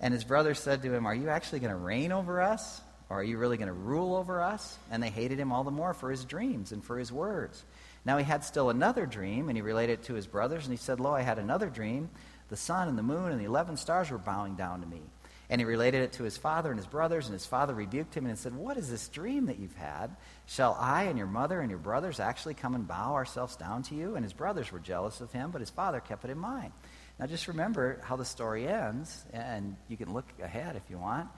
And 0.00 0.14
his 0.14 0.24
brothers 0.24 0.58
said 0.58 0.82
to 0.82 0.92
him, 0.92 1.06
Are 1.06 1.14
you 1.14 1.28
actually 1.28 1.60
going 1.60 1.72
to 1.72 1.76
reign 1.76 2.10
over 2.10 2.40
us? 2.40 2.80
Or 3.10 3.20
are 3.20 3.24
you 3.24 3.36
really 3.36 3.58
going 3.58 3.68
to 3.68 3.74
rule 3.74 4.16
over 4.16 4.40
us? 4.40 4.78
And 4.90 5.02
they 5.02 5.10
hated 5.10 5.38
him 5.38 5.52
all 5.52 5.64
the 5.64 5.70
more 5.70 5.92
for 5.92 6.10
his 6.10 6.24
dreams 6.24 6.72
and 6.72 6.82
for 6.82 6.98
his 6.98 7.12
words. 7.12 7.62
Now 8.06 8.16
he 8.16 8.24
had 8.24 8.42
still 8.42 8.70
another 8.70 9.04
dream, 9.04 9.48
and 9.50 9.56
he 9.58 9.62
related 9.62 10.00
it 10.00 10.04
to 10.04 10.14
his 10.14 10.26
brothers, 10.26 10.64
and 10.64 10.72
he 10.72 10.78
said, 10.78 10.98
Lo, 10.98 11.14
I 11.14 11.20
had 11.20 11.38
another 11.38 11.68
dream. 11.68 12.08
The 12.48 12.56
sun 12.56 12.88
and 12.88 12.96
the 12.96 13.02
moon 13.02 13.30
and 13.30 13.38
the 13.38 13.44
eleven 13.44 13.76
stars 13.76 14.10
were 14.10 14.16
bowing 14.18 14.56
down 14.56 14.80
to 14.80 14.86
me. 14.86 15.02
And 15.52 15.60
he 15.60 15.66
related 15.66 16.00
it 16.00 16.12
to 16.12 16.22
his 16.22 16.38
father 16.38 16.70
and 16.70 16.78
his 16.78 16.86
brothers, 16.86 17.26
and 17.26 17.34
his 17.34 17.44
father 17.44 17.74
rebuked 17.74 18.16
him 18.16 18.24
and 18.24 18.38
said, 18.38 18.54
What 18.54 18.78
is 18.78 18.88
this 18.88 19.06
dream 19.08 19.44
that 19.46 19.58
you've 19.58 19.76
had? 19.76 20.16
Shall 20.46 20.74
I 20.80 21.02
and 21.02 21.18
your 21.18 21.26
mother 21.26 21.60
and 21.60 21.68
your 21.68 21.78
brothers 21.78 22.20
actually 22.20 22.54
come 22.54 22.74
and 22.74 22.88
bow 22.88 23.12
ourselves 23.12 23.54
down 23.56 23.82
to 23.82 23.94
you? 23.94 24.14
And 24.14 24.24
his 24.24 24.32
brothers 24.32 24.72
were 24.72 24.78
jealous 24.78 25.20
of 25.20 25.30
him, 25.30 25.50
but 25.50 25.60
his 25.60 25.68
father 25.68 26.00
kept 26.00 26.24
it 26.24 26.30
in 26.30 26.38
mind. 26.38 26.72
Now 27.20 27.26
just 27.26 27.48
remember 27.48 28.00
how 28.02 28.16
the 28.16 28.24
story 28.24 28.66
ends, 28.66 29.26
and 29.34 29.76
you 29.88 29.98
can 29.98 30.14
look 30.14 30.24
ahead 30.42 30.74
if 30.76 30.88
you 30.88 30.96
want. 30.96 31.28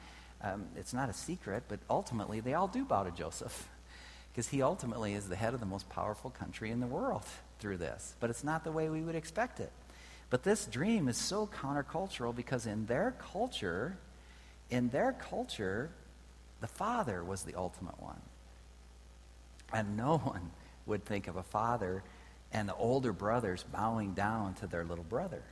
Um, 0.41 0.67
it's 0.77 0.95
not 0.95 1.09
a 1.09 1.13
secret, 1.13 1.65
but 1.67 1.81
ultimately 1.91 2.39
they 2.39 2.55
all 2.55 2.69
do 2.69 2.85
bow 2.85 3.03
to 3.03 3.11
Joseph 3.11 3.69
because 4.33 4.47
he 4.47 4.63
ultimately 4.63 5.15
is 5.15 5.29
the 5.29 5.35
head 5.35 5.55
of 5.55 5.61
the 5.61 5.67
most 5.67 5.89
powerful 5.89 6.31
country 6.31 6.71
in 6.71 6.79
the 6.79 6.87
world 6.87 7.25
through 7.59 7.79
this. 7.79 8.15
But 8.21 8.31
it's 8.31 8.45
not 8.45 8.63
the 8.63 8.71
way 8.71 8.89
we 8.91 9.01
would 9.01 9.17
expect 9.17 9.59
it. 9.59 9.73
But 10.31 10.43
this 10.43 10.67
dream 10.67 11.09
is 11.09 11.17
so 11.17 11.47
countercultural 11.47 12.35
because 12.35 12.67
in 12.67 12.87
their 12.87 13.15
culture, 13.19 13.99
in 14.75 14.89
their 14.89 15.13
culture, 15.13 15.91
the 16.61 16.67
father 16.67 17.23
was 17.23 17.45
the 17.45 17.55
ultimate 17.55 18.03
one. 18.03 18.21
And 19.73 19.97
no 19.97 20.19
one 20.25 20.51
would 20.87 21.05
think 21.05 21.29
of 21.29 21.37
a 21.37 21.43
father 21.45 22.03
and 22.53 22.69
the 22.69 22.75
older 22.75 23.13
brothers 23.13 23.65
bowing 23.73 24.15
down 24.15 24.55
to 24.55 24.67
their 24.67 24.85
little 24.85 25.05
brother. 25.05 25.43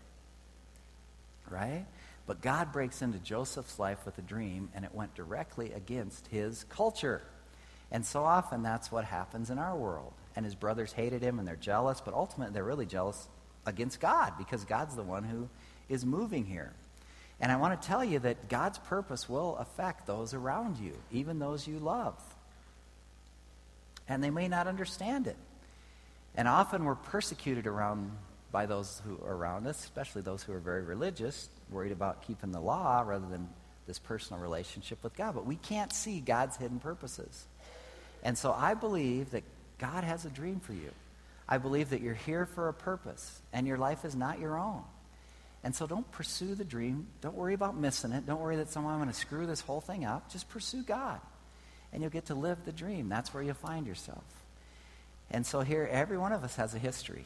Right? 1.49 1.87
But 2.27 2.41
God 2.41 2.73
breaks 2.73 3.01
into 3.01 3.19
Joseph's 3.19 3.79
life 3.79 4.05
with 4.05 4.19
a 4.19 4.23
dream, 4.23 4.71
and 4.75 4.85
it 4.85 4.95
went 4.95 5.15
directly 5.15 5.73
against 5.73 6.27
his 6.29 6.65
culture. 6.69 7.23
And 7.91 8.05
so 8.05 8.25
often 8.25 8.63
that's 8.63 8.91
what 8.91 9.05
happens 9.05 9.51
in 9.51 9.59
our 9.59 9.77
world. 9.77 10.13
And 10.35 10.45
his 10.45 10.55
brothers 10.55 10.93
hated 10.93 11.23
him 11.23 11.39
and 11.39 11.47
they're 11.47 11.57
jealous, 11.57 12.01
but 12.01 12.15
ultimately 12.15 12.55
they're 12.55 12.65
really 12.65 12.87
jealous 12.87 13.29
against 13.67 14.01
God 14.01 14.33
because 14.39 14.65
God's 14.65 14.97
the 14.97 15.03
one 15.03 15.25
who 15.25 15.49
is 15.89 16.05
moving 16.05 16.45
here. 16.45 16.73
And 17.41 17.51
I 17.51 17.57
want 17.57 17.81
to 17.81 17.89
tell 17.89 18.05
you 18.05 18.21
that 18.21 18.49
God's 18.49 18.79
purpose 18.79 19.29
will 19.29 19.57
affect 19.57 20.07
those 20.07 20.35
around 20.35 20.79
you, 20.79 20.97
even 21.11 21.39
those 21.39 21.67
you 21.67 21.79
love. 21.79 22.15
And 24.09 24.23
they 24.23 24.31
may 24.31 24.49
not 24.49 24.67
understand 24.67 25.27
it. 25.27 25.37
And 26.37 26.49
often 26.49 26.85
we're 26.85 26.95
persecuted 26.95 27.67
around 27.67 28.13
by 28.53 28.67
those 28.67 29.01
who 29.05 29.19
are 29.27 29.35
around 29.35 29.67
us, 29.67 29.83
especially 29.83 30.23
those 30.23 30.43
who 30.43 30.53
are 30.53 30.59
very 30.59 30.83
religious, 30.83 31.49
worried 31.71 31.93
about 31.93 32.27
keeping 32.27 32.53
the 32.53 32.61
law 32.61 33.03
rather 33.05 33.27
than 33.27 33.49
this 33.87 33.99
personal 33.99 34.41
relationship 34.41 35.03
with 35.03 35.17
God. 35.17 35.35
But 35.35 35.47
we 35.47 35.57
can't 35.57 35.93
see 35.93 36.21
God's 36.21 36.57
hidden 36.57 36.79
purposes. 36.79 37.47
And 38.23 38.39
so 38.39 38.53
I 38.53 38.75
believe 38.75 39.31
that 39.33 39.43
God 39.79 40.05
has 40.05 40.25
a 40.25 40.31
dream 40.31 40.61
for 40.61 40.75
you. 40.75 40.91
I 41.49 41.59
believe 41.59 41.91
that 41.91 42.01
you're 42.01 42.15
here 42.15 42.47
for 42.47 42.69
a 42.69 42.73
purpose, 42.73 43.43
and 43.53 43.67
your 43.67 43.79
life 43.79 44.05
is 44.05 44.15
not 44.15 44.39
your 44.39 44.59
own. 44.59 44.83
And 45.65 45.75
so 45.75 45.87
don't 45.87 46.11
pursue 46.11 46.55
the 46.55 46.65
dream. 46.65 47.07
Don't 47.21 47.37
worry 47.37 47.55
about 47.55 47.77
missing 47.77 48.13
it. 48.13 48.27
Don't 48.27 48.41
worry 48.41 48.57
that 48.57 48.71
someone 48.71 48.97
going 48.97 49.09
to 49.09 49.15
screw 49.15 49.47
this 49.47 49.61
whole 49.61 49.81
thing 49.81 50.05
up. 50.05 50.31
Just 50.31 50.49
pursue 50.49 50.83
God. 50.83 51.21
And 51.93 52.03
you'll 52.03 52.11
get 52.11 52.27
to 52.27 52.35
live 52.35 52.65
the 52.65 52.73
dream. 52.73 53.09
That's 53.09 53.33
where 53.33 53.43
you'll 53.43 53.55
find 53.55 53.87
yourself. 53.87 54.25
And 55.31 55.47
so 55.47 55.61
here, 55.61 55.89
every 55.91 56.19
one 56.19 56.33
of 56.33 56.43
us 56.43 56.57
has 56.57 56.75
a 56.75 56.79
history. 56.79 57.25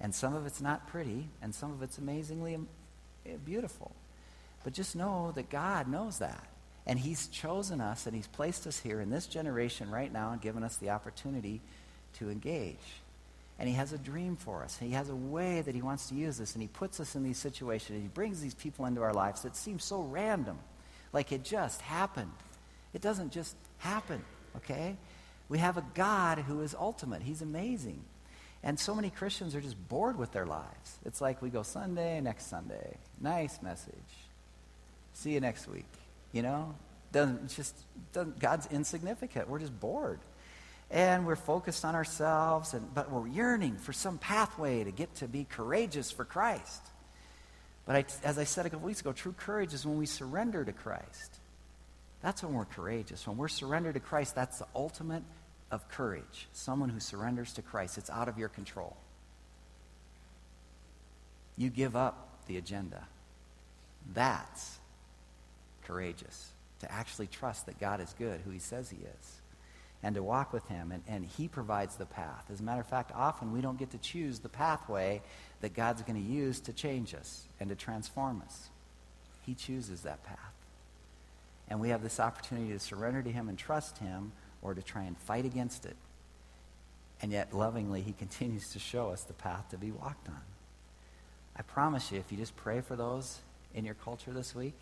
And 0.00 0.14
some 0.14 0.34
of 0.34 0.46
it's 0.46 0.60
not 0.60 0.88
pretty, 0.88 1.28
and 1.40 1.54
some 1.54 1.72
of 1.72 1.82
it's 1.82 1.98
amazingly 1.98 2.58
eh, 3.24 3.36
beautiful. 3.44 3.92
But 4.62 4.72
just 4.72 4.96
know 4.96 5.32
that 5.34 5.48
God 5.48 5.88
knows 5.88 6.18
that. 6.18 6.44
And 6.86 6.98
He's 6.98 7.28
chosen 7.28 7.80
us, 7.80 8.06
and 8.06 8.14
He's 8.14 8.26
placed 8.26 8.66
us 8.66 8.78
here 8.78 9.00
in 9.00 9.08
this 9.08 9.26
generation 9.26 9.90
right 9.90 10.12
now 10.12 10.32
and 10.32 10.40
given 10.40 10.62
us 10.62 10.76
the 10.76 10.90
opportunity 10.90 11.60
to 12.18 12.30
engage. 12.30 12.76
And 13.58 13.68
he 13.68 13.74
has 13.76 13.92
a 13.92 13.98
dream 13.98 14.36
for 14.36 14.64
us. 14.64 14.76
He 14.78 14.90
has 14.90 15.08
a 15.08 15.14
way 15.14 15.60
that 15.60 15.74
he 15.74 15.82
wants 15.82 16.08
to 16.08 16.14
use 16.14 16.38
this. 16.38 16.54
And 16.54 16.62
he 16.62 16.68
puts 16.68 16.98
us 16.98 17.14
in 17.14 17.22
these 17.22 17.38
situations. 17.38 18.02
He 18.02 18.08
brings 18.08 18.40
these 18.40 18.54
people 18.54 18.86
into 18.86 19.02
our 19.02 19.12
lives 19.12 19.42
that 19.42 19.54
seem 19.56 19.78
so 19.78 20.02
random, 20.02 20.58
like 21.12 21.30
it 21.30 21.44
just 21.44 21.80
happened. 21.80 22.32
It 22.92 23.00
doesn't 23.00 23.32
just 23.32 23.56
happen, 23.78 24.24
okay? 24.56 24.96
We 25.48 25.58
have 25.58 25.76
a 25.76 25.84
God 25.94 26.38
who 26.38 26.62
is 26.62 26.74
ultimate. 26.74 27.22
He's 27.22 27.42
amazing. 27.42 28.02
And 28.62 28.80
so 28.80 28.94
many 28.94 29.10
Christians 29.10 29.54
are 29.54 29.60
just 29.60 29.76
bored 29.88 30.18
with 30.18 30.32
their 30.32 30.46
lives. 30.46 30.98
It's 31.04 31.20
like 31.20 31.42
we 31.42 31.50
go 31.50 31.62
Sunday, 31.62 32.20
next 32.20 32.46
Sunday. 32.46 32.96
Nice 33.20 33.60
message. 33.62 33.92
See 35.12 35.32
you 35.32 35.40
next 35.40 35.68
week. 35.68 35.86
You 36.32 36.42
know? 36.42 36.74
Doesn't 37.12 37.48
just 37.50 37.76
doesn't, 38.12 38.40
God's 38.40 38.66
insignificant. 38.66 39.48
We're 39.48 39.60
just 39.60 39.78
bored 39.78 40.18
and 40.94 41.26
we're 41.26 41.34
focused 41.34 41.84
on 41.84 41.96
ourselves, 41.96 42.72
and, 42.72 42.94
but 42.94 43.10
we're 43.10 43.26
yearning 43.26 43.76
for 43.76 43.92
some 43.92 44.16
pathway 44.16 44.84
to 44.84 44.92
get 44.92 45.12
to 45.16 45.26
be 45.26 45.44
courageous 45.44 46.12
for 46.12 46.24
Christ. 46.24 46.82
But 47.84 47.96
I, 47.96 48.04
as 48.22 48.38
I 48.38 48.44
said 48.44 48.64
a 48.64 48.70
couple 48.70 48.86
weeks 48.86 49.00
ago, 49.00 49.12
true 49.12 49.34
courage 49.36 49.74
is 49.74 49.84
when 49.84 49.98
we 49.98 50.06
surrender 50.06 50.64
to 50.64 50.72
Christ. 50.72 51.40
That's 52.22 52.44
when 52.44 52.54
we're 52.54 52.64
courageous. 52.64 53.26
When 53.26 53.36
we're 53.36 53.48
surrendered 53.48 53.94
to 53.94 54.00
Christ, 54.00 54.36
that's 54.36 54.60
the 54.60 54.68
ultimate 54.72 55.24
of 55.72 55.88
courage. 55.88 56.46
Someone 56.52 56.90
who 56.90 57.00
surrenders 57.00 57.52
to 57.54 57.62
Christ. 57.62 57.98
It's 57.98 58.08
out 58.08 58.28
of 58.28 58.38
your 58.38 58.48
control. 58.48 58.96
You 61.56 61.70
give 61.70 61.96
up 61.96 62.28
the 62.46 62.56
agenda. 62.56 63.02
That's 64.14 64.78
courageous. 65.86 66.52
To 66.80 66.92
actually 66.92 67.26
trust 67.26 67.66
that 67.66 67.80
God 67.80 68.00
is 68.00 68.14
good, 68.16 68.40
who 68.42 68.52
he 68.52 68.60
says 68.60 68.90
he 68.90 68.98
is 68.98 69.40
and 70.04 70.14
to 70.16 70.22
walk 70.22 70.52
with 70.52 70.68
Him. 70.68 70.92
And, 70.92 71.02
and 71.08 71.24
He 71.24 71.48
provides 71.48 71.96
the 71.96 72.04
path. 72.04 72.44
As 72.52 72.60
a 72.60 72.62
matter 72.62 72.80
of 72.80 72.86
fact, 72.86 73.10
often 73.14 73.52
we 73.52 73.62
don't 73.62 73.78
get 73.78 73.90
to 73.92 73.98
choose 73.98 74.38
the 74.38 74.50
pathway 74.50 75.22
that 75.62 75.72
God's 75.72 76.02
going 76.02 76.22
to 76.22 76.30
use 76.30 76.60
to 76.60 76.72
change 76.74 77.14
us 77.14 77.44
and 77.58 77.70
to 77.70 77.74
transform 77.74 78.42
us. 78.44 78.68
He 79.46 79.54
chooses 79.54 80.02
that 80.02 80.22
path. 80.22 80.38
And 81.68 81.80
we 81.80 81.88
have 81.88 82.02
this 82.02 82.20
opportunity 82.20 82.70
to 82.72 82.78
surrender 82.78 83.22
to 83.22 83.32
Him 83.32 83.48
and 83.48 83.58
trust 83.58 83.96
Him 83.96 84.32
or 84.60 84.74
to 84.74 84.82
try 84.82 85.04
and 85.04 85.16
fight 85.16 85.46
against 85.46 85.86
it. 85.86 85.96
And 87.22 87.32
yet, 87.32 87.54
lovingly, 87.54 88.02
He 88.02 88.12
continues 88.18 88.68
to 88.72 88.78
show 88.78 89.08
us 89.08 89.22
the 89.22 89.32
path 89.32 89.70
to 89.70 89.78
be 89.78 89.90
walked 89.90 90.28
on. 90.28 90.42
I 91.56 91.62
promise 91.62 92.12
you, 92.12 92.18
if 92.18 92.30
you 92.30 92.36
just 92.36 92.54
pray 92.56 92.82
for 92.82 92.94
those 92.94 93.38
in 93.74 93.86
your 93.86 93.94
culture 93.94 94.32
this 94.32 94.54
week, 94.54 94.78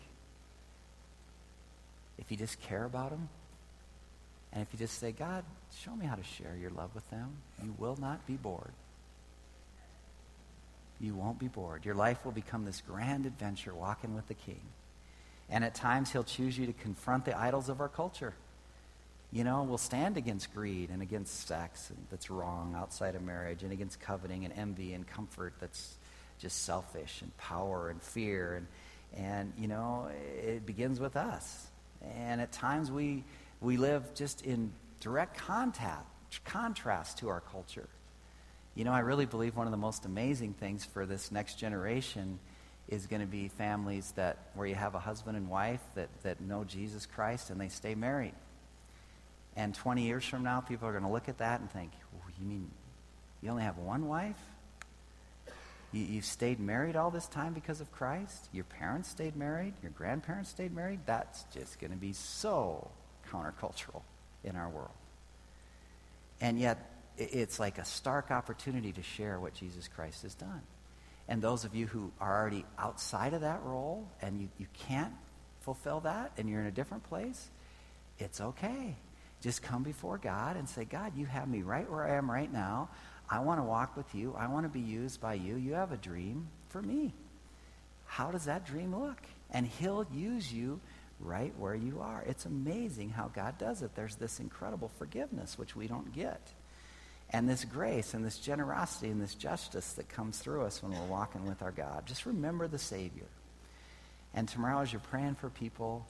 if 2.17 2.29
you 2.29 2.35
just 2.35 2.59
care 2.61 2.83
about 2.83 3.11
them, 3.11 3.29
and 4.53 4.61
if 4.61 4.67
you 4.71 4.77
just 4.77 4.99
say, 4.99 5.11
God, 5.11 5.43
show 5.83 5.95
me 5.95 6.05
how 6.05 6.15
to 6.15 6.23
share 6.23 6.55
your 6.55 6.69
love 6.69 6.93
with 6.93 7.09
them, 7.09 7.31
you 7.63 7.73
will 7.79 7.97
not 7.99 8.25
be 8.27 8.35
bored. 8.35 8.71
You 11.01 11.15
won't 11.15 11.39
be 11.39 11.47
bored. 11.47 11.85
Your 11.85 11.95
life 11.95 12.23
will 12.23 12.31
become 12.31 12.63
this 12.63 12.81
grand 12.87 13.25
adventure 13.25 13.73
walking 13.73 14.13
with 14.13 14.27
the 14.27 14.35
King. 14.35 14.61
And 15.49 15.63
at 15.63 15.73
times, 15.73 16.11
He'll 16.11 16.23
choose 16.23 16.57
you 16.57 16.67
to 16.67 16.73
confront 16.73 17.25
the 17.25 17.37
idols 17.37 17.67
of 17.67 17.81
our 17.81 17.89
culture. 17.89 18.35
You 19.31 19.43
know, 19.43 19.63
we'll 19.63 19.79
stand 19.79 20.17
against 20.17 20.53
greed 20.53 20.91
and 20.91 21.01
against 21.01 21.47
sex 21.47 21.91
that's 22.11 22.29
wrong 22.29 22.75
outside 22.77 23.15
of 23.15 23.23
marriage 23.23 23.63
and 23.63 23.71
against 23.71 23.99
coveting 23.99 24.45
and 24.45 24.53
envy 24.53 24.93
and 24.93 25.07
comfort 25.07 25.53
that's 25.59 25.95
just 26.39 26.63
selfish 26.63 27.23
and 27.23 27.35
power 27.37 27.89
and 27.89 27.99
fear. 28.01 28.53
And, 28.53 28.67
and 29.17 29.53
you 29.57 29.67
know, 29.67 30.09
it 30.43 30.63
begins 30.67 30.99
with 30.99 31.17
us. 31.17 31.67
And 32.15 32.39
at 32.39 32.51
times, 32.51 32.91
we 32.91 33.23
we 33.63 33.77
live 33.77 34.13
just 34.13 34.45
in 34.45 34.71
direct 34.99 35.37
contact, 35.37 36.05
contrast 36.45 37.19
to 37.19 37.29
our 37.29 37.39
culture. 37.39 37.87
You 38.75 38.83
know, 38.83 38.91
I 38.91 38.99
really 38.99 39.25
believe 39.25 39.55
one 39.55 39.67
of 39.67 39.71
the 39.71 39.77
most 39.77 40.05
amazing 40.05 40.53
things 40.53 40.83
for 40.83 41.05
this 41.05 41.31
next 41.31 41.55
generation 41.55 42.39
is 42.89 43.07
going 43.07 43.21
to 43.21 43.27
be 43.27 43.47
families 43.47 44.11
that 44.15 44.37
where 44.55 44.67
you 44.67 44.75
have 44.75 44.95
a 44.95 44.99
husband 44.99 45.37
and 45.37 45.49
wife 45.49 45.81
that, 45.95 46.09
that 46.23 46.41
know 46.41 46.63
Jesus 46.63 47.05
Christ 47.05 47.49
and 47.49 47.61
they 47.61 47.69
stay 47.69 47.95
married. 47.95 48.33
And 49.55 49.73
20 49.73 50.03
years 50.03 50.25
from 50.25 50.43
now, 50.43 50.59
people 50.59 50.87
are 50.87 50.91
going 50.91 51.03
to 51.03 51.09
look 51.09 51.29
at 51.29 51.37
that 51.37 51.61
and 51.61 51.71
think, 51.71 51.91
you 52.39 52.45
mean 52.45 52.69
you 53.41 53.49
only 53.49 53.63
have 53.63 53.77
one 53.77 54.07
wife? 54.07 54.39
You, 55.91 56.03
you 56.03 56.21
stayed 56.21 56.59
married 56.59 56.95
all 56.95 57.11
this 57.11 57.27
time 57.27 57.53
because 57.53 57.79
of 57.79 57.91
Christ? 57.91 58.49
Your 58.51 58.63
parents 58.63 59.09
stayed 59.09 59.35
married? 59.35 59.73
Your 59.81 59.91
grandparents 59.91 60.49
stayed 60.49 60.73
married? 60.73 61.01
That's 61.05 61.43
just 61.53 61.79
going 61.79 61.91
to 61.91 61.97
be 61.97 62.13
so 62.13 62.89
countercultural 63.33 64.01
in 64.43 64.55
our 64.55 64.69
world. 64.69 64.91
And 66.41 66.59
yet, 66.59 66.89
it's 67.17 67.59
like 67.59 67.77
a 67.77 67.85
stark 67.85 68.31
opportunity 68.31 68.91
to 68.91 69.03
share 69.03 69.39
what 69.39 69.53
Jesus 69.53 69.87
Christ 69.87 70.23
has 70.23 70.35
done. 70.35 70.61
And 71.27 71.41
those 71.41 71.63
of 71.63 71.73
you 71.73 71.87
who 71.87 72.11
are 72.19 72.41
already 72.41 72.65
outside 72.77 73.33
of 73.33 73.41
that 73.41 73.61
role 73.63 74.07
and 74.21 74.41
you, 74.41 74.49
you 74.57 74.67
can't 74.87 75.13
fulfill 75.61 76.01
that 76.01 76.31
and 76.37 76.49
you're 76.49 76.59
in 76.59 76.67
a 76.67 76.71
different 76.71 77.03
place, 77.03 77.49
it's 78.19 78.41
okay. 78.41 78.95
Just 79.41 79.61
come 79.61 79.83
before 79.83 80.17
God 80.17 80.57
and 80.57 80.67
say, 80.67 80.85
God, 80.85 81.15
you 81.15 81.25
have 81.25 81.47
me 81.47 81.61
right 81.61 81.89
where 81.89 82.03
I 82.05 82.17
am 82.17 82.29
right 82.29 82.51
now. 82.51 82.89
I 83.29 83.39
want 83.39 83.59
to 83.59 83.63
walk 83.63 83.95
with 83.95 84.13
you. 84.13 84.35
I 84.37 84.47
want 84.47 84.65
to 84.65 84.69
be 84.69 84.79
used 84.79 85.21
by 85.21 85.35
you. 85.35 85.55
You 85.55 85.73
have 85.73 85.91
a 85.91 85.97
dream 85.97 86.47
for 86.69 86.81
me. 86.81 87.13
How 88.05 88.31
does 88.31 88.45
that 88.45 88.65
dream 88.65 88.95
look? 88.95 89.21
And 89.51 89.65
he'll 89.65 90.05
use 90.13 90.51
you 90.51 90.79
right 91.23 91.53
where 91.57 91.75
you 91.75 92.01
are. 92.01 92.23
It's 92.27 92.45
amazing 92.45 93.09
how 93.09 93.29
God 93.29 93.57
does 93.57 93.81
it. 93.81 93.95
There's 93.95 94.15
this 94.15 94.39
incredible 94.39 94.91
forgiveness, 94.97 95.57
which 95.57 95.75
we 95.75 95.87
don't 95.87 96.13
get. 96.13 96.41
And 97.29 97.49
this 97.49 97.65
grace 97.65 98.13
and 98.13 98.23
this 98.23 98.37
generosity 98.37 99.09
and 99.09 99.21
this 99.21 99.33
justice 99.33 99.93
that 99.93 100.09
comes 100.09 100.37
through 100.37 100.63
us 100.63 100.83
when 100.83 100.91
we're 100.91 101.07
walking 101.07 101.47
with 101.47 101.61
our 101.61 101.71
God. 101.71 102.05
Just 102.05 102.25
remember 102.25 102.67
the 102.67 102.77
Savior. 102.77 103.25
And 104.33 104.47
tomorrow, 104.47 104.81
as 104.81 104.91
you're 104.91 104.99
praying 104.99 105.35
for 105.35 105.49
people, 105.49 106.05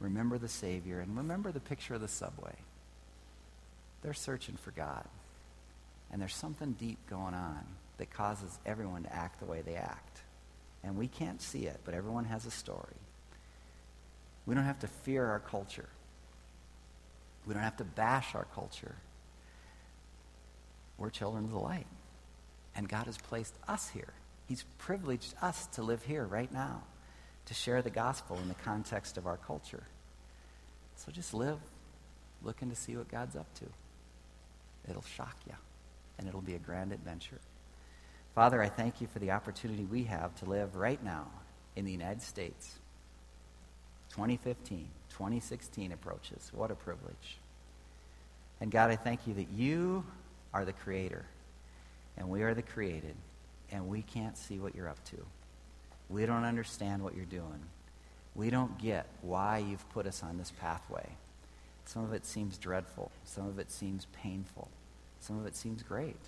remember 0.00 0.38
the 0.38 0.48
Savior 0.48 1.00
and 1.00 1.16
remember 1.16 1.50
the 1.50 1.60
picture 1.60 1.94
of 1.94 2.00
the 2.00 2.08
subway. 2.08 2.54
They're 4.02 4.14
searching 4.14 4.56
for 4.56 4.70
God. 4.70 5.04
And 6.12 6.20
there's 6.20 6.34
something 6.34 6.72
deep 6.72 6.98
going 7.10 7.34
on 7.34 7.64
that 7.98 8.10
causes 8.10 8.58
everyone 8.64 9.02
to 9.02 9.14
act 9.14 9.40
the 9.40 9.46
way 9.46 9.62
they 9.62 9.74
act. 9.74 10.22
And 10.84 10.96
we 10.96 11.08
can't 11.08 11.42
see 11.42 11.66
it, 11.66 11.80
but 11.84 11.94
everyone 11.94 12.24
has 12.26 12.46
a 12.46 12.50
story. 12.50 12.94
We 14.48 14.54
don't 14.54 14.64
have 14.64 14.78
to 14.78 14.86
fear 14.86 15.26
our 15.26 15.40
culture. 15.40 15.88
We 17.46 17.52
don't 17.52 17.62
have 17.62 17.76
to 17.76 17.84
bash 17.84 18.34
our 18.34 18.46
culture. 18.54 18.94
We're 20.96 21.10
children 21.10 21.44
of 21.44 21.50
the 21.50 21.58
light. 21.58 21.86
And 22.74 22.88
God 22.88 23.04
has 23.04 23.18
placed 23.18 23.52
us 23.68 23.90
here. 23.90 24.08
He's 24.48 24.64
privileged 24.78 25.34
us 25.42 25.66
to 25.72 25.82
live 25.82 26.02
here 26.02 26.24
right 26.24 26.50
now, 26.50 26.80
to 27.44 27.52
share 27.52 27.82
the 27.82 27.90
gospel 27.90 28.38
in 28.38 28.48
the 28.48 28.54
context 28.54 29.18
of 29.18 29.26
our 29.26 29.36
culture. 29.36 29.82
So 30.96 31.12
just 31.12 31.34
live 31.34 31.58
looking 32.42 32.70
to 32.70 32.76
see 32.76 32.96
what 32.96 33.08
God's 33.10 33.36
up 33.36 33.52
to. 33.56 33.66
It'll 34.88 35.02
shock 35.02 35.36
you, 35.46 35.56
and 36.18 36.26
it'll 36.26 36.40
be 36.40 36.54
a 36.54 36.58
grand 36.58 36.92
adventure. 36.92 37.40
Father, 38.34 38.62
I 38.62 38.70
thank 38.70 39.02
you 39.02 39.08
for 39.08 39.18
the 39.18 39.32
opportunity 39.32 39.84
we 39.84 40.04
have 40.04 40.34
to 40.36 40.46
live 40.46 40.74
right 40.74 41.04
now 41.04 41.26
in 41.76 41.84
the 41.84 41.92
United 41.92 42.22
States 42.22 42.78
2015, 44.10 44.88
2016 45.10 45.92
approaches. 45.92 46.50
What 46.54 46.70
a 46.70 46.74
privilege. 46.74 47.38
And 48.60 48.70
God, 48.70 48.90
I 48.90 48.96
thank 48.96 49.26
you 49.26 49.34
that 49.34 49.48
you 49.50 50.04
are 50.52 50.64
the 50.64 50.72
creator 50.72 51.24
and 52.16 52.28
we 52.28 52.42
are 52.42 52.54
the 52.54 52.62
created 52.62 53.14
and 53.70 53.88
we 53.88 54.02
can't 54.02 54.36
see 54.36 54.58
what 54.58 54.74
you're 54.74 54.88
up 54.88 55.02
to. 55.10 55.16
We 56.08 56.26
don't 56.26 56.44
understand 56.44 57.02
what 57.02 57.14
you're 57.14 57.24
doing. 57.26 57.60
We 58.34 58.50
don't 58.50 58.78
get 58.78 59.06
why 59.20 59.58
you've 59.58 59.88
put 59.90 60.06
us 60.06 60.22
on 60.22 60.38
this 60.38 60.52
pathway. 60.60 61.06
Some 61.84 62.04
of 62.04 62.12
it 62.12 62.24
seems 62.24 62.58
dreadful. 62.58 63.10
Some 63.24 63.46
of 63.46 63.58
it 63.58 63.70
seems 63.70 64.06
painful. 64.22 64.68
Some 65.20 65.38
of 65.38 65.46
it 65.46 65.56
seems 65.56 65.82
great. 65.82 66.20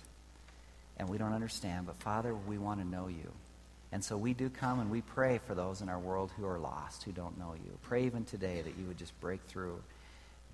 And 0.97 1.09
we 1.09 1.17
don't 1.17 1.33
understand. 1.33 1.85
But 1.85 1.95
Father, 1.97 2.33
we 2.33 2.57
want 2.57 2.79
to 2.79 2.87
know 2.87 3.07
you. 3.07 3.31
And 3.91 4.03
so 4.03 4.15
we 4.15 4.33
do 4.33 4.49
come 4.49 4.79
and 4.79 4.89
we 4.89 5.01
pray 5.01 5.39
for 5.45 5.53
those 5.53 5.81
in 5.81 5.89
our 5.89 5.99
world 5.99 6.31
who 6.37 6.45
are 6.45 6.59
lost, 6.59 7.03
who 7.03 7.11
don't 7.11 7.37
know 7.37 7.53
you. 7.53 7.77
Pray 7.81 8.05
even 8.05 8.23
today 8.23 8.61
that 8.61 8.77
you 8.77 8.85
would 8.87 8.97
just 8.97 9.19
break 9.19 9.41
through 9.43 9.81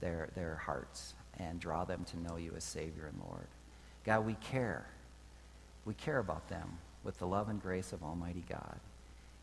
their, 0.02 0.30
their 0.36 0.56
hearts 0.56 1.14
and 1.38 1.60
draw 1.60 1.86
them 1.86 2.04
to 2.06 2.20
know 2.20 2.38
you 2.38 2.54
as 2.56 2.64
Savior 2.64 3.06
and 3.06 3.22
Lord. 3.30 3.48
God, 4.06 4.26
we 4.26 4.34
care. 4.36 4.88
We 5.86 5.94
care 5.94 6.18
about 6.18 6.50
them 6.50 6.80
with 7.04 7.20
the 7.20 7.28
love 7.28 7.50
and 7.50 7.62
grace 7.62 7.94
of 7.94 8.04
Almighty 8.04 8.44
God. 8.50 8.80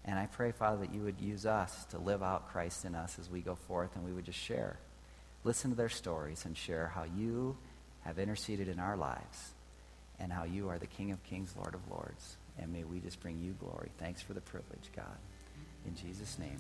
And 0.05 0.19
I 0.19 0.27
pray, 0.27 0.53
Father, 0.53 0.79
that 0.79 0.95
you 0.95 1.03
would 1.03 1.21
use 1.21 1.47
us 1.47 1.87
to 1.87 1.99
live 1.99 2.23
out 2.23 2.51
Christ 2.51 2.85
in 2.85 2.95
us 2.95 3.19
as 3.19 3.31
we 3.31 3.41
go 3.41 3.55
forth 3.55 3.95
and 3.95 4.05
we 4.05 4.13
would 4.13 4.25
just 4.25 4.39
share. 4.39 4.77
Listen 5.45 5.71
to 5.71 5.77
their 5.77 5.89
stories 5.89 6.45
and 6.45 6.57
share 6.57 6.89
how 6.89 7.05
you 7.05 7.57
have 8.03 8.19
interceded 8.19 8.69
in 8.69 8.81
our 8.81 8.97
lives 8.97 9.53
and 10.19 10.33
how 10.33 10.45
you 10.45 10.69
are 10.69 10.79
the 10.79 10.87
King 10.87 11.11
of 11.13 11.23
kings, 11.25 11.55
Lord 11.57 11.75
of 11.75 11.81
lords. 11.91 12.37
And 12.59 12.73
may 12.73 12.85
we 12.85 13.01
just 13.01 13.21
bring 13.21 13.39
you 13.41 13.53
glory. 13.53 13.91
Thanks 13.99 14.23
for 14.23 14.33
the 14.33 14.41
privilege, 14.41 14.91
God. 14.95 15.19
In 15.87 15.95
Jesus' 15.97 16.39
name. 16.39 16.51